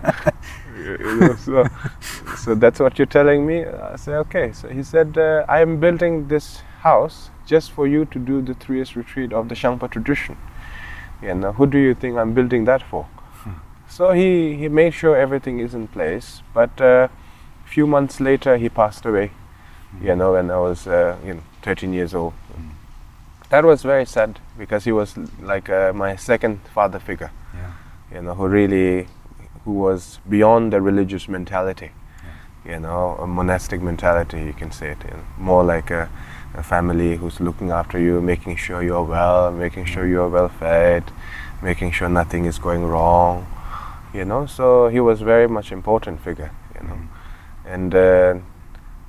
you 0.77 0.97
know, 1.19 1.35
so, 1.35 1.65
so 2.37 2.55
that's 2.55 2.79
what 2.79 2.97
you're 2.97 3.05
telling 3.05 3.45
me. 3.45 3.65
I 3.65 3.95
said, 3.95 4.15
okay. 4.15 4.51
So 4.51 4.67
he 4.69 4.83
said, 4.83 5.17
uh, 5.17 5.45
I 5.47 5.61
am 5.61 5.79
building 5.79 6.27
this 6.27 6.61
house 6.81 7.29
just 7.45 7.71
for 7.71 7.87
you 7.87 8.05
to 8.05 8.19
do 8.19 8.41
the 8.41 8.53
three 8.53 8.77
years 8.77 8.95
retreat 8.95 9.33
of 9.33 9.49
the 9.49 9.55
Shangpa 9.55 9.91
tradition. 9.91 10.37
You 11.21 11.35
know, 11.35 11.51
who 11.51 11.67
do 11.67 11.77
you 11.77 11.93
think 11.93 12.17
I'm 12.17 12.33
building 12.33 12.65
that 12.65 12.81
for? 12.81 13.07
So 13.89 14.11
he, 14.11 14.55
he 14.55 14.69
made 14.69 14.93
sure 14.93 15.17
everything 15.17 15.59
is 15.59 15.73
in 15.73 15.87
place. 15.87 16.41
But 16.53 16.79
a 16.79 16.85
uh, 16.85 17.07
few 17.65 17.87
months 17.87 18.19
later, 18.19 18.55
he 18.57 18.69
passed 18.69 19.03
away. 19.05 19.31
You 20.01 20.15
know, 20.15 20.33
when 20.33 20.51
I 20.51 20.59
was 20.59 20.85
uh, 20.85 21.17
you 21.25 21.33
know 21.33 21.43
13 21.63 21.93
years 21.93 22.13
old. 22.13 22.33
That 23.49 23.65
was 23.65 23.81
very 23.81 24.05
sad 24.05 24.39
because 24.59 24.83
he 24.83 24.91
was 24.91 25.17
like 25.41 25.69
uh, 25.69 25.91
my 25.93 26.15
second 26.15 26.61
father 26.73 26.99
figure. 26.99 27.31
Yeah. 27.55 27.71
You 28.13 28.21
know, 28.21 28.35
who 28.35 28.47
really, 28.47 29.07
who 29.65 29.73
was 29.73 30.19
beyond 30.29 30.71
the 30.71 30.81
religious 30.81 31.27
mentality. 31.27 31.91
You 32.63 32.79
know, 32.79 33.17
a 33.19 33.25
monastic 33.25 33.81
mentality, 33.81 34.43
you 34.43 34.53
can 34.53 34.71
say 34.71 34.91
it. 34.91 34.97
You 35.03 35.17
know, 35.17 35.25
more 35.39 35.63
like 35.63 35.89
a, 35.89 36.09
a 36.53 36.61
family 36.61 37.15
who's 37.15 37.39
looking 37.39 37.71
after 37.71 37.97
you, 37.97 38.21
making 38.21 38.57
sure 38.57 38.83
you're 38.83 39.03
well, 39.03 39.51
making 39.51 39.85
sure 39.85 40.05
you're 40.05 40.29
well 40.29 40.49
fed, 40.49 41.03
making 41.63 41.91
sure 41.91 42.07
nothing 42.07 42.45
is 42.45 42.59
going 42.59 42.85
wrong 42.85 43.47
you 44.13 44.25
know? 44.25 44.45
So 44.45 44.87
he 44.87 44.99
was 44.99 45.21
very 45.21 45.47
much 45.47 45.71
important 45.71 46.21
figure 46.21 46.51
you 46.75 46.87
know? 46.87 46.95
Mm. 46.95 47.07
and 47.65 47.95
uh, 47.95 48.35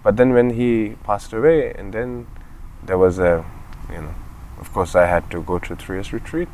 but 0.02 0.16
then 0.16 0.32
when 0.32 0.50
he 0.50 0.96
passed 1.04 1.32
away 1.32 1.72
and 1.72 1.92
then 1.92 2.26
there 2.82 2.98
was 2.98 3.18
a 3.18 3.44
you 3.90 4.00
know 4.00 4.14
of 4.58 4.72
course 4.72 4.94
i 4.94 5.06
had 5.06 5.30
to 5.30 5.42
go 5.42 5.58
to 5.58 5.76
three 5.76 5.96
years 5.96 6.12
retreat. 6.12 6.48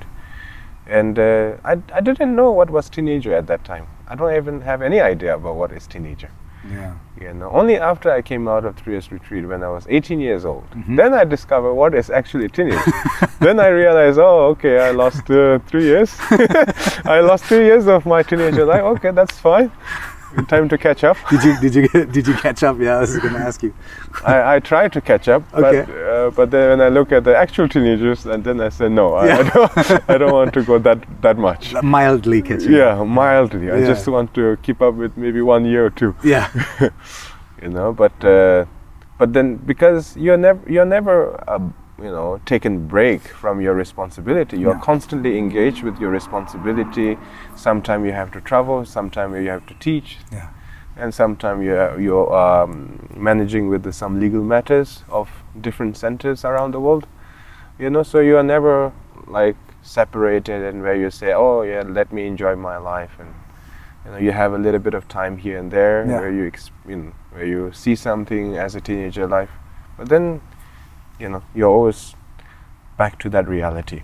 And 0.89 1.19
uh, 1.19 1.57
I, 1.65 1.83
I 1.93 2.01
didn't 2.01 2.37
know 2.37 2.53
what 2.53 2.71
was 2.71 2.89
teenager 2.89 3.35
at 3.35 3.49
that 3.49 3.65
time. 3.65 3.89
I 4.07 4.15
don't 4.15 4.33
even 4.37 4.61
have 4.61 4.83
any 4.83 5.01
idea 5.01 5.35
about 5.35 5.57
what 5.57 5.73
is 5.73 5.85
teenager 5.85 6.31
yeah. 6.71 6.95
You 7.21 7.33
know, 7.33 7.51
only 7.51 7.77
after 7.79 8.11
I 8.11 8.21
came 8.21 8.47
out 8.47 8.65
of 8.65 8.77
three 8.77 8.93
years 8.95 9.11
retreat 9.11 9.47
when 9.47 9.63
I 9.63 9.69
was 9.69 9.87
18 9.89 10.21
years 10.21 10.45
old, 10.45 10.69
mm-hmm. 10.71 10.97
then 10.97 11.15
I 11.15 11.25
discovered 11.25 11.75
what 11.75 11.95
is 11.95 12.11
actually 12.11 12.49
teenage. 12.49 12.79
then 13.41 13.59
I 13.59 13.69
realized, 13.69 14.19
oh, 14.19 14.49
okay, 14.49 14.79
I 14.81 14.91
lost 14.91 15.31
uh, 15.31 15.59
three 15.61 15.85
years. 15.85 16.15
I 17.05 17.21
lost 17.21 17.45
three 17.45 17.65
years 17.65 17.87
of 17.87 18.05
my 18.05 18.23
teenager 18.23 18.67
life. 18.67 18.83
Okay, 18.83 19.13
that's 19.13 19.39
fine 19.39 19.73
time 20.45 20.69
to 20.69 20.79
catch 20.79 21.05
up. 21.05 21.17
did 21.31 21.45
you 21.45 21.61
did 21.61 21.75
you 21.75 21.89
did 22.17 22.27
you 22.27 22.35
catch 22.35 22.63
up? 22.63 22.79
Yeah, 22.79 22.97
I 22.97 23.01
was 23.01 23.17
going 23.17 23.35
to 23.35 23.41
ask 23.41 23.63
you. 23.63 23.75
I, 24.25 24.57
I 24.57 24.61
tried 24.61 24.93
to 24.93 25.01
catch 25.01 25.29
up, 25.29 25.43
okay. 25.55 25.85
but 25.87 25.95
uh, 25.97 26.31
but 26.31 26.51
then 26.51 26.71
when 26.71 26.81
I 26.81 26.89
look 26.89 27.13
at 27.13 27.25
the 27.25 27.37
actual 27.37 27.69
teenagers, 27.69 28.27
and 28.27 28.45
then 28.45 28.61
I 28.61 28.69
said 28.69 28.93
no, 28.93 29.23
yeah. 29.25 29.37
I, 29.37 29.41
I, 29.41 29.43
don't 29.51 30.11
I 30.11 30.19
don't 30.19 30.33
want 30.33 30.55
to 30.55 30.63
go 30.63 30.79
that 30.79 30.99
that 31.23 31.39
much. 31.39 31.75
Mildly 31.83 32.43
catching. 32.43 32.73
Yeah, 32.73 33.03
mildly. 33.03 33.71
I 33.71 33.81
just 33.87 34.07
want 34.09 34.35
to 34.35 34.57
keep 34.63 34.83
up 34.83 34.95
with 34.95 35.17
maybe 35.17 35.41
one 35.41 35.65
year 35.65 35.87
or 35.87 35.91
two. 35.91 36.15
Yeah. 36.23 36.51
you 37.63 37.69
know, 37.69 37.93
but 37.93 38.25
uh, 38.25 38.67
but 39.19 39.33
then 39.33 39.57
because 39.57 40.17
you're 40.17 40.37
never 40.37 40.61
you're 40.71 40.87
never. 40.87 41.43
Uh, 41.49 41.69
you 41.99 42.11
know 42.11 42.41
taken 42.45 42.87
break 42.87 43.23
from 43.23 43.61
your 43.61 43.75
responsibility 43.75 44.59
you're 44.59 44.75
yeah. 44.75 44.81
constantly 44.81 45.39
engaged 45.39 45.83
with 45.83 45.99
your 45.99 46.11
responsibility 46.11 47.17
sometimes 47.57 48.05
you 48.05 48.13
have 48.13 48.31
to 48.31 48.41
travel 48.41 48.85
sometimes 48.85 49.35
you 49.43 49.49
have 49.49 49.65
to 49.67 49.75
teach 49.75 50.19
yeah. 50.31 50.51
and 50.97 51.15
sometimes 51.15 51.65
you're, 51.65 51.99
you're 51.99 52.35
um, 52.35 53.09
managing 53.17 53.69
with 53.69 53.83
the, 53.83 53.93
some 53.93 54.21
legal 54.21 54.43
matters 54.43 55.05
of 55.09 55.31
different 55.61 55.97
centers 55.97 56.45
around 56.45 56.73
the 56.73 56.81
world 56.81 57.07
you 57.79 57.89
know 57.89 58.03
so 58.03 58.21
you 58.21 58.37
are 58.37 58.43
never 58.43 58.93
like 59.27 59.57
separated 59.83 60.63
and 60.63 60.83
where 60.83 60.97
you 60.97 61.11
say 61.11 61.33
oh 61.33 61.63
yeah 61.63 61.83
let 61.83 62.13
me 62.13 62.27
enjoy 62.27 62.55
my 62.55 62.77
life 62.77 63.13
and 63.19 63.33
you 64.05 64.11
know 64.11 64.19
you 64.19 64.33
have 64.33 64.53
a 64.53 64.59
little 64.59 64.81
bit 64.81 64.93
of 64.93 65.09
time 65.09 65.39
here 65.39 65.59
and 65.59 65.71
there 65.71 66.05
yeah. 66.07 66.21
where 66.21 66.33
you, 66.33 66.53
you 66.87 66.97
know, 66.97 67.13
where 67.33 67.47
you 67.47 67.73
see 67.73 67.97
something 67.97 68.59
as 68.59 68.75
a 68.75 68.81
teenager 68.81 69.27
life 69.27 69.51
but 69.97 70.11
then 70.11 70.43
you 71.19 71.29
know 71.29 71.43
you're 71.55 71.71
always 71.71 72.15
back 72.97 73.19
to 73.21 73.29
that 73.31 73.49
reality. 73.49 74.03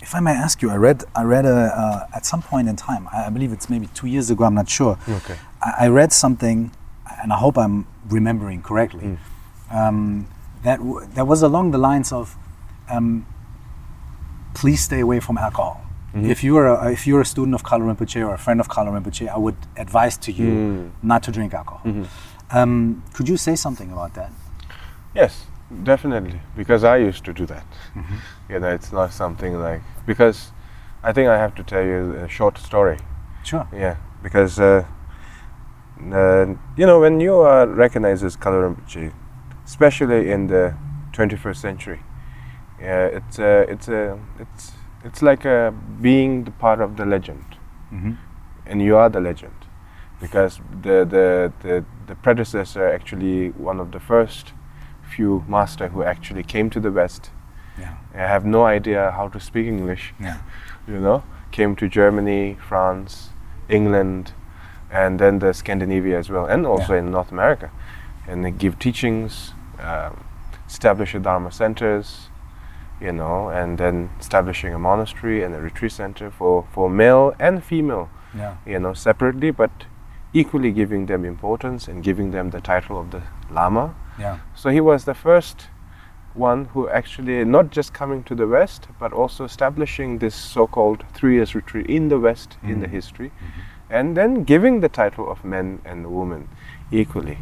If 0.00 0.14
I 0.14 0.20
may 0.20 0.32
ask 0.32 0.62
you, 0.62 0.70
I 0.70 0.76
read 0.76 1.04
I 1.14 1.22
read 1.24 1.46
a, 1.46 1.56
uh, 1.56 2.06
at 2.14 2.26
some 2.26 2.42
point 2.42 2.68
in 2.68 2.76
time, 2.76 3.08
I, 3.12 3.30
believe 3.30 3.52
it's 3.52 3.68
maybe 3.68 3.88
two 3.88 4.06
years 4.06 4.30
ago. 4.30 4.44
I'm 4.44 4.54
not 4.54 4.68
sure. 4.68 4.98
Okay. 5.08 5.36
I, 5.62 5.86
I 5.86 5.88
read 5.88 6.12
something, 6.12 6.70
and 7.22 7.32
I 7.32 7.36
hope 7.36 7.58
I'm 7.58 7.86
remembering 8.08 8.62
correctly. 8.62 9.04
Mm. 9.04 9.18
Um, 9.70 10.28
that 10.62 10.78
w- 10.78 11.06
that 11.14 11.26
was 11.26 11.42
along 11.42 11.72
the 11.72 11.78
lines 11.78 12.12
of, 12.12 12.36
um, 12.88 13.26
please 14.54 14.80
stay 14.80 15.00
away 15.00 15.18
from 15.20 15.38
alcohol. 15.38 15.80
Mm-hmm. 16.14 16.30
If 16.30 16.44
you're 16.44 16.66
a, 16.66 16.92
if 16.92 17.06
you're 17.06 17.20
a 17.20 17.26
student 17.26 17.54
of 17.54 17.62
Kalu 17.62 17.94
Rinpoche 17.94 18.26
or 18.26 18.34
a 18.34 18.38
friend 18.38 18.60
of 18.60 18.68
Kalu 18.68 18.90
Rinpoche, 19.00 19.28
I 19.28 19.38
would 19.38 19.56
advise 19.76 20.16
to 20.18 20.32
you 20.32 20.46
mm. 20.46 20.90
not 21.02 21.22
to 21.24 21.32
drink 21.32 21.52
alcohol. 21.52 21.82
Mm-hmm. 21.84 22.56
Um, 22.56 23.02
could 23.12 23.28
you 23.28 23.36
say 23.36 23.56
something 23.56 23.90
about 23.90 24.14
that? 24.14 24.30
Yes. 25.14 25.46
Definitely, 25.82 26.40
because 26.56 26.84
I 26.84 26.98
used 26.98 27.24
to 27.24 27.32
do 27.32 27.44
that. 27.46 27.66
Mm-hmm. 27.94 28.16
You 28.52 28.60
know, 28.60 28.68
it's 28.68 28.92
not 28.92 29.12
something 29.12 29.58
like 29.58 29.82
because 30.06 30.52
I 31.02 31.12
think 31.12 31.28
I 31.28 31.36
have 31.38 31.54
to 31.56 31.64
tell 31.64 31.84
you 31.84 32.14
a 32.14 32.28
short 32.28 32.56
story. 32.58 32.98
Sure. 33.42 33.66
Yeah, 33.72 33.96
because 34.22 34.60
uh, 34.60 34.84
uh, 36.12 36.46
you 36.76 36.86
know 36.86 37.00
when 37.00 37.18
you 37.20 37.34
are 37.40 37.66
recognized 37.66 38.24
as 38.24 38.36
Kalu 38.36 38.76
Rinpoche, 38.76 39.12
especially 39.64 40.30
in 40.30 40.46
the 40.46 40.74
21st 41.12 41.56
century, 41.56 42.00
yeah, 42.80 43.06
it's 43.06 43.38
a, 43.40 43.66
it's 43.68 43.88
a, 43.88 44.18
it's 44.38 44.72
it's 45.04 45.22
like 45.22 45.44
a 45.44 45.74
being 46.00 46.44
the 46.44 46.52
part 46.52 46.80
of 46.80 46.96
the 46.96 47.04
legend, 47.04 47.56
mm-hmm. 47.92 48.12
and 48.66 48.82
you 48.82 48.96
are 48.96 49.08
the 49.08 49.20
legend, 49.20 49.66
because 50.20 50.60
the 50.82 51.04
the 51.04 51.52
the, 51.62 51.84
the 52.06 52.14
predecessor 52.14 52.86
actually 52.86 53.50
one 53.50 53.80
of 53.80 53.90
the 53.90 54.00
first 54.00 54.52
few 55.06 55.44
master 55.48 55.88
who 55.88 56.02
actually 56.02 56.42
came 56.42 56.70
to 56.70 56.80
the 56.80 56.90
West. 56.90 57.30
Yeah. 57.78 57.96
I 58.14 58.18
have 58.18 58.44
no 58.44 58.64
idea 58.64 59.10
how 59.12 59.28
to 59.28 59.40
speak 59.40 59.66
English. 59.66 60.14
Yeah. 60.20 60.38
You 60.88 61.00
know, 61.00 61.24
came 61.50 61.76
to 61.76 61.88
Germany, 61.88 62.56
France, 62.68 63.30
England, 63.68 64.32
and 64.90 65.18
then 65.18 65.38
the 65.40 65.52
Scandinavia 65.52 66.18
as 66.18 66.30
well, 66.30 66.46
and 66.46 66.66
also 66.66 66.92
yeah. 66.92 67.00
in 67.00 67.10
North 67.10 67.32
America, 67.32 67.70
and 68.26 68.44
they 68.44 68.50
give 68.50 68.78
teachings, 68.78 69.52
um, 69.80 70.24
establish 70.66 71.14
a 71.14 71.18
Dharma 71.18 71.50
centers, 71.50 72.28
you 73.00 73.12
know, 73.12 73.48
and 73.48 73.78
then 73.78 74.10
establishing 74.20 74.72
a 74.72 74.78
monastery 74.78 75.42
and 75.42 75.54
a 75.54 75.60
retreat 75.60 75.92
center 75.92 76.30
for, 76.30 76.66
for 76.72 76.88
male 76.88 77.34
and 77.38 77.62
female, 77.62 78.08
yeah. 78.34 78.56
you 78.64 78.78
know, 78.78 78.94
separately, 78.94 79.50
but 79.50 79.70
equally 80.32 80.70
giving 80.70 81.06
them 81.06 81.24
importance 81.24 81.88
and 81.88 82.02
giving 82.02 82.30
them 82.30 82.50
the 82.50 82.60
title 82.60 82.98
of 83.00 83.10
the 83.10 83.22
Lama 83.50 83.94
yeah. 84.18 84.38
So 84.54 84.70
he 84.70 84.80
was 84.80 85.04
the 85.04 85.14
first 85.14 85.66
one 86.34 86.66
who 86.66 86.88
actually 86.88 87.44
not 87.44 87.70
just 87.70 87.94
coming 87.94 88.22
to 88.24 88.34
the 88.34 88.46
West, 88.46 88.88
but 88.98 89.12
also 89.12 89.44
establishing 89.44 90.18
this 90.18 90.34
so-called 90.34 91.04
three 91.14 91.34
years 91.34 91.54
retreat 91.54 91.86
in 91.86 92.08
the 92.08 92.18
West 92.18 92.50
mm-hmm. 92.50 92.72
in 92.72 92.80
the 92.80 92.86
mm-hmm. 92.86 92.96
history, 92.96 93.28
mm-hmm. 93.30 93.60
and 93.90 94.16
then 94.16 94.44
giving 94.44 94.80
the 94.80 94.88
title 94.88 95.30
of 95.30 95.44
men 95.44 95.80
and 95.84 96.06
women 96.14 96.48
equally. 96.90 97.38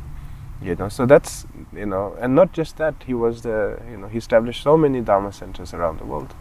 You 0.62 0.75
know, 0.77 0.89
so 0.89 1.05
that's 1.05 1.47
you 1.72 1.87
know, 1.87 2.16
and 2.20 2.35
not 2.35 2.53
just 2.53 2.77
that, 2.79 2.95
he 3.07 3.14
was 3.14 3.43
the 3.43 3.79
you 3.91 3.99
know 3.99 4.09
he 4.09 4.18
established 4.18 4.62
so 4.62 4.77
many 4.77 5.01
Dharma 5.01 5.33
centers 5.33 5.75
around 5.75 5.99
the 5.99 6.07
world. 6.07 6.35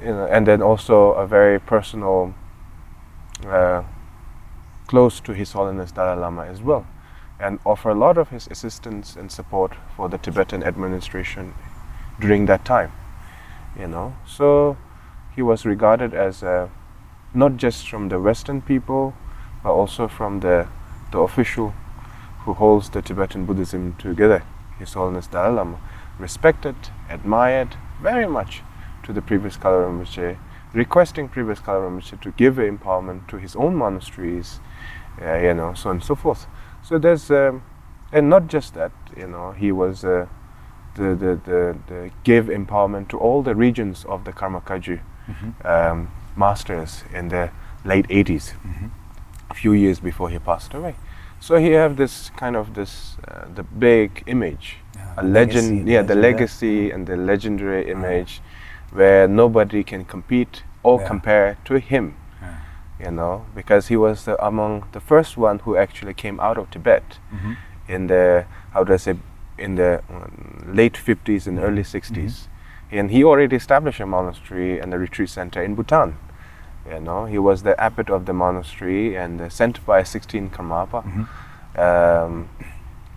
You 0.00 0.12
know, 0.12 0.26
and 0.26 0.46
then 0.46 0.60
also 0.60 1.12
a 1.12 1.26
very 1.26 1.58
personal, 1.58 2.34
uh, 3.46 3.82
close 4.86 5.20
to 5.20 5.32
His 5.32 5.52
Holiness 5.52 5.90
Dalai 5.90 6.20
Lama 6.20 6.44
as 6.44 6.60
well 6.60 6.86
and 7.38 7.58
offer 7.64 7.90
a 7.90 7.94
lot 7.94 8.16
of 8.18 8.30
his 8.30 8.46
assistance 8.50 9.16
and 9.16 9.30
support 9.30 9.72
for 9.96 10.08
the 10.08 10.18
Tibetan 10.18 10.62
administration 10.62 11.54
during 12.20 12.46
that 12.46 12.64
time. 12.64 12.92
You 13.78 13.88
know, 13.88 14.14
so 14.26 14.76
he 15.34 15.42
was 15.42 15.66
regarded 15.66 16.14
as 16.14 16.42
a, 16.42 16.70
not 17.34 17.56
just 17.56 17.88
from 17.88 18.08
the 18.08 18.18
Western 18.18 18.62
people, 18.62 19.14
but 19.62 19.72
also 19.72 20.08
from 20.08 20.40
the 20.40 20.66
the 21.12 21.18
official 21.18 21.72
who 22.40 22.54
holds 22.54 22.90
the 22.90 23.02
Tibetan 23.02 23.46
Buddhism 23.46 23.94
together, 23.96 24.42
His 24.78 24.92
Holiness 24.92 25.26
Dalai 25.26 25.54
Lama, 25.54 25.78
respected, 26.18 26.76
admired 27.08 27.76
very 28.00 28.26
much 28.26 28.62
to 29.02 29.12
the 29.12 29.22
previous 29.22 29.56
Kalu 29.56 29.86
Rinpoche, 29.86 30.38
requesting 30.72 31.28
previous 31.28 31.60
Kalu 31.60 31.88
Rinpoche 31.88 32.20
to 32.20 32.30
give 32.32 32.56
empowerment 32.56 33.28
to 33.28 33.38
his 33.38 33.56
own 33.56 33.74
monasteries, 33.74 34.60
uh, 35.22 35.36
you 35.36 35.54
know, 35.54 35.74
so 35.74 35.90
on 35.90 35.96
and 35.96 36.04
so 36.04 36.14
forth. 36.14 36.46
So 36.88 36.98
there's, 36.98 37.32
um, 37.32 37.64
and 38.12 38.30
not 38.30 38.46
just 38.46 38.74
that, 38.74 38.92
you 39.16 39.26
know, 39.26 39.50
he 39.50 39.72
was 39.72 40.04
uh, 40.04 40.26
the, 40.94 41.16
the, 41.16 41.40
the, 41.44 41.76
the, 41.88 42.10
gave 42.22 42.44
empowerment 42.44 43.08
to 43.08 43.18
all 43.18 43.42
the 43.42 43.56
regions 43.56 44.04
of 44.04 44.24
the 44.24 44.32
Karma 44.32 44.60
Kagyu 44.60 45.00
mm-hmm. 45.28 45.66
um, 45.66 46.12
masters 46.36 47.02
in 47.12 47.28
the 47.28 47.50
late 47.84 48.06
80s, 48.06 48.52
mm-hmm. 48.52 48.86
a 49.50 49.54
few 49.54 49.72
years 49.72 49.98
before 49.98 50.30
he 50.30 50.38
passed 50.38 50.74
away. 50.74 50.94
So 51.40 51.56
he 51.56 51.72
have 51.72 51.96
this 51.96 52.30
kind 52.36 52.54
of 52.54 52.74
this, 52.74 53.16
uh, 53.26 53.46
the 53.52 53.64
big 53.64 54.22
image, 54.28 54.76
yeah, 54.94 55.14
a 55.16 55.24
legend, 55.24 55.88
yeah, 55.88 56.02
the 56.02 56.14
legendary 56.14 56.92
and 56.92 57.04
the 57.04 57.16
legendary 57.16 57.90
image, 57.90 58.40
where 58.92 59.26
nobody 59.26 59.82
can 59.82 60.04
compete 60.04 60.62
or 60.84 61.00
Yeah. 61.00 61.08
compare 61.08 61.58
to 61.64 61.80
him. 61.80 62.14
You 62.98 63.10
know, 63.10 63.44
because 63.54 63.88
he 63.88 63.96
was 63.96 64.24
the, 64.24 64.42
among 64.44 64.84
the 64.92 65.00
first 65.00 65.36
one 65.36 65.58
who 65.60 65.76
actually 65.76 66.14
came 66.14 66.40
out 66.40 66.56
of 66.58 66.70
Tibet 66.70 67.18
Mhm. 67.32 67.56
in 67.88 68.06
the 68.06 68.44
how 68.72 68.84
do 68.84 68.94
I 68.94 68.96
say 68.96 69.14
in 69.58 69.74
the 69.76 70.00
um, 70.10 70.72
late 70.74 70.96
50s 70.96 71.46
and 71.46 71.58
early 71.58 71.82
60s, 71.82 72.48
and 72.90 73.10
he 73.10 73.22
already 73.24 73.56
established 73.56 74.00
a 74.00 74.06
monastery 74.06 74.80
and 74.80 74.94
a 74.94 74.98
retreat 74.98 75.28
center 75.28 75.62
in 75.62 75.74
Bhutan. 75.74 76.16
You 76.90 77.00
know, 77.00 77.24
he 77.26 77.38
was 77.38 77.62
the 77.62 77.78
abbot 77.80 78.08
of 78.10 78.24
the 78.26 78.32
monastery 78.32 79.16
and 79.16 79.50
sent 79.52 79.84
by 79.84 80.02
16 80.02 80.50
Karmapa, 80.50 81.02
um, 81.76 82.48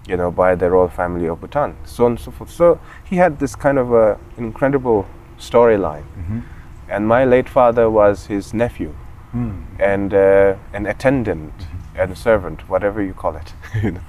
you 0.07 0.17
know, 0.17 0.31
by 0.31 0.55
the 0.55 0.69
royal 0.69 0.89
family 0.89 1.27
of 1.27 1.39
Bhutan, 1.39 1.75
so 1.85 2.05
on 2.05 2.11
and 2.11 2.19
so 2.19 2.31
forth. 2.31 2.49
So 2.49 2.79
he 3.03 3.17
had 3.17 3.39
this 3.39 3.55
kind 3.55 3.77
of 3.77 3.93
a 3.93 4.17
incredible 4.37 5.05
storyline. 5.37 6.03
Mhm. 6.17 6.41
And 6.89 7.07
my 7.07 7.23
late 7.25 7.47
father 7.47 7.89
was 7.89 8.25
his 8.27 8.53
nephew 8.53 8.93
Mm. 9.33 9.63
and 9.79 10.11
uh, 10.11 10.55
an 10.73 10.87
attendant 10.87 11.53
and 11.95 12.11
a 12.11 12.15
servant, 12.15 12.67
whatever 12.67 13.01
you 13.01 13.13
call 13.13 13.35
it. 13.35 13.53
you 13.83 13.91
know. 13.91 14.01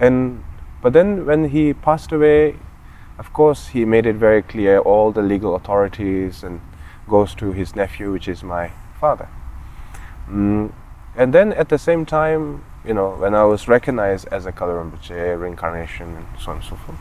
And 0.00 0.42
but 0.80 0.92
then 0.92 1.26
when 1.26 1.48
he 1.50 1.74
passed 1.74 2.12
away, 2.12 2.56
of 3.18 3.32
course 3.32 3.68
he 3.68 3.84
made 3.84 4.06
it 4.06 4.16
very 4.16 4.42
clear 4.42 4.78
all 4.78 5.12
the 5.12 5.22
legal 5.22 5.54
authorities 5.54 6.42
and 6.42 6.60
goes 7.08 7.34
to 7.34 7.52
his 7.52 7.76
nephew, 7.76 8.12
which 8.12 8.28
is 8.28 8.42
my 8.42 8.70
father. 9.00 9.28
Mm. 10.28 10.72
And 11.16 11.32
then 11.32 11.52
at 11.52 11.68
the 11.68 11.78
same 11.78 12.04
time, 12.06 12.64
you 12.84 12.94
know, 12.94 13.10
when 13.10 13.34
I 13.34 13.44
was 13.44 13.68
recognized 13.68 14.28
as 14.30 14.46
a 14.46 14.52
Kalu 14.52 14.90
Rinpoche, 14.90 15.40
reincarnation, 15.40 16.14
and 16.14 16.26
so 16.38 16.50
on 16.50 16.58
and 16.58 16.66
so 16.66 16.76
forth. 16.76 16.98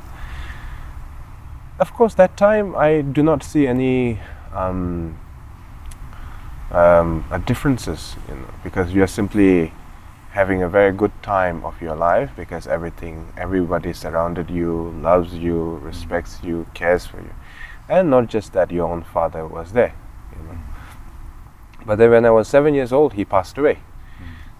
Of 1.79 1.93
course, 1.93 2.15
that 2.15 2.37
time 2.37 2.75
I 2.75 3.01
do 3.01 3.21
not 3.21 3.43
see 3.43 3.67
any 3.67 4.19
um, 4.53 5.19
um, 6.71 7.25
uh, 7.31 7.37
differences, 7.39 8.15
you 8.27 8.35
know, 8.35 8.49
because 8.63 8.93
you're 8.93 9.07
simply 9.07 9.71
having 10.31 10.63
a 10.63 10.69
very 10.69 10.91
good 10.91 11.11
time 11.23 11.63
of 11.63 11.81
your 11.81 11.95
life 11.95 12.29
because 12.35 12.67
everything, 12.67 13.31
everybody 13.37 13.93
surrounded 13.93 14.49
you, 14.49 14.93
loves 15.01 15.33
you, 15.33 15.75
respects 15.77 16.39
you, 16.43 16.67
cares 16.73 17.05
for 17.05 17.17
you, 17.21 17.33
and 17.87 18.09
not 18.09 18.27
just 18.27 18.51
that 18.53 18.71
your 18.71 18.91
own 18.91 19.03
father 19.03 19.47
was 19.47 19.71
there, 19.71 19.93
you 20.35 20.43
know. 20.43 20.57
But 21.85 21.99
then 21.99 22.09
when 22.09 22.25
I 22.25 22.31
was 22.31 22.47
seven 22.47 22.73
years 22.73 22.91
old, 22.91 23.13
he 23.13 23.23
passed 23.23 23.57
away, 23.57 23.79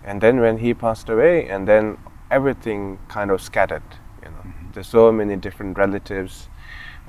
and 0.03 0.21
then 0.21 0.39
when 0.39 0.59
he 0.59 0.73
passed 0.73 1.09
away, 1.09 1.47
and 1.49 1.67
then 1.67 1.97
everything 2.31 2.99
kind 3.09 3.31
of 3.31 3.41
scattered, 3.41 3.83
you 4.23 4.29
know. 4.29 4.53
There's 4.73 4.87
so 4.87 5.11
many 5.11 5.35
different 5.35 5.77
relatives, 5.77 6.47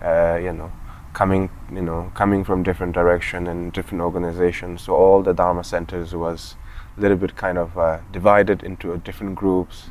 uh, 0.03 0.41
you 0.43 0.53
know, 0.53 0.73
coming, 1.17 1.49
you 1.73 1.81
know, 1.81 2.13
coming 2.15 2.45
from 2.45 2.63
different 2.63 2.93
direction 2.93 3.47
and 3.47 3.73
different 3.73 4.03
organizations. 4.03 4.83
So 4.83 4.95
all 4.95 5.23
the 5.23 5.33
Dharma 5.33 5.65
centers 5.65 6.15
was 6.15 6.57
a 6.99 7.01
little 7.01 7.17
bit 7.17 7.37
kind 7.37 7.57
of 7.57 7.79
uh, 7.79 8.01
divided 8.13 8.63
into 8.63 8.95
different 8.99 9.35
groups, 9.35 9.89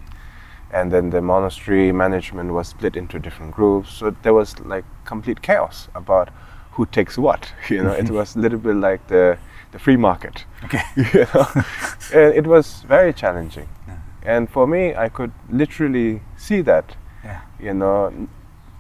and 0.72 0.92
then 0.92 1.10
the 1.10 1.22
monastery 1.22 1.92
management 1.92 2.54
was 2.54 2.68
split 2.68 2.96
into 2.96 3.18
different 3.18 3.56
groups. 3.56 3.90
So 3.90 4.16
there 4.22 4.36
was 4.36 4.60
like 4.60 4.86
complete 5.04 5.42
chaos 5.42 5.88
about 5.96 6.30
who 6.74 6.86
takes 6.86 7.18
what. 7.18 7.52
You 7.70 7.82
know, 7.84 7.94
it 7.94 8.12
was 8.12 8.36
a 8.36 8.40
little 8.40 8.60
bit 8.60 8.76
like 8.76 9.08
the 9.08 9.38
the 9.72 9.80
free 9.80 9.98
market. 9.98 10.46
Okay. 10.64 10.84
you 10.96 11.26
know, 11.34 11.48
and 12.14 12.36
it 12.36 12.46
was 12.46 12.84
very 12.88 13.14
challenging. 13.14 13.68
Yeah. 13.88 13.98
And 14.36 14.50
for 14.50 14.68
me, 14.68 14.94
I 15.06 15.10
could 15.10 15.32
literally 15.50 16.22
see 16.38 16.62
that 16.64 16.96
Yeah. 17.24 17.42
you 17.60 17.74
know, 17.74 18.28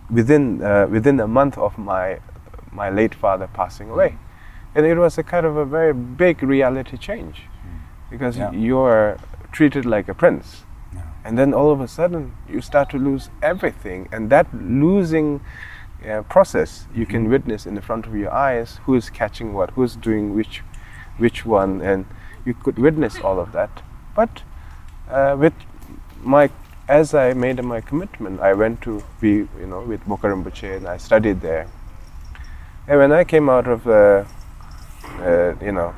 within 0.09 0.61
uh, 0.61 0.85
within 0.91 1.19
a 1.19 1.27
month 1.27 1.57
of 1.57 1.77
my 1.77 2.19
my 2.75 2.89
late 2.89 3.15
father 3.15 3.47
passing 3.53 3.89
away, 3.89 4.17
and 4.75 4.85
it 4.85 4.97
was 4.97 5.17
a 5.17 5.23
kind 5.23 5.45
of 5.45 5.57
a 5.57 5.65
very 5.65 5.93
big 5.93 6.43
reality 6.43 6.97
change, 6.97 7.43
because 8.09 8.37
Yeah. 8.37 8.51
you're 8.51 9.17
treated 9.51 9.85
like 9.85 10.11
a 10.11 10.13
prince, 10.13 10.65
Yeah. 10.93 11.01
and 11.23 11.37
then 11.37 11.53
all 11.53 11.71
of 11.71 11.81
a 11.81 11.87
sudden 11.87 12.33
you 12.49 12.61
start 12.61 12.89
to 12.89 12.97
lose 12.97 13.29
everything, 13.41 14.07
and 14.11 14.29
that 14.29 14.47
losing 14.53 15.39
uh, 16.05 16.21
process 16.23 16.87
you 16.93 17.05
can 17.05 17.29
witness 17.29 17.65
in 17.65 17.73
the 17.75 17.81
front 17.81 18.05
of 18.05 18.13
your 18.15 18.31
eyes. 18.31 18.79
Who 18.85 18.95
is 18.95 19.09
catching 19.09 19.53
what? 19.53 19.71
Who's 19.71 19.95
doing 19.95 20.35
which, 20.35 20.61
which 21.17 21.45
one? 21.45 21.81
And 21.81 22.05
you 22.45 22.53
could 22.53 22.77
witness 22.77 23.19
all 23.23 23.39
of 23.39 23.51
that. 23.53 23.81
But 24.13 24.43
uh, 25.09 25.35
with 25.39 25.53
my, 26.21 26.49
as 26.87 27.15
I 27.15 27.33
made 27.33 27.63
my 27.63 27.81
commitment, 27.81 28.39
I 28.39 28.53
went 28.53 28.81
to 28.81 29.01
be, 29.19 29.47
you 29.59 29.67
know, 29.67 29.81
with 29.81 30.05
Rinpoche 30.05 30.77
and 30.77 30.87
I 30.87 30.97
studied 30.97 31.41
there. 31.41 31.65
And 32.87 32.99
when 32.99 33.11
I 33.11 33.23
came 33.23 33.49
out 33.49 33.67
of, 33.67 33.87
uh, 33.87 34.23
uh, 35.19 35.55
you 35.61 35.71
know, 35.71 35.93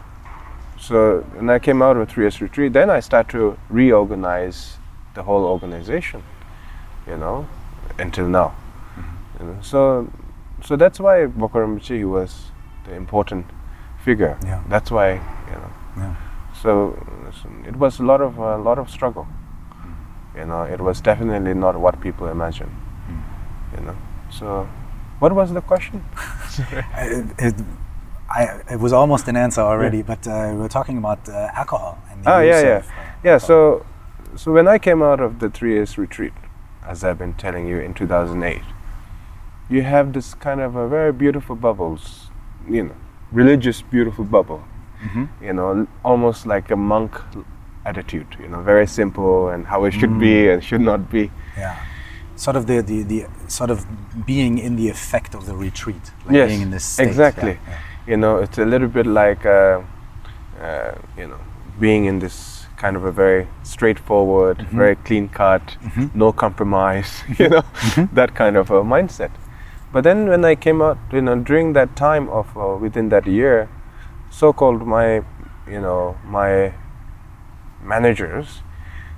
so 0.80 1.20
when 1.36 1.50
I 1.50 1.60
came 1.60 1.82
out 1.82 1.98
of 1.98 2.10
three 2.10 2.24
years 2.24 2.42
retreat, 2.42 2.74
then 2.74 2.90
I 2.90 3.02
started 3.02 3.32
to 3.32 3.58
reorganize 3.70 4.78
the 5.14 5.24
whole 5.24 5.44
organization, 5.46 6.24
you 7.08 7.18
know, 7.18 7.48
until 8.00 8.28
now. 8.28 8.56
You 9.40 9.46
know, 9.46 9.58
so, 9.62 10.12
so 10.64 10.76
that's 10.76 11.00
why 11.00 11.26
Bokar 11.26 11.66
Rinpoche 11.66 12.10
was 12.10 12.52
the 12.86 12.94
important 12.94 13.46
figure. 14.04 14.38
Yeah. 14.44 14.64
That's 14.70 14.90
why, 14.90 15.14
you 15.14 15.58
know. 15.62 15.72
Yeah. 15.98 16.16
So, 16.62 16.96
so 17.42 17.50
it 17.68 17.76
was 17.76 18.00
a 18.00 18.04
lot 18.04 18.22
of 18.22 18.38
a 18.38 18.58
lot 18.58 18.80
of 18.80 18.90
struggle. 18.90 19.28
You 20.36 20.46
know, 20.46 20.64
it 20.64 20.80
was 20.80 21.02
definitely 21.02 21.54
not 21.54 21.80
what 21.80 22.00
people 22.00 22.28
imagine. 22.28 22.70
You 23.76 23.86
know. 23.86 23.96
So, 24.30 24.68
what 25.20 25.34
was 25.34 25.52
the 25.54 25.62
question? 25.62 26.04
it, 26.98 27.26
it, 27.40 27.56
I, 28.30 28.62
it 28.72 28.80
was 28.80 28.94
almost 28.94 29.28
an 29.28 29.38
answer 29.38 29.62
already, 29.62 30.02
but 30.02 30.28
uh, 30.28 30.50
we 30.54 30.58
were 30.60 30.68
talking 30.70 30.98
about 30.98 31.28
uh, 31.30 31.50
alcohol. 31.56 31.98
And 32.12 32.24
the 32.24 32.30
Ah, 32.30 32.40
yeah, 32.40 32.62
yeah, 32.62 32.78
of, 32.78 32.88
uh, 32.88 32.92
yeah. 33.24 33.32
alcohol. 33.34 33.40
So, 33.48 33.86
so 34.36 34.52
when 34.52 34.68
I 34.68 34.78
came 34.78 35.02
out 35.02 35.20
of 35.20 35.40
the 35.40 35.50
three 35.50 35.74
years 35.74 35.98
retreat, 35.98 36.34
as 36.86 37.04
I've 37.04 37.18
been 37.18 37.34
telling 37.34 37.68
you 37.68 37.80
in 37.80 37.94
2008, 37.94 38.62
you 39.70 39.82
have 39.82 40.14
this 40.14 40.34
kind 40.34 40.62
of 40.62 40.76
a 40.76 40.88
very 40.88 41.12
beautiful 41.12 41.56
bubbles, 41.56 42.28
you 42.70 42.84
know, 42.84 42.96
religious 43.32 43.82
beautiful 43.82 44.24
bubble. 44.26 44.64
Mhm. 45.04 45.30
You 45.42 45.54
know, 45.54 45.88
almost 46.04 46.46
like 46.48 46.72
a 46.72 46.76
monk 46.76 47.20
attitude. 47.86 48.28
You 48.40 48.48
know, 48.50 48.62
very 48.62 48.88
simple 48.88 49.50
and 49.50 49.66
how 49.68 49.86
it 49.86 49.92
should 49.94 50.20
be 50.20 50.50
and 50.50 50.64
should 50.64 50.82
not 50.82 51.10
be. 51.10 51.32
Yeah. 51.58 51.76
Sort 52.38 52.56
of 52.56 52.66
the, 52.68 52.82
the, 52.82 53.04
the 53.04 53.26
sort 53.48 53.70
of 53.72 53.86
being 54.26 54.58
in 54.60 54.76
the 54.76 54.88
effect 54.90 55.36
of 55.36 55.46
the 55.46 55.56
retreat. 55.56 56.06
Like 56.26 56.36
yes, 56.36 56.50
being 56.50 56.62
in 56.62 56.72
this 56.72 56.86
state. 56.86 57.08
exactly. 57.08 57.52
Yeah, 57.52 57.70
yeah. 57.70 57.80
You 58.12 58.18
know, 58.18 58.38
it's 58.38 58.58
a 58.58 58.66
little 58.66 58.88
bit 58.88 59.06
like, 59.06 59.46
uh, 59.46 59.82
uh, 60.62 60.92
you 61.18 61.28
know, 61.28 61.40
being 61.80 62.06
in 62.06 62.20
this 62.20 62.66
kind 62.78 62.96
of 62.96 63.04
a 63.06 63.12
very 63.12 63.48
straightforward, 63.64 64.58
Mm-hmm. 64.60 64.78
very 64.78 64.96
clean 64.98 65.28
cut, 65.30 65.76
no 66.14 66.32
compromise, 66.32 67.24
you 67.40 67.50
know, 67.50 67.62
Mm-hmm. 67.62 68.16
that 68.16 68.36
kind 68.36 68.56
of 68.56 68.70
a 68.72 68.84
mindset. 68.84 69.32
But 69.92 70.04
then 70.04 70.28
when 70.30 70.46
I 70.46 70.56
came 70.56 70.82
out, 70.82 70.98
you 71.12 71.22
know, 71.22 71.36
during 71.36 71.74
that 71.74 71.96
time 71.96 72.30
of 72.30 72.56
uh, 72.56 72.78
within 72.80 73.10
that 73.10 73.26
year, 73.26 73.68
so-called 74.30 74.86
my, 74.86 75.24
you 75.68 75.82
know, 75.82 76.18
my 76.26 76.74
managers, 77.84 78.62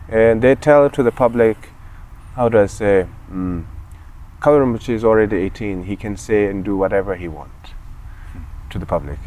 and 0.07 0.41
they 0.41 0.55
tell 0.55 0.89
to 0.89 1.03
the 1.03 1.11
public, 1.11 1.57
how 2.39 2.47
do 2.47 2.57
I 2.57 2.67
say, 2.67 3.05
mm, 3.29 3.65
Kalu 4.39 4.59
Rinpoche 4.63 4.93
is 4.93 5.03
already 5.03 5.35
18. 5.35 5.83
He 5.83 5.97
can 5.97 6.15
say 6.15 6.45
and 6.45 6.63
do 6.63 6.77
whatever 6.77 7.17
he 7.17 7.27
wants 7.27 7.71
to 8.69 8.79
the 8.79 8.85
public. 8.85 9.19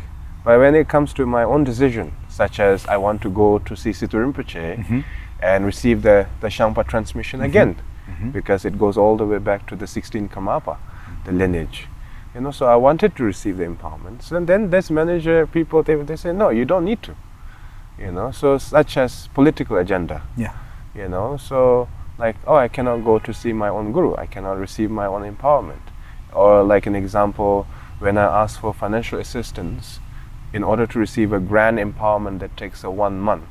But 0.42 0.58
when 0.58 0.74
it 0.74 0.88
comes 0.88 1.12
to 1.14 1.26
my 1.26 1.42
own 1.42 1.62
decision, 1.62 2.14
such 2.30 2.58
as 2.58 2.86
I 2.86 2.96
want 2.96 3.20
to 3.20 3.28
go 3.28 3.58
to 3.58 3.76
see 3.76 3.92
Situ 3.92 4.16
Rinpoche 4.16 4.78
mm-hmm. 4.78 5.00
and 5.42 5.66
receive 5.66 6.00
the, 6.00 6.26
the 6.40 6.48
Shangpa 6.48 6.88
transmission 6.88 7.40
mm-hmm. 7.40 7.50
again, 7.50 7.76
mm-hmm. 8.08 8.30
because 8.30 8.64
it 8.64 8.78
goes 8.78 8.96
all 8.96 9.18
the 9.18 9.26
way 9.26 9.36
back 9.36 9.66
to 9.66 9.76
the 9.76 9.86
16 9.86 10.30
Karmapa, 10.30 10.78
the 11.26 11.32
lineage. 11.32 11.88
You 12.34 12.40
know, 12.40 12.50
so 12.50 12.64
I 12.64 12.76
wanted 12.76 13.14
to 13.16 13.24
receive 13.24 13.58
the 13.58 13.64
empowerment. 13.64 14.22
So 14.22 14.40
then 14.40 14.70
this 14.70 14.90
manager 14.90 15.46
people, 15.46 15.82
they, 15.82 15.96
they 15.96 16.16
say, 16.16 16.32
no, 16.32 16.48
you 16.48 16.64
don't 16.64 16.86
need 16.86 17.02
to. 17.02 17.14
You 17.98 18.10
know, 18.10 18.30
so 18.30 18.56
such 18.56 18.96
as 18.96 19.28
political 19.34 19.76
agenda 19.76 20.22
Yeah. 20.34 20.54
you 20.94 21.08
know 21.08 21.36
so 21.36 21.88
like 22.18 22.36
oh 22.46 22.56
i 22.56 22.68
cannot 22.68 22.98
go 23.04 23.18
to 23.18 23.32
see 23.32 23.52
my 23.52 23.68
own 23.68 23.92
guru. 23.92 24.14
I 24.16 24.26
cannot 24.26 24.58
receive 24.58 24.90
my 24.90 25.06
own 25.06 25.22
empowerment. 25.22 25.80
Or 26.32 26.62
like 26.62 26.86
an 26.86 26.94
example 26.94 27.66
when 27.98 28.16
i 28.18 28.24
ask 28.42 28.60
for 28.60 28.72
financial 28.74 29.18
assistance 29.18 29.98
in 30.52 30.62
order 30.62 30.86
to 30.86 30.98
receive 30.98 31.32
a 31.32 31.40
grand 31.40 31.78
empowerment 31.78 32.40
that 32.40 32.56
takes 32.56 32.84
a 32.84 32.90
one 32.90 33.18
month 33.20 33.48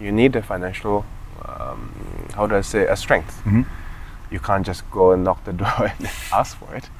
you 0.00 0.12
need 0.12 0.36
a 0.36 0.42
financial 0.42 1.04
um, 1.44 1.94
how 2.34 2.46
do 2.46 2.56
i 2.56 2.60
say 2.60 2.86
a 2.86 2.96
strength. 2.96 3.42
You 4.30 4.40
can't 4.40 4.66
just 4.66 4.90
go 4.90 5.12
and 5.12 5.22
knock 5.22 5.44
the 5.44 5.52
door 5.62 5.92
and 5.98 6.10
ask 6.32 6.56
for 6.58 6.74
it. 6.74 6.90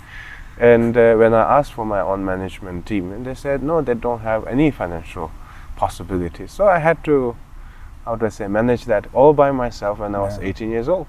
And 0.58 0.96
uh, 0.96 1.14
when 1.16 1.34
i 1.34 1.58
asked 1.58 1.72
for 1.72 1.84
my 1.84 2.00
own 2.00 2.24
management 2.24 2.86
team 2.86 3.12
and 3.12 3.26
they 3.26 3.34
said 3.34 3.62
no 3.62 3.82
they 3.82 3.94
don't 3.94 4.20
have 4.20 4.46
any 4.46 4.70
financial 4.70 5.30
possibilities. 5.76 6.52
So 6.52 6.66
i 6.66 6.78
had 6.78 7.02
to 7.04 7.36
how 8.06 8.14
do 8.16 8.24
I 8.24 8.28
say, 8.30 8.46
manage 8.46 8.84
that 8.86 9.06
all 9.12 9.32
by 9.32 9.50
myself 9.50 9.98
when 9.98 10.14
I 10.14 10.20
was 10.20 10.38
18 10.38 10.70
years 10.70 10.88
old. 10.88 11.08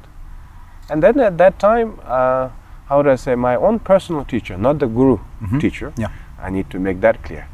And 0.90 1.02
then 1.04 1.20
at 1.20 1.38
that 1.38 1.60
time, 1.60 2.00
uh, 2.04 2.50
how 2.88 3.02
do 3.04 3.10
I 3.12 3.16
say, 3.16 3.36
my 3.36 3.56
own 3.56 3.80
personal 3.80 4.26
teacher, 4.26 4.58
not 4.58 4.80
the 4.80 4.88
guru 4.88 5.20
teacher, 5.60 5.94
Yeah. 5.98 6.10
I 6.42 6.50
need 6.50 6.70
to 6.70 6.80
make 6.80 7.02
that 7.02 7.24
clear. 7.24 7.48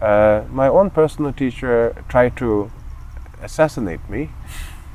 Uh, 0.00 0.42
my 0.50 0.68
own 0.68 0.90
personal 0.90 1.32
teacher 1.32 1.94
tried 2.08 2.36
to 2.36 2.70
assassinate 3.42 4.00
me, 4.10 4.30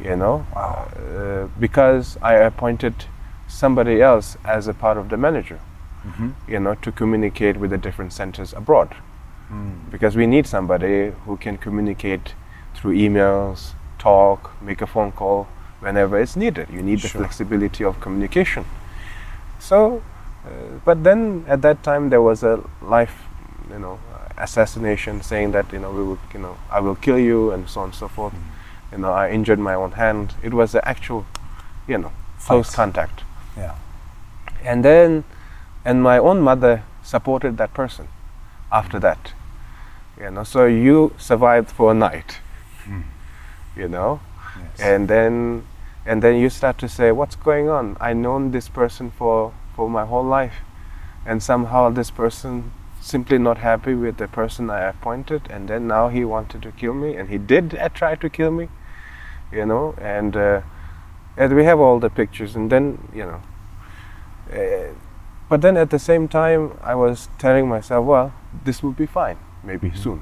you 0.03 0.15
know, 0.15 0.45
uh, 0.55 1.47
because 1.59 2.17
I 2.21 2.33
appointed 2.35 2.93
somebody 3.47 4.01
else 4.01 4.37
as 4.45 4.67
a 4.67 4.73
part 4.73 4.97
of 4.97 5.09
the 5.09 5.17
manager, 5.17 5.59
you 6.47 6.59
know, 6.59 6.75
to 6.75 6.91
communicate 6.91 7.57
with 7.57 7.69
the 7.71 7.77
different 7.77 8.13
centers 8.13 8.53
abroad. 8.53 8.95
Because 9.91 10.15
we 10.15 10.27
need 10.27 10.45
somebody 10.45 11.11
who 11.25 11.37
can 11.37 11.57
communicate 11.57 12.35
through 12.75 12.95
emails, 12.95 13.73
talk, 13.99 14.51
make 14.61 14.81
a 14.81 14.87
phone 14.87 15.11
call 15.11 15.47
whenever 15.79 16.19
it's 16.19 16.35
needed. 16.35 16.69
You 16.69 16.81
need 16.81 17.01
the 17.01 17.09
flexibility 17.09 17.83
of 17.83 17.99
communication. 17.99 18.65
So, 19.59 20.01
uh, 20.45 20.49
but 20.85 21.03
then 21.03 21.45
at 21.47 21.61
that 21.61 21.83
time 21.83 22.09
there 22.09 22.21
was 22.21 22.43
a 22.43 22.63
life, 22.81 23.23
you 23.69 23.79
know, 23.79 23.99
assassination 24.37 25.21
saying 25.21 25.51
that 25.51 25.71
you 25.73 25.79
know 25.79 25.91
we 25.91 26.03
would, 26.03 26.19
you 26.33 26.39
know, 26.39 26.57
I 26.71 26.79
will 26.79 26.95
kill 26.95 27.19
you 27.19 27.51
and 27.51 27.69
so 27.69 27.81
on 27.81 27.87
and 27.87 27.95
so 27.95 28.07
forth. 28.07 28.33
You 28.91 28.97
know, 28.97 29.11
I 29.11 29.29
injured 29.29 29.59
my 29.59 29.75
own 29.75 29.91
hand. 29.91 30.33
It 30.41 30.53
was 30.53 30.71
the 30.71 30.87
actual, 30.87 31.25
you 31.87 31.97
know, 31.97 32.11
close 32.41 32.73
contact. 32.73 33.21
Yeah. 33.55 33.75
And 34.63 34.83
then, 34.83 35.23
and 35.85 36.01
my 36.01 36.17
own 36.17 36.41
mother 36.41 36.83
supported 37.03 37.57
that 37.57 37.73
person 37.73 38.07
after 38.71 38.99
that. 38.99 39.33
You 40.19 40.31
know, 40.31 40.43
so 40.43 40.65
you 40.65 41.13
survived 41.17 41.69
for 41.71 41.91
a 41.91 41.93
night. 41.93 42.39
You 43.79 43.87
know, 43.87 44.19
Yes. 44.57 44.79
and 44.79 45.07
then 45.07 45.63
and 46.05 46.21
then 46.21 46.35
you 46.35 46.49
start 46.49 46.77
to 46.79 46.87
say 46.87 47.11
what's 47.11 47.35
going 47.35 47.69
on? 47.69 47.95
I 48.01 48.13
known 48.13 48.51
this 48.51 48.69
person 48.69 49.11
for 49.11 49.51
for 49.75 49.89
my 49.89 50.05
whole 50.05 50.25
life. 50.41 50.57
And 51.25 51.43
somehow 51.43 51.89
this 51.93 52.11
person 52.11 52.71
simply 53.01 53.37
not 53.37 53.57
happy 53.57 53.93
with 53.93 54.17
the 54.17 54.27
person 54.27 54.69
i 54.69 54.81
appointed 54.81 55.41
and 55.49 55.69
then 55.69 55.87
now 55.87 56.09
he 56.09 56.25
wanted 56.25 56.61
to 56.61 56.71
kill 56.71 56.93
me 56.93 57.15
and 57.15 57.29
he 57.29 57.37
did 57.37 57.75
uh, 57.75 57.89
try 57.89 58.15
to 58.15 58.29
kill 58.29 58.51
me 58.51 58.67
you 59.51 59.65
know? 59.65 59.95
And 59.97 60.35
uh, 60.35 60.61
and 61.37 61.55
we 61.55 61.63
have 61.63 61.79
all 61.79 61.99
the 61.99 62.09
pictures 62.09 62.55
and 62.55 62.69
then 62.69 63.07
you 63.13 63.25
know 63.25 63.41
uh, 64.53 64.93
but 65.49 65.61
then 65.61 65.77
at 65.77 65.89
the 65.89 65.99
same 65.99 66.27
time 66.27 66.77
i 66.83 66.93
was 66.93 67.29
telling 67.37 67.67
myself 67.67 68.05
well 68.05 68.33
this 68.65 68.83
will 68.83 68.91
be 68.91 69.05
fine 69.05 69.37
maybe 69.63 69.91
soon 69.95 70.21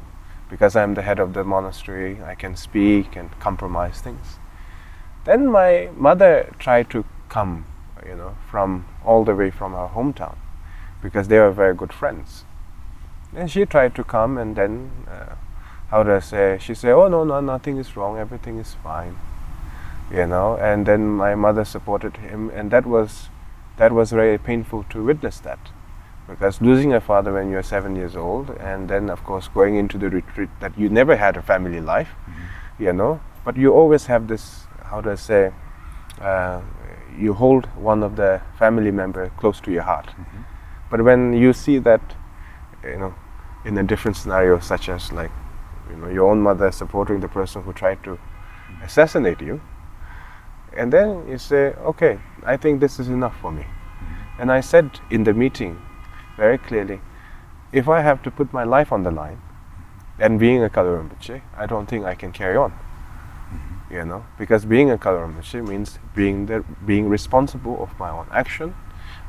because 0.50 0.76
i'm 0.76 0.94
the 0.94 1.02
head 1.02 1.20
of 1.20 1.34
the 1.34 1.44
monastery 1.44 2.22
i 2.24 2.36
can 2.36 2.56
speak 2.56 3.16
and 3.16 3.40
compromise 3.40 4.02
things 4.02 4.38
then 5.28 5.46
my 5.48 5.90
mother 5.94 6.50
tried 6.58 6.90
to 6.92 7.04
come, 7.28 7.66
you 8.06 8.16
know, 8.16 8.38
from 8.50 8.88
all 9.06 9.26
the 9.26 9.36
way 9.36 9.52
from 9.52 9.74
her 9.74 9.90
hometown, 9.94 10.38
because 11.02 11.28
they 11.28 11.38
were 11.38 11.52
very 11.52 11.76
good 11.76 11.92
friends. 11.92 12.46
And 13.36 13.52
she 13.52 13.66
tried 13.66 13.94
to 13.96 14.06
come, 14.06 14.38
and 14.38 14.56
then, 14.56 14.90
uh, 15.06 15.36
how 15.90 16.04
do 16.04 16.14
I 16.14 16.20
say? 16.20 16.58
She 16.62 16.74
said, 16.74 16.94
"Oh 16.94 17.10
no, 17.10 17.26
no, 17.26 17.42
nothing 17.42 17.76
is 17.76 17.98
wrong. 17.98 18.18
Everything 18.18 18.58
is 18.58 18.74
fine," 18.76 19.18
you 20.10 20.26
know. 20.26 20.56
And 20.56 20.86
then 20.86 21.10
my 21.10 21.36
mother 21.36 21.66
supported 21.66 22.16
him, 22.18 22.50
and 22.52 22.72
that 22.72 22.86
was, 22.86 23.28
that 23.76 23.92
was 23.92 24.14
very 24.14 24.38
painful 24.38 24.86
to 24.92 25.04
witness 25.04 25.42
that, 25.42 25.60
because 26.28 26.62
losing 26.62 26.94
a 26.94 27.02
father 27.02 27.34
when 27.34 27.50
you're 27.50 27.64
seven 27.64 27.96
years 27.96 28.16
old, 28.16 28.50
and 28.60 28.90
then 28.90 29.10
of 29.10 29.24
course 29.24 29.48
going 29.48 29.76
into 29.76 29.98
the 29.98 30.10
retreat 30.10 30.50
that 30.60 30.78
you 30.78 30.90
never 30.90 31.16
had 31.16 31.38
a 31.38 31.42
family 31.42 31.80
life, 31.80 32.10
mm-hmm. 32.10 32.84
you 32.84 32.94
know, 32.94 33.20
but 33.46 33.56
you 33.56 33.74
always 33.74 34.06
have 34.08 34.28
this 34.28 34.68
how 34.88 35.02
do 35.02 35.12
I 35.12 35.16
say, 35.16 35.52
uh, 36.22 36.62
you 37.18 37.34
hold 37.34 37.66
one 37.76 38.04
of 38.04 38.16
the 38.16 38.42
family 38.58 38.92
member 38.92 39.30
close 39.38 39.60
to 39.62 39.72
your 39.72 39.84
heart. 39.84 40.08
Mm-hmm. 40.08 40.42
But 40.90 41.04
when 41.04 41.34
you 41.34 41.54
see 41.54 41.80
that, 41.80 42.02
you 42.84 42.98
know, 42.98 43.16
in 43.66 43.78
a 43.78 43.84
different 43.84 44.16
scenario, 44.16 44.60
such 44.60 44.88
as 44.90 45.12
like, 45.12 45.32
you 45.90 45.98
know, 45.98 46.10
your 46.10 46.30
own 46.30 46.42
mother 46.42 46.72
supporting 46.72 47.20
the 47.20 47.28
person 47.28 47.64
who 47.64 47.74
tried 47.74 48.04
to 48.04 48.12
mm-hmm. 48.12 48.84
assassinate 48.84 49.42
you, 49.42 49.62
and 50.76 50.94
then 50.94 51.28
you 51.28 51.38
say, 51.38 51.74
okay, 51.92 52.20
I 52.44 52.56
think 52.56 52.80
this 52.80 53.00
is 53.00 53.10
enough 53.10 53.36
for 53.42 53.52
me. 53.52 53.66
And 54.40 54.52
I 54.52 54.62
said 54.62 55.00
in 55.10 55.24
the 55.24 55.34
meeting 55.34 55.82
very 56.38 56.58
clearly, 56.58 57.02
if 57.72 57.90
I 57.90 58.02
have 58.02 58.24
to 58.24 58.32
put 58.32 58.54
my 58.54 58.64
life 58.64 58.92
on 58.92 59.04
the 59.04 59.12
line, 59.12 59.42
and 60.20 60.40
being 60.40 60.64
a 60.64 60.70
Kalu 60.70 61.10
Rinpoche, 61.10 61.42
I 61.56 61.66
don't 61.66 61.88
think 61.88 62.06
I 62.06 62.16
can 62.16 62.32
carry 62.32 62.58
on 62.58 62.72
mm-hmm. 62.72 63.94
you 63.94 64.06
know 64.06 64.26
because 64.38 64.66
being 64.66 64.90
a 64.90 64.98
Kalu 64.98 65.28
Rinpoche 65.28 65.68
means 65.68 66.00
being 66.16 66.48
the 66.48 66.64
being 66.86 67.08
responsible 67.08 67.82
of 67.84 67.98
my 68.00 68.10
own 68.10 68.28
action 68.32 68.74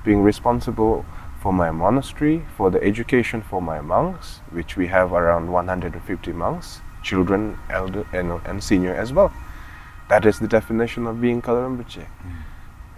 being 0.05 0.23
responsible 0.23 1.05
for 1.43 1.53
my 1.53 1.71
monastery 1.71 2.45
for 2.57 2.71
the 2.71 2.83
education 2.83 3.43
for 3.43 3.61
my 3.61 3.81
monks 3.81 4.41
which 4.51 4.77
we 4.77 4.87
have 4.87 5.13
around 5.13 5.53
150 5.53 6.33
monks 6.33 6.81
children 7.03 7.59
elder 7.71 8.07
and, 8.13 8.41
and 8.45 8.63
senior 8.63 8.95
as 8.95 9.13
well. 9.13 9.33
That 10.09 10.25
is 10.25 10.39
the 10.39 10.49
definition 10.49 11.07
of 11.07 11.21
being 11.21 11.41
Kalu 11.43 11.61
Rinpoche. 11.69 12.07
Mm. 12.07 12.43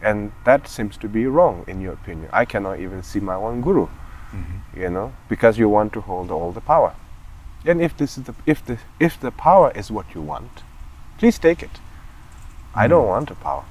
And 0.03 0.33
that 0.45 0.67
seems 0.67 0.97
to 0.97 1.09
be 1.09 1.27
wrong 1.27 1.65
in 1.67 1.81
your 1.81 1.93
opinion 1.93 2.29
i 2.33 2.45
cannot 2.45 2.79
even 2.79 3.03
see 3.03 3.21
my 3.21 3.35
own 3.35 3.61
guru 3.61 3.87
mm-hmm. 3.87 4.81
you 4.81 4.91
know 4.91 5.13
because 5.29 5.59
you 5.59 5.69
want 5.69 5.93
to 5.93 6.01
hold 6.01 6.31
all 6.31 6.53
the 6.53 6.61
power 6.61 6.95
and 7.67 7.83
if 7.83 7.97
this 7.97 8.17
is 8.17 8.25
the 8.25 8.35
if 8.47 8.65
the 8.65 8.79
if 8.99 9.21
the 9.21 9.31
power 9.31 9.71
is 9.75 9.91
what 9.91 10.07
you 10.15 10.23
want 10.23 10.63
please 11.21 11.39
take 11.39 11.63
it. 11.63 11.79
I 12.75 12.89
don't 12.89 13.03
mm-hmm. 13.03 13.11
want 13.11 13.29
the 13.29 13.35
power. 13.35 13.65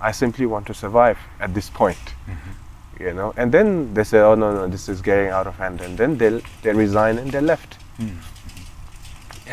I 0.00 0.12
simply 0.12 0.46
want 0.46 0.66
to 0.66 0.74
survive 0.74 1.18
at 1.40 1.54
this 1.54 1.70
point. 1.70 2.06
Mm-hmm. 2.26 3.02
You 3.02 3.12
know, 3.14 3.32
and 3.36 3.50
then 3.50 3.94
they 3.94 4.04
say, 4.04 4.18
"Oh 4.18 4.34
no, 4.34 4.52
no, 4.52 4.68
this 4.68 4.88
is 4.88 5.00
getting 5.00 5.28
out 5.28 5.46
of 5.46 5.54
hand," 5.56 5.80
and 5.80 5.96
then 5.96 6.18
they 6.18 6.30
they 6.62 6.72
resign 6.72 7.18
and 7.18 7.30
they 7.32 7.40
left. 7.40 7.78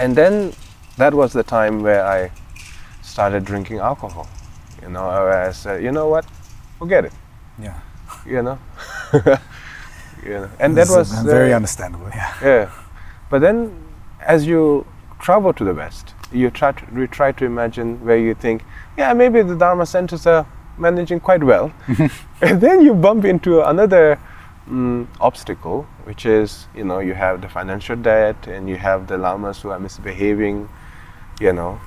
And 0.03 0.15
then 0.15 0.53
that 0.97 1.13
was 1.13 1.31
the 1.31 1.43
time 1.43 1.81
where 1.83 2.03
I 2.05 2.31
started 3.01 3.45
drinking 3.45 3.79
alcohol. 3.79 4.27
You 4.85 4.91
know, 4.91 5.09
I 5.09 5.51
said, 5.51 5.83
"You 5.83 5.91
know 5.91 6.07
what? 6.07 6.25
Forget 6.77 7.05
it." 7.05 7.13
Yeah. 7.59 7.79
You 8.25 8.43
know, 8.43 8.59
you 10.23 10.29
know, 10.29 10.49
and 10.59 10.77
that 10.77 10.87
This 10.87 10.89
is, 10.89 10.95
was 10.95 11.11
very 11.23 11.53
uh, 11.53 11.55
understandable. 11.55 12.09
Yeah. 12.09 12.33
yeah. 12.43 12.71
But 13.31 13.41
then, 13.41 13.73
as 14.19 14.45
you 14.45 14.85
travel 15.19 15.53
to 15.53 15.63
the 15.63 15.73
West, 15.73 16.13
you 16.31 16.51
try 16.51 16.71
to, 16.71 16.85
you 16.95 17.07
try 17.07 17.31
to 17.31 17.45
imagine 17.45 18.03
where 18.05 18.17
you 18.17 18.35
think, 18.35 18.63
yeah, 18.95 19.11
maybe 19.13 19.41
the 19.41 19.55
Dharma 19.55 19.87
centers 19.87 20.27
are 20.27 20.45
managing 20.77 21.19
quite 21.19 21.43
well. 21.43 21.71
and 22.41 22.61
then 22.61 22.81
you 22.81 22.93
bump 22.93 23.25
into 23.25 23.67
another 23.67 24.19
mm, 24.69 25.07
obstacle, 25.19 25.87
which 26.03 26.27
is, 26.27 26.67
you 26.75 26.83
know, 26.83 26.99
you 26.99 27.15
have 27.15 27.41
the 27.41 27.49
financial 27.49 27.95
debt 27.95 28.47
and 28.47 28.69
you 28.69 28.75
have 28.75 29.07
the 29.07 29.17
lamas 29.17 29.61
who 29.61 29.69
are 29.69 29.79
misbehaving, 29.79 30.69
you 31.39 31.53
know, 31.53 31.79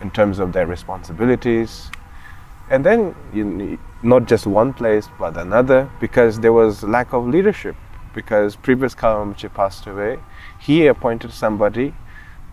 in 0.00 0.10
terms 0.10 0.38
of 0.38 0.52
their 0.52 0.66
responsibilities. 0.66 1.90
And 2.70 2.84
then, 2.84 3.14
you, 3.32 3.44
ne- 3.44 3.78
not 4.02 4.26
just 4.26 4.46
one 4.46 4.72
place, 4.72 5.08
but 5.18 5.36
another, 5.36 5.90
because 6.00 6.40
there 6.40 6.52
was 6.52 6.82
lack 6.82 7.12
of 7.12 7.26
leadership. 7.26 7.76
Because 8.14 8.56
previous 8.56 8.94
Kalu 8.94 9.34
Rinpoche 9.34 9.52
passed 9.54 9.86
away, 9.86 10.18
he 10.60 10.86
appointed 10.86 11.32
somebody, 11.32 11.94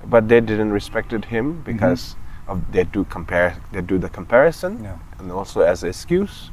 but 0.05 0.28
they 0.28 0.41
didn't 0.41 0.72
respected 0.72 1.26
him 1.26 1.53
mm-hmm. 1.53 1.64
because 1.64 2.16
of 2.47 2.72
they 2.72 2.84
do 2.84 3.05
compare, 3.05 3.55
they 3.72 3.82
do 3.82 3.97
the 3.97 4.09
comparison, 4.09 4.84
Yeah. 4.84 4.97
and 5.18 5.32
also 5.32 5.61
as 5.61 5.84
excuse. 5.84 6.51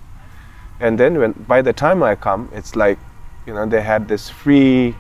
And 0.79 0.99
then 0.99 1.19
when 1.19 1.33
by 1.33 1.61
the 1.61 1.73
time 1.73 2.03
I 2.03 2.15
come, 2.15 2.49
it's 2.53 2.77
like, 2.77 2.99
you 3.47 3.55
know, 3.55 3.67
they 3.67 3.83
had 3.83 4.09
this 4.09 4.31
free, 4.31 4.95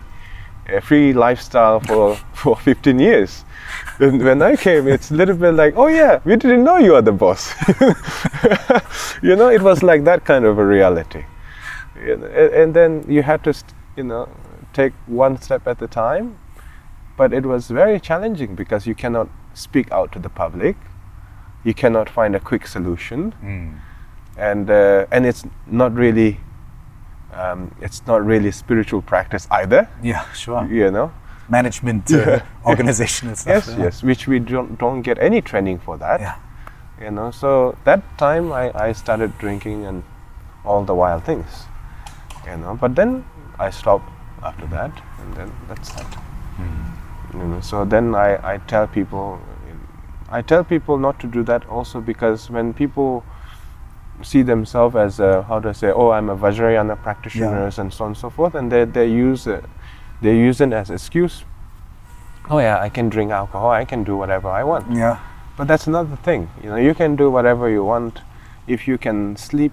uh, 0.76 0.80
free 0.80 1.12
lifestyle 1.12 1.80
for 1.80 2.16
for 2.34 2.56
15 2.56 2.98
years. 2.98 3.44
And 3.98 4.22
when 4.24 4.42
I 4.42 4.56
came, 4.56 4.88
it's 4.88 5.10
a 5.10 5.14
little 5.14 5.36
bit 5.36 5.52
like, 5.54 5.74
oh 5.76 5.88
yeah, 5.88 6.20
we 6.24 6.36
didn't 6.36 6.64
know 6.64 6.78
you 6.78 6.94
are 6.94 7.02
the 7.02 7.12
boss. 7.12 7.52
you 9.22 9.36
know, 9.36 9.48
it 9.48 9.62
was 9.62 9.82
like 9.82 10.04
that 10.04 10.24
kind 10.24 10.44
of 10.44 10.58
a 10.58 10.64
reality. 10.64 11.24
You 12.06 12.16
know, 12.16 12.26
a- 12.26 12.62
and 12.62 12.74
then 12.74 13.04
you 13.08 13.22
had 13.22 13.44
to, 13.44 13.52
you 13.96 14.04
know, 14.04 14.28
take 14.72 14.92
one 15.06 15.40
step 15.40 15.66
at 15.66 15.82
a 15.82 15.86
time. 15.88 16.38
But 17.16 17.32
it 17.34 17.44
was 17.44 17.68
very 17.68 18.00
challenging 18.00 18.54
because 18.54 18.86
you 18.86 18.94
cannot 18.94 19.28
speak 19.54 19.92
out 19.92 20.10
to 20.12 20.18
the 20.18 20.30
public. 20.30 20.76
You 21.64 21.74
cannot 21.74 22.08
find 22.08 22.34
a 22.34 22.40
quick 22.40 22.66
solution 22.66 23.34
and 24.38 24.70
uh, 24.70 25.04
and 25.12 25.26
it's 25.26 25.44
not 25.66 25.92
really 25.94 26.38
um, 27.34 27.70
it's 27.80 28.06
not 28.06 28.24
really 28.24 28.48
a 28.48 28.52
spiritual 28.52 29.02
practice 29.02 29.46
either 29.50 29.88
Yeah. 30.02 30.24
Sure. 30.32 30.64
you 30.66 30.90
know 30.90 31.12
Management, 31.48 32.12
uh, 32.12 32.40
organizational 32.66 33.34
stuff. 33.36 33.66
yes 33.66 33.68
yeah. 33.76 33.84
yes 33.84 34.02
which 34.02 34.26
we 34.28 34.38
don't 34.38 34.78
don't 34.78 35.02
get 35.02 35.18
any 35.18 35.40
training 35.40 35.78
for 35.78 35.96
that 35.98 36.20
Yeah. 36.20 36.36
you 37.00 37.10
know 37.10 37.30
so 37.30 37.76
that 37.84 38.02
time 38.18 38.52
I, 38.52 38.70
I 38.88 38.92
started 38.92 39.36
drinking 39.38 39.84
and 39.86 40.02
all 40.64 40.84
the 40.84 40.94
wild 40.94 41.24
things 41.24 41.64
you 42.46 42.56
know 42.56 42.76
but 42.80 42.94
then 42.94 43.24
I 43.58 43.70
stopped 43.70 44.08
after 44.42 44.66
that 44.66 44.92
and 45.20 45.34
then 45.34 45.52
that's 45.68 45.92
that 45.92 46.06
you 47.34 47.44
know 47.44 47.60
so 47.60 47.84
then 47.84 48.14
I, 48.14 48.54
I 48.54 48.58
tell 48.58 48.86
people 48.86 49.38
I 50.30 50.42
tell 50.42 50.62
people 50.62 50.96
not 50.98 51.18
to 51.20 51.26
do 51.26 51.42
that 51.44 51.66
also 51.68 52.00
because 52.00 52.48
when 52.50 52.72
people 52.72 53.24
see 54.22 54.42
themselves 54.42 54.96
as 54.96 55.20
a, 55.20 55.42
how 55.42 55.58
do 55.58 55.68
I 55.68 55.72
say 55.72 55.88
oh 55.88 56.10
I'm 56.10 56.28
a 56.30 56.36
Vajrayana 56.36 57.02
practitioners 57.02 57.78
and 57.78 57.92
so 57.92 58.04
on 58.04 58.10
and 58.10 58.16
so 58.16 58.30
forth 58.30 58.54
and 58.54 58.70
they, 58.70 58.84
they 58.84 59.08
use 59.08 59.46
it, 59.46 59.64
they 60.20 60.36
use 60.36 60.60
it 60.60 60.72
as 60.72 60.90
excuse. 60.90 61.44
Oh 62.48 62.58
yeah, 62.58 62.80
I 62.80 62.88
can 62.88 63.08
drink 63.08 63.30
alcohol. 63.30 63.70
I 63.70 63.84
can 63.84 64.02
do 64.02 64.16
whatever 64.16 64.48
I 64.48 64.64
want. 64.64 64.90
Yeah. 64.92 65.20
But 65.56 65.68
that's 65.68 65.86
another 65.86 66.16
thing. 66.16 66.50
You 66.62 66.70
know, 66.70 66.76
you 66.76 66.94
can 66.94 67.16
do 67.16 67.30
whatever 67.30 67.68
you 67.70 67.84
want 67.84 68.20
if 68.66 68.88
you 68.88 68.98
can 68.98 69.36
sleep 69.36 69.72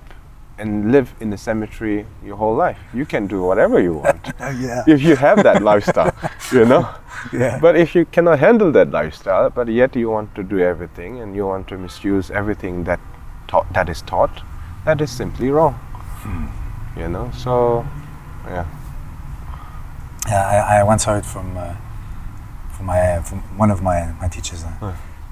and 0.59 0.91
live 0.91 1.13
in 1.19 1.29
the 1.29 1.37
cemetery 1.37 2.05
your 2.23 2.35
whole 2.35 2.55
life. 2.55 2.79
You 2.93 3.05
can 3.05 3.27
do 3.27 3.43
whatever 3.43 3.79
you 3.79 3.93
want 3.93 4.33
oh, 4.39 4.49
yeah. 4.49 4.83
if 4.87 5.01
you 5.01 5.15
have 5.15 5.43
that 5.43 5.61
lifestyle, 5.61 6.13
you 6.51 6.65
know. 6.65 6.89
Yeah. 7.31 7.59
But 7.59 7.75
if 7.75 7.95
you 7.95 8.05
cannot 8.05 8.39
handle 8.39 8.71
that 8.73 8.91
lifestyle, 8.91 9.49
but 9.49 9.67
yet 9.67 9.95
you 9.95 10.09
want 10.09 10.33
to 10.35 10.43
do 10.43 10.59
everything 10.59 11.21
and 11.21 11.35
you 11.35 11.45
want 11.45 11.67
to 11.69 11.77
misuse 11.77 12.31
everything 12.31 12.83
that 12.85 12.99
taught, 13.47 13.71
that 13.73 13.89
is 13.89 14.01
taught, 14.01 14.41
that 14.85 15.01
is 15.01 15.09
simply 15.11 15.49
wrong. 15.49 15.79
You 16.97 17.07
know. 17.07 17.31
So, 17.35 17.85
yeah. 18.45 18.65
Yeah, 20.27 20.45
I, 20.45 20.79
I 20.79 20.83
once 20.83 21.05
heard 21.05 21.25
from 21.25 21.55
uh, 21.57 21.75
from 22.75 22.85
my 22.87 23.21
from 23.21 23.39
one 23.57 23.71
of 23.71 23.81
my 23.81 24.11
my 24.21 24.27
teachers. 24.27 24.63
Uh, 24.63 24.67
Huh. 24.79 24.91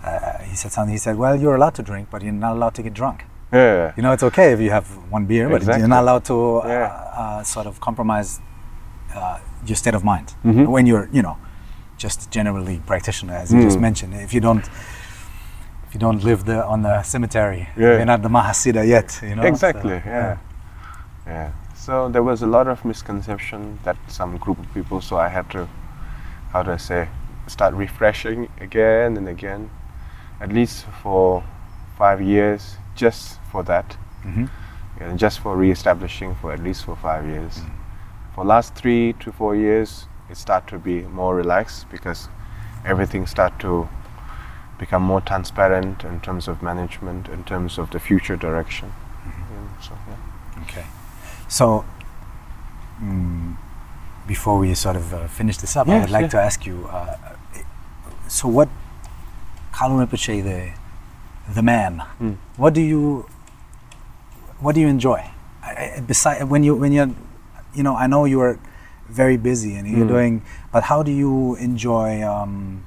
uh, 0.10 0.38
he 0.44 0.56
said 0.56 0.72
something. 0.72 0.92
He 0.94 0.98
said, 1.00 1.18
"Well, 1.18 1.36
you're 1.36 1.56
allowed 1.56 1.76
to 1.76 1.84
drink, 1.84 2.08
but 2.12 2.22
you're 2.22 2.32
not 2.48 2.54
allowed 2.54 2.76
to 2.76 2.84
get 2.84 2.94
drunk. 2.94 3.26
Yeah. 3.52 3.92
You 3.98 4.04
know, 4.04 4.12
it's 4.14 4.24
okay 4.24 4.54
if 4.54 4.60
you 4.60 4.70
have 4.72 4.88
one 5.12 5.26
beer, 5.26 5.50
but 5.50 5.58
Exactly. 5.58 5.80
you're 5.82 5.90
not 5.90 6.04
allowed 6.04 6.24
to 6.26 6.58
uh, 6.64 6.68
Yeah. 6.68 7.22
uh, 7.22 7.44
sort 7.44 7.68
of 7.68 7.80
compromise 7.80 8.40
uh, 9.16 9.40
your 9.66 9.76
state 9.76 9.96
of 9.96 10.04
mind 10.04 10.34
Mhm. 10.46 10.68
when 10.68 10.86
you're, 10.88 11.08
you 11.12 11.22
know, 11.22 11.38
just 11.98 12.30
generally 12.32 12.82
practitioner, 12.86 13.34
as 13.36 13.52
you 13.52 13.62
just 13.64 13.78
Mm. 13.78 13.82
mentioned. 13.82 14.14
If 14.14 14.34
you 14.34 14.42
don't." 14.42 14.66
You 15.96 16.00
don't 16.00 16.26
live 16.26 16.44
the, 16.44 16.62
on 16.66 16.82
the 16.82 17.02
cemetery, 17.04 17.70
Yeah. 17.78 17.96
you're 17.96 18.06
not 18.06 18.22
the 18.22 18.28
Mahasiddha 18.28 18.86
yet, 18.86 19.18
you 19.24 19.34
know. 19.34 19.44
so, 19.44 19.48
exactly. 19.48 20.02
yeah. 20.06 20.38
Yeah. 21.26 21.52
So 21.74 22.10
there 22.10 22.22
was 22.22 22.42
a 22.42 22.48
lot 22.48 22.68
of 22.68 22.84
misconception 22.84 23.80
that 23.86 23.96
some 24.10 24.36
group 24.36 24.60
of 24.60 24.74
people. 24.74 25.00
So 25.00 25.16
I 25.16 25.30
had 25.30 25.50
to, 25.52 25.70
how 26.52 26.64
do 26.64 26.72
I 26.72 26.78
say, 26.78 27.08
start 27.48 27.74
refreshing 27.76 28.50
again 28.60 29.16
and 29.16 29.30
again, 29.30 29.70
at 30.42 30.52
least 30.52 30.84
for 31.02 31.42
five 31.98 32.22
years, 32.22 32.76
just 32.98 33.40
for 33.50 33.64
that, 33.64 33.96
Mhm. 34.26 34.50
and 35.00 35.18
just 35.18 35.40
for 35.40 35.56
re-establishing 35.56 36.36
for 36.42 36.52
at 36.52 36.60
least 36.60 36.84
for 36.84 36.98
five 36.98 37.26
years. 37.26 37.62
For 38.34 38.44
last 38.44 38.76
three 38.76 39.14
to 39.22 39.32
four 39.32 39.56
years, 39.56 40.08
it 40.30 40.36
started 40.36 40.68
to 40.72 40.78
be 40.78 41.04
more 41.08 41.34
relaxed 41.38 41.86
because 41.90 42.28
everything 42.84 43.26
started 43.28 43.60
to 43.62 43.88
become 44.78 45.04
more 45.04 45.22
transparent 45.22 46.04
in 46.04 46.20
terms 46.22 46.48
of 46.48 46.62
management, 46.62 47.28
in 47.30 47.44
terms 47.44 47.78
of 47.78 47.92
the 47.92 48.00
future 48.00 48.36
direction. 48.36 48.92
Yeah, 49.26 49.82
so, 49.82 49.92
yeah. 50.08 50.64
Okay. 50.64 50.86
So, 51.48 51.86
mm, 53.02 53.56
before 54.28 54.58
we 54.58 54.74
sort 54.74 54.96
of 54.96 55.14
uh, 55.14 55.28
finish 55.28 55.58
this 55.58 55.76
up, 55.78 55.88
I 55.88 56.00
would 56.00 56.10
like 56.10 56.24
yeah. 56.24 56.28
to 56.30 56.42
ask 56.42 56.66
you. 56.66 56.88
Uh, 56.92 57.16
so, 58.28 58.48
what, 58.48 58.70
Kalu 59.74 60.06
Rinpoche, 60.06 60.44
the 60.44 60.72
the 61.54 61.62
man, 61.62 62.02
Mm. 62.20 62.38
what 62.58 62.74
do 62.74 62.82
you 62.82 63.28
what 64.60 64.74
do 64.76 64.82
you 64.82 64.88
enjoy? 64.88 65.22
Besides, 66.08 66.44
when 66.46 66.64
you 66.64 66.76
when 66.76 66.92
you're, 66.92 67.12
you 67.74 67.84
know, 67.84 67.96
I 67.96 68.08
know 68.08 68.26
you 68.26 68.42
are 68.42 68.58
very 69.10 69.38
busy 69.38 69.76
and 69.76 69.88
you're 69.88 70.06
Mm. 70.06 70.16
doing, 70.16 70.42
but 70.72 70.84
how 70.84 71.04
do 71.04 71.12
you 71.12 71.56
enjoy? 71.56 72.24
Um, 72.24 72.84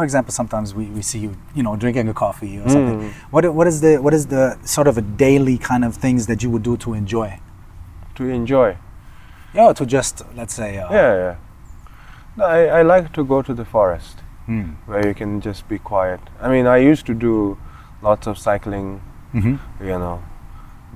for 0.00 0.04
example, 0.04 0.32
sometimes 0.32 0.74
we, 0.74 0.86
we 0.86 1.02
see 1.02 1.18
you, 1.18 1.36
you 1.54 1.62
know, 1.62 1.76
drinking 1.76 2.08
a 2.08 2.14
coffee 2.14 2.58
or 2.58 2.66
something. 2.70 3.00
Mm. 3.00 3.12
What 3.32 3.44
what 3.54 3.66
is 3.66 3.82
the 3.82 3.98
what 3.98 4.14
is 4.14 4.24
the 4.28 4.44
sort 4.64 4.88
of 4.88 4.96
a 4.96 5.02
daily 5.02 5.58
kind 5.58 5.84
of 5.84 5.94
things 6.04 6.26
that 6.26 6.42
you 6.42 6.48
would 6.52 6.62
do 6.62 6.76
to 6.78 6.94
enjoy? 6.94 7.38
To 8.14 8.24
enjoy. 8.24 8.78
Yeah, 9.52 9.74
to 9.74 9.84
just 9.84 10.22
let's 10.34 10.54
say. 10.54 10.78
Uh, 10.78 10.90
Yeah, 10.98 11.12
yeah. 11.24 11.36
No, 12.36 12.44
I, 12.46 12.60
I 12.78 12.82
like 12.82 13.12
to 13.18 13.24
go 13.24 13.42
to 13.42 13.54
the 13.62 13.64
forest 13.76 14.16
Mm. 14.48 14.70
where 14.86 15.06
you 15.06 15.14
can 15.14 15.40
just 15.42 15.68
be 15.68 15.78
quiet. 15.78 16.20
I 16.40 16.48
mean, 16.48 16.66
I 16.66 16.78
used 16.92 17.04
to 17.06 17.14
do 17.14 17.58
lots 18.02 18.26
of 18.26 18.38
cycling, 18.38 18.88
hmm 19.32 19.56
you 19.90 19.98
know, 20.04 20.22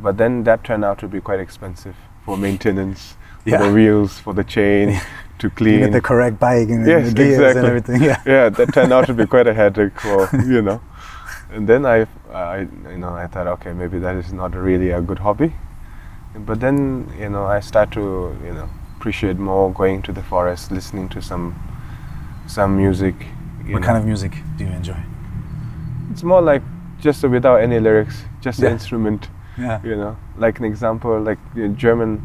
but 0.06 0.16
then 0.16 0.44
that 0.44 0.64
turned 0.64 0.84
out 0.84 0.98
to 1.04 1.08
be 1.08 1.20
quite 1.20 1.40
expensive 1.48 1.94
for 2.24 2.36
maintenance, 2.46 3.04
for 3.42 3.50
Yeah. 3.50 3.62
the 3.66 3.70
wheels, 3.76 4.18
for 4.18 4.34
the 4.34 4.44
chain, 4.56 4.98
to 5.44 5.50
You 5.50 5.56
clean. 5.56 5.80
get 5.80 5.92
the 5.92 6.00
correct 6.00 6.38
bike 6.38 6.68
and 6.68 6.86
Yes, 6.86 7.08
the 7.08 7.14
gears 7.14 7.56
and 7.56 7.66
everything. 7.66 8.02
Yeah. 8.02 8.20
yeah, 8.26 8.48
that 8.48 8.72
turned 8.72 8.92
out 8.92 9.06
to 9.06 9.14
be 9.14 9.26
quite 9.26 9.46
a 9.46 9.54
headache 9.62 10.00
for 10.00 10.28
you 10.46 10.62
know. 10.62 10.80
And 11.52 11.68
then 11.68 11.86
I, 11.86 12.06
I, 12.32 12.60
you 12.90 12.98
know, 12.98 13.10
I 13.10 13.26
thought, 13.28 13.46
okay, 13.46 13.72
maybe 13.72 13.98
that 14.00 14.16
is 14.16 14.32
not 14.32 14.54
really 14.56 14.90
a 14.90 15.00
good 15.00 15.18
hobby. 15.20 15.52
But 16.36 16.58
then, 16.58 17.12
you 17.18 17.28
know, 17.28 17.44
I 17.44 17.60
start 17.60 17.92
to, 17.92 18.36
you 18.44 18.52
know, 18.54 18.68
appreciate 18.96 19.36
more 19.38 19.72
going 19.72 20.02
to 20.02 20.12
the 20.12 20.22
forest, 20.22 20.72
listening 20.72 21.08
to 21.10 21.22
some, 21.22 21.54
some 22.48 22.76
music. 22.76 23.14
What 23.70 23.80
know. 23.82 23.86
kind 23.86 23.98
of 23.98 24.04
music 24.04 24.32
do 24.56 24.64
you 24.64 24.70
enjoy? 24.70 24.96
It's 26.10 26.24
more 26.24 26.42
like 26.42 26.62
just 27.00 27.22
without 27.22 27.56
any 27.60 27.78
lyrics, 27.78 28.16
just 28.40 28.58
Yeah. 28.58 28.68
the 28.68 28.72
instrument. 28.72 29.28
Yeah. 29.56 29.80
You 29.84 29.94
know, 29.96 30.16
like 30.36 30.58
an 30.58 30.64
example, 30.64 31.20
like 31.20 31.38
the 31.54 31.68
German 31.68 32.18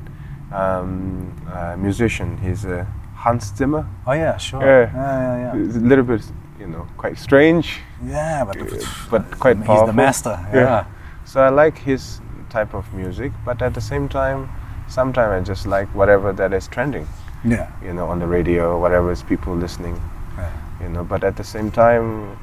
um, 0.52 1.32
uh, 1.54 1.76
musician. 1.78 2.38
He's 2.38 2.66
uh, 2.66 2.86
Hans 3.24 3.54
Zimmer. 3.56 3.86
Oh 4.08 4.14
yeah, 4.14 4.38
sure. 4.38 4.62
Yeah. 4.62 4.92
yeah, 4.94 5.54
yeah. 5.56 5.64
It's 5.66 5.76
a 5.76 5.80
little 5.80 6.06
bit, 6.06 6.22
you 6.60 6.68
know, 6.68 6.88
quite 6.98 7.18
strange. 7.18 7.80
Yeah, 8.06 8.46
but, 8.46 8.58
Uh, 8.62 8.78
but 9.12 9.24
quite 9.40 9.58
powerful. 9.64 9.76
he's 9.76 9.88
the 9.88 9.94
master. 9.94 10.40
Yeah. 10.54 10.60
Yeah. 10.62 10.86
So 11.26 11.42
I 11.42 11.50
like 11.50 11.78
his 11.78 12.22
type 12.50 12.74
of 12.74 12.86
music, 12.94 13.32
but 13.46 13.62
at 13.62 13.74
the 13.74 13.82
same 13.82 14.08
time, 14.08 14.50
sometimes 14.88 15.32
I 15.36 15.40
just 15.54 15.68
like 15.68 15.88
whatever 15.94 16.32
that 16.34 16.54
is 16.54 16.68
trending, 16.68 17.06
Yeah. 17.44 17.68
you 17.84 17.94
know, 17.94 18.08
on 18.08 18.20
the 18.20 18.26
radio, 18.28 18.80
whatever 18.80 19.12
is 19.12 19.22
people 19.24 19.54
listening, 19.56 20.00
Yeah. 20.38 20.50
you 20.82 20.90
know. 20.90 21.04
But 21.04 21.24
at 21.24 21.36
the 21.36 21.44
same 21.44 21.70
time, 21.72 22.38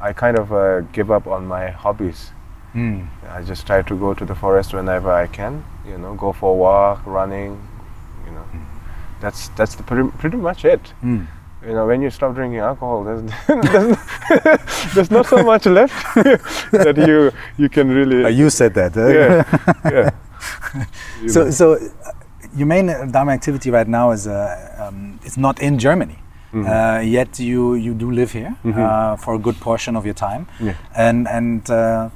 I 0.00 0.12
kind 0.12 0.38
of 0.38 0.52
uh, 0.52 0.80
give 0.92 1.10
up 1.10 1.26
on 1.26 1.46
my 1.46 1.70
hobbies. 1.70 2.30
Mm. 2.74 3.06
I 3.36 3.42
just 3.42 3.66
try 3.66 3.82
to 3.82 3.94
go 3.96 4.14
to 4.14 4.24
the 4.24 4.34
forest 4.34 4.72
whenever 4.74 5.10
I 5.10 5.26
can, 5.26 5.64
you 5.88 5.98
know, 5.98 6.14
go 6.14 6.32
for 6.32 6.50
a 6.52 6.54
walk, 6.56 7.00
running, 7.06 7.58
you 8.26 8.32
know. 8.32 8.44
That's 9.26 9.48
that's 9.58 9.74
the 9.74 9.82
pretty, 9.82 10.08
pretty 10.18 10.36
much 10.36 10.64
it. 10.64 10.92
Mm. 11.02 11.26
You 11.66 11.72
know, 11.72 11.86
when 11.90 12.00
you 12.02 12.10
stop 12.10 12.34
drinking 12.34 12.60
alcohol, 12.60 13.02
there's 13.02 13.22
there's, 13.72 13.96
there's 14.94 15.10
not 15.10 15.26
so 15.26 15.42
much 15.42 15.66
left 15.66 15.94
that 16.84 16.96
you 17.08 17.32
you 17.62 17.68
can 17.68 17.88
really. 17.98 18.24
Uh, 18.24 18.28
you 18.28 18.50
said 18.50 18.72
that. 18.74 18.96
uh, 18.96 19.08
yeah, 19.08 19.44
yeah. 19.96 20.10
So 21.28 21.40
know. 21.44 21.50
so 21.50 21.72
uh, 21.74 21.78
your 22.56 22.68
main 22.68 22.88
uh, 22.88 23.06
Dharma 23.10 23.32
activity 23.32 23.70
right 23.72 23.88
now 23.88 24.12
is 24.12 24.26
uh, 24.28 24.86
um, 24.88 25.18
it's 25.24 25.36
not 25.36 25.58
in 25.60 25.78
Germany. 25.78 26.18
Mhm. 26.52 26.66
Uh, 26.66 27.00
yet 27.02 27.40
you 27.40 27.74
you 27.74 27.94
do 27.94 28.10
live 28.12 28.30
here 28.38 28.54
Mhm. 28.64 28.78
uh, 28.78 29.16
for 29.16 29.34
a 29.34 29.38
good 29.38 29.56
portion 29.60 29.96
of 29.96 30.04
your 30.04 30.14
time, 30.14 30.46
Yeah. 30.60 30.74
and 30.94 31.26
and 31.28 31.68
uh, 31.70 32.08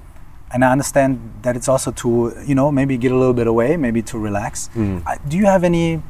and 0.54 0.64
I 0.64 0.70
understand 0.72 1.18
that 1.42 1.56
it's 1.56 1.68
also 1.68 1.90
to 1.90 2.08
you 2.46 2.54
know 2.54 2.70
maybe 2.70 2.96
get 2.96 3.10
a 3.12 3.16
little 3.18 3.34
bit 3.34 3.46
away, 3.48 3.76
maybe 3.76 4.02
to 4.02 4.18
relax. 4.18 4.70
Mhm. 4.76 5.02
Uh, 5.06 5.16
do 5.28 5.36
you 5.36 5.46
have 5.46 5.66
any? 5.66 6.00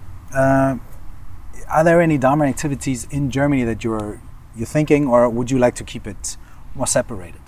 Are 1.73 1.85
there 1.85 2.01
any 2.01 2.19
Dharma 2.19 2.47
activities 2.47 3.07
in 3.11 3.31
Germany 3.31 3.65
that 3.65 3.85
you're 3.85 4.21
you're 4.57 4.67
thinking, 4.67 5.07
or 5.07 5.29
would 5.29 5.51
you 5.51 5.59
like 5.59 5.75
to 5.77 5.85
keep 5.85 6.07
it 6.07 6.37
more 6.75 6.87
separated? 6.87 7.41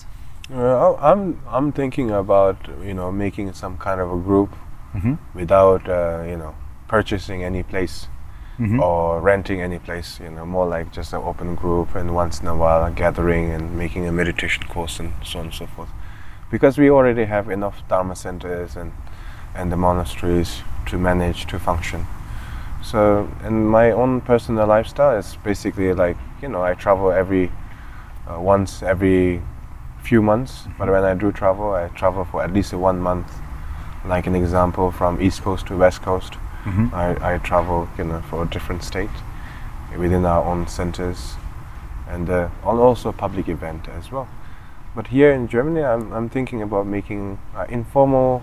Uh, 0.53 0.95
I'm 0.97 1.41
I'm 1.49 1.73
thinking 1.73 2.11
about 2.11 2.57
you 2.85 2.95
know 2.95 3.11
making 3.13 3.53
some 3.55 3.77
kind 3.79 4.01
of 4.01 4.11
a 4.13 4.17
group 4.19 4.51
Mm-hmm. 4.95 5.15
without 5.39 5.89
uh, 5.89 6.23
you 6.29 6.37
know 6.37 6.55
purchasing 6.89 7.43
any 7.45 7.63
place 7.63 8.09
Mm-hmm. 8.61 8.81
or 8.81 9.21
renting 9.23 9.63
any 9.63 9.79
place. 9.79 10.21
You 10.21 10.31
know, 10.31 10.45
more 10.47 10.67
like 10.67 10.93
just 10.93 11.13
an 11.15 11.23
open 11.25 11.55
group 11.55 11.95
and 11.97 12.15
once 12.15 12.41
in 12.43 12.47
a 12.47 12.55
while 12.55 12.85
a 12.85 12.91
gathering 12.91 13.51
and 13.51 13.77
making 13.79 14.07
a 14.07 14.13
meditation 14.13 14.65
course 14.69 15.01
and 15.01 15.13
so 15.25 15.39
on 15.39 15.47
and 15.47 15.55
so 15.55 15.67
forth. 15.67 15.89
Because 16.51 16.77
we 16.77 16.91
already 16.91 17.25
have 17.25 17.49
enough 17.49 17.83
dharma 17.89 18.15
centers 18.15 18.77
and 18.77 18.93
and 19.55 19.73
the 19.73 19.77
monasteries 19.77 20.61
to 20.91 20.99
manage 20.99 21.47
to 21.47 21.59
function. 21.59 22.07
So, 22.83 23.29
and 23.43 23.69
my 23.69 23.93
own 23.93 24.21
personal 24.21 24.67
lifestyle 24.67 25.17
is 25.17 25.37
basically 25.45 25.93
like 25.95 26.17
you 26.43 26.49
know 26.49 26.63
I 26.63 26.75
travel 26.75 27.13
every 27.13 27.51
uh, 28.29 28.41
once 28.41 28.83
every 28.83 29.41
few 30.03 30.21
months. 30.23 30.65
But 30.79 30.89
when 30.91 31.05
I 31.05 31.15
do 31.15 31.33
travel, 31.33 31.73
I 31.73 31.89
travel 31.89 32.25
for 32.25 32.43
at 32.43 32.53
least 32.53 32.75
one 32.75 32.99
month. 33.01 33.33
Like 34.05 34.27
an 34.27 34.35
example, 34.35 34.91
from 34.91 35.23
East 35.23 35.43
Coast 35.43 35.67
to 35.69 35.77
West 35.77 36.03
Coast, 36.03 36.35
Mm-hmm. 36.65 36.95
I, 36.95 37.35
I 37.35 37.39
travel 37.39 37.89
you 37.99 38.05
know 38.05 38.21
for 38.31 38.45
a 38.45 38.47
different 38.47 38.85
state 38.85 39.11
within 39.99 40.25
our 40.25 40.45
own 40.45 40.69
centers, 40.69 41.35
and 42.09 42.31
uh, 42.31 42.49
also 42.65 43.09
a 43.09 43.13
public 43.13 43.49
event 43.49 43.89
as 43.89 44.13
well. 44.13 44.29
But 44.95 45.09
here 45.09 45.33
in 45.33 45.49
Germany, 45.49 45.83
I'm, 45.83 46.13
I'm 46.13 46.29
thinking 46.29 46.63
about 46.63 46.87
making 46.87 47.39
an 47.57 47.71
informal 47.71 48.43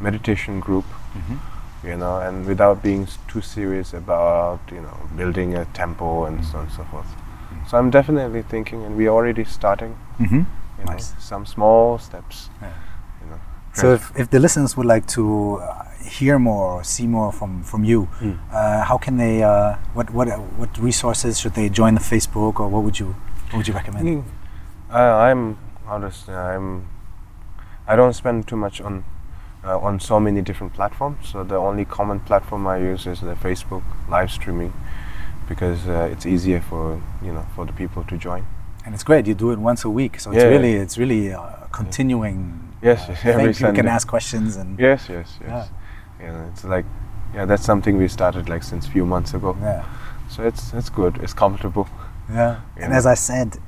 meditation 0.00 0.60
group 0.60 0.84
Mm-hmm. 1.16 1.55
You 1.86 1.96
know, 1.96 2.18
and 2.20 2.46
without 2.46 2.82
being 2.82 3.06
too 3.28 3.40
serious 3.40 3.94
about, 3.94 4.60
you 4.72 4.80
know, 4.80 4.96
building 5.16 5.54
a 5.54 5.64
temple 5.66 6.26
and 6.26 6.44
so 6.44 6.58
on 6.58 6.64
and 6.64 6.72
so 6.72 6.84
forth. 6.84 7.06
So 7.68 7.78
I'm 7.78 7.90
definitely 7.90 8.42
thinking, 8.42 8.84
and 8.84 8.96
we're 8.96 9.10
already 9.10 9.44
starting, 9.44 9.96
Mm-hmm. 10.20 10.42
you 10.78 10.84
Nice. 10.84 11.12
know, 11.12 11.18
some 11.20 11.46
small 11.46 11.98
steps, 11.98 12.48
Yeah. 12.62 12.72
you 13.22 13.30
know. 13.30 13.40
So 13.72 13.92
if, 13.94 14.12
if 14.16 14.30
the 14.30 14.38
listeners 14.40 14.76
would 14.76 14.86
like 14.86 15.06
to, 15.08 15.56
uh, 15.62 15.84
hear 16.18 16.38
more 16.38 16.66
or 16.78 16.84
see 16.84 17.06
more 17.06 17.32
from 17.32 17.62
from 17.64 17.82
you, 17.84 18.08
uh, 18.52 18.84
how 18.84 18.96
can 18.96 19.16
they? 19.16 19.42
Uh, 19.42 19.74
what 19.94 20.08
what 20.10 20.28
what 20.60 20.78
resources 20.78 21.40
should 21.40 21.54
they 21.54 21.68
join 21.68 21.94
the 21.94 22.00
Facebook 22.00 22.60
or 22.60 22.68
what 22.68 22.84
would 22.84 22.98
you 23.00 23.08
what 23.50 23.56
would 23.58 23.68
you 23.68 23.74
recommend? 23.74 24.06
Mm. 24.06 24.22
Uh, 24.88 25.16
I'm 25.26 25.58
how 25.86 25.98
to 25.98 26.10
I'm 26.32 26.86
I 27.88 27.96
don't 27.96 28.12
spend 28.14 28.46
too 28.46 28.56
much 28.56 28.80
on 28.80 29.02
uh, 29.66 29.78
on 29.86 30.00
so 30.00 30.20
many 30.20 30.40
different 30.42 30.72
platforms. 30.74 31.28
So 31.28 31.44
the 31.44 31.56
only 31.56 31.84
common 31.84 32.20
platform 32.20 32.66
I 32.66 32.78
use 32.78 33.06
is 33.06 33.20
the 33.20 33.34
Facebook 33.34 33.82
live 34.08 34.30
streaming 34.30 34.72
because 35.48 35.86
uh, 35.88 36.08
it's 36.12 36.26
easier 36.26 36.60
for 36.60 37.00
you 37.22 37.32
know 37.32 37.44
for 37.54 37.66
the 37.66 37.72
people 37.72 38.04
to 38.04 38.16
join. 38.16 38.46
And 38.84 38.94
it's 38.94 39.04
great. 39.04 39.26
You 39.26 39.34
do 39.34 39.50
it 39.50 39.58
once 39.58 39.84
a 39.84 39.90
week, 39.90 40.20
so 40.20 40.30
it's 40.30 40.42
Yeah. 40.42 40.50
really 40.50 40.74
it's 40.74 40.96
really 40.98 41.32
uh, 41.32 41.40
continuing. 41.72 42.62
Yes, 42.82 43.00
uh, 43.00 43.12
yes, 43.12 43.22
thing. 43.22 43.32
every 43.32 43.52
People 43.52 43.72
can 43.72 43.88
ask 43.88 44.06
questions 44.08 44.56
and 44.56 44.78
Yes, 44.78 45.08
yes, 45.08 45.38
yes. 45.40 45.68
Yeah. 46.20 46.48
it's 46.48 46.64
like 46.64 46.84
yeah, 47.34 47.44
that's 47.46 47.64
something 47.64 47.98
we 47.98 48.08
started 48.08 48.48
like 48.48 48.62
since 48.62 48.86
few 48.86 49.04
months 49.06 49.34
ago. 49.34 49.56
yeah. 49.60 49.82
So 50.28 50.42
it's 50.42 50.72
it's 50.74 50.90
good. 50.90 51.18
It's 51.22 51.34
comfortable. 51.34 51.86
Yeah. 52.30 52.56
And 52.76 52.90
Yeah. 52.92 52.98
as 52.98 53.06
I 53.06 53.14
said, 53.14 53.58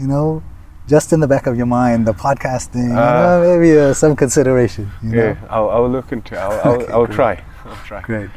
you 0.00 0.06
know, 0.06 0.42
just 0.88 1.12
in 1.12 1.20
the 1.20 1.26
back 1.26 1.46
of 1.46 1.56
your 1.56 1.66
mind, 1.66 2.06
the 2.06 2.12
podcasting, 2.14 2.88
you 2.90 2.96
Ah. 2.98 3.40
know, 3.40 3.40
maybe 3.58 3.78
uh, 3.78 3.92
some 3.94 4.14
consideration. 4.16 4.90
You 5.02 5.10
Yeah, 5.18 5.32
know? 5.32 5.38
I'll, 5.50 5.70
I'll 5.70 5.90
look 5.90 6.12
into. 6.12 6.38
I'll 6.38 6.60
I'll, 6.64 6.82
Okay, 6.82 6.92
I'll 6.92 7.06
try. 7.06 7.42
I'll 7.64 7.84
try. 7.84 8.00
Great. 8.02 8.30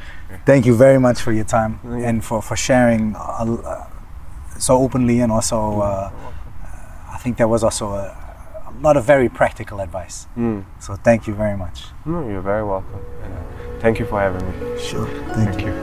Thank 0.46 0.66
you 0.66 0.76
very 0.76 1.00
much 1.00 1.22
for 1.22 1.32
your 1.32 1.46
time 1.46 1.80
Yeah. 1.84 2.10
and 2.10 2.24
for, 2.24 2.42
for 2.42 2.56
sharing 2.56 3.16
uh, 3.16 3.20
uh, 3.20 3.86
so 4.58 4.78
openly 4.78 5.22
and 5.22 5.32
also 5.32 5.82
uh, 5.82 6.12
I 7.16 7.18
think 7.22 7.38
there 7.38 7.48
was 7.48 7.64
also 7.64 7.86
a, 7.94 8.16
a 8.68 8.72
lot 8.82 8.96
of 8.98 9.04
very 9.06 9.30
practical 9.30 9.80
advice. 9.82 10.28
Mm. 10.38 10.64
So 10.80 10.96
thank 10.96 11.28
you 11.28 11.34
very 11.34 11.58
much. 11.58 11.86
No, 12.06 12.28
you're 12.30 12.42
very 12.42 12.64
welcome. 12.64 13.00
And, 13.24 13.34
uh, 13.34 13.80
thank 13.82 14.00
you 14.00 14.06
for 14.06 14.20
having 14.20 14.44
me. 14.48 14.80
Sure. 14.80 15.08
Thank 15.36 15.62
you. 15.66 15.74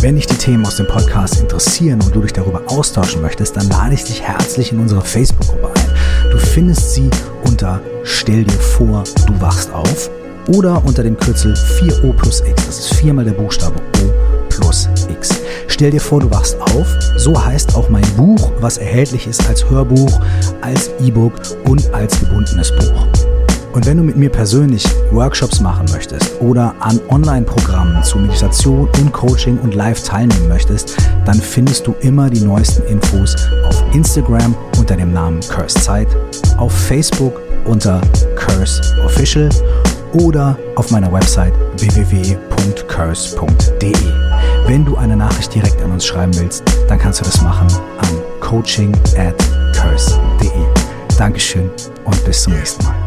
Wenn 0.00 0.16
dich 0.16 0.26
die 0.26 0.36
Themen 0.36 0.64
aus 0.64 0.76
dem 0.76 0.86
Podcast 0.86 1.40
interessieren 1.40 2.00
und 2.00 2.14
du 2.16 2.22
dich 2.22 2.32
darüber 2.32 2.62
austauschen 2.68 3.20
möchtest, 3.20 3.54
dann 3.54 3.68
lade 3.68 3.92
ich 3.92 4.02
dich 4.02 4.22
herzlich 4.22 4.72
in 4.72 4.80
unsere 4.80 5.02
Facebook-Gruppe 5.02 5.74
ein. 5.74 6.30
Du 6.30 6.38
findest 6.38 6.94
sie 6.94 7.10
unter 7.44 7.82
Stell 8.02 8.44
dir 8.44 8.58
vor, 8.58 9.04
du 9.26 9.38
wachst 9.42 9.70
auf 9.74 10.10
oder 10.48 10.82
unter 10.86 11.02
dem 11.02 11.18
Kürzel 11.18 11.52
4O 11.52 12.14
plus 12.14 12.40
X. 12.40 12.64
Das 12.64 12.78
ist 12.78 12.94
viermal 12.94 13.26
der 13.26 13.32
Buchstabe 13.32 13.76
O 14.02 14.48
plus 14.48 14.88
X. 15.10 15.38
Stell 15.66 15.90
dir 15.90 16.00
vor, 16.00 16.20
du 16.20 16.30
wachst 16.30 16.58
auf. 16.62 16.86
So 17.18 17.44
heißt 17.44 17.74
auch 17.74 17.90
mein 17.90 18.06
Buch, 18.16 18.52
was 18.58 18.78
erhältlich 18.78 19.26
ist 19.26 19.46
als 19.50 19.68
Hörbuch, 19.68 20.18
als 20.62 20.90
E-Book 21.04 21.34
und 21.66 21.92
als 21.92 22.18
gebundenes 22.20 22.74
Buch. 22.74 23.19
Und 23.72 23.86
wenn 23.86 23.96
du 23.98 24.02
mit 24.02 24.16
mir 24.16 24.30
persönlich 24.30 24.84
Workshops 25.12 25.60
machen 25.60 25.86
möchtest 25.92 26.40
oder 26.40 26.74
an 26.80 27.00
Online-Programmen 27.08 28.02
zu 28.02 28.18
Meditation 28.18 28.88
und 28.98 29.12
Coaching 29.12 29.58
und 29.58 29.74
Live 29.74 30.02
teilnehmen 30.02 30.48
möchtest, 30.48 30.96
dann 31.24 31.40
findest 31.40 31.86
du 31.86 31.94
immer 32.00 32.28
die 32.30 32.40
neuesten 32.40 32.82
Infos 32.86 33.36
auf 33.68 33.84
Instagram 33.94 34.56
unter 34.78 34.96
dem 34.96 35.12
Namen 35.12 35.40
Curse 35.40 35.78
Zeit, 35.80 36.08
auf 36.56 36.72
Facebook 36.72 37.40
unter 37.64 38.00
Curse 38.34 38.82
Official 39.04 39.48
oder 40.14 40.58
auf 40.74 40.90
meiner 40.90 41.12
Website 41.12 41.54
www.curse.de. 41.78 42.32
Wenn 44.66 44.84
du 44.84 44.96
eine 44.96 45.16
Nachricht 45.16 45.54
direkt 45.54 45.80
an 45.82 45.92
uns 45.92 46.04
schreiben 46.04 46.36
willst, 46.36 46.64
dann 46.88 46.98
kannst 46.98 47.20
du 47.20 47.24
das 47.24 47.40
machen 47.42 47.68
an 47.98 48.20
coaching 48.40 48.92
at 49.16 49.36
curse.de. 49.74 50.50
Dankeschön 51.16 51.70
und 52.04 52.24
bis 52.24 52.42
zum 52.42 52.54
nächsten 52.54 52.84
Mal. 52.84 52.99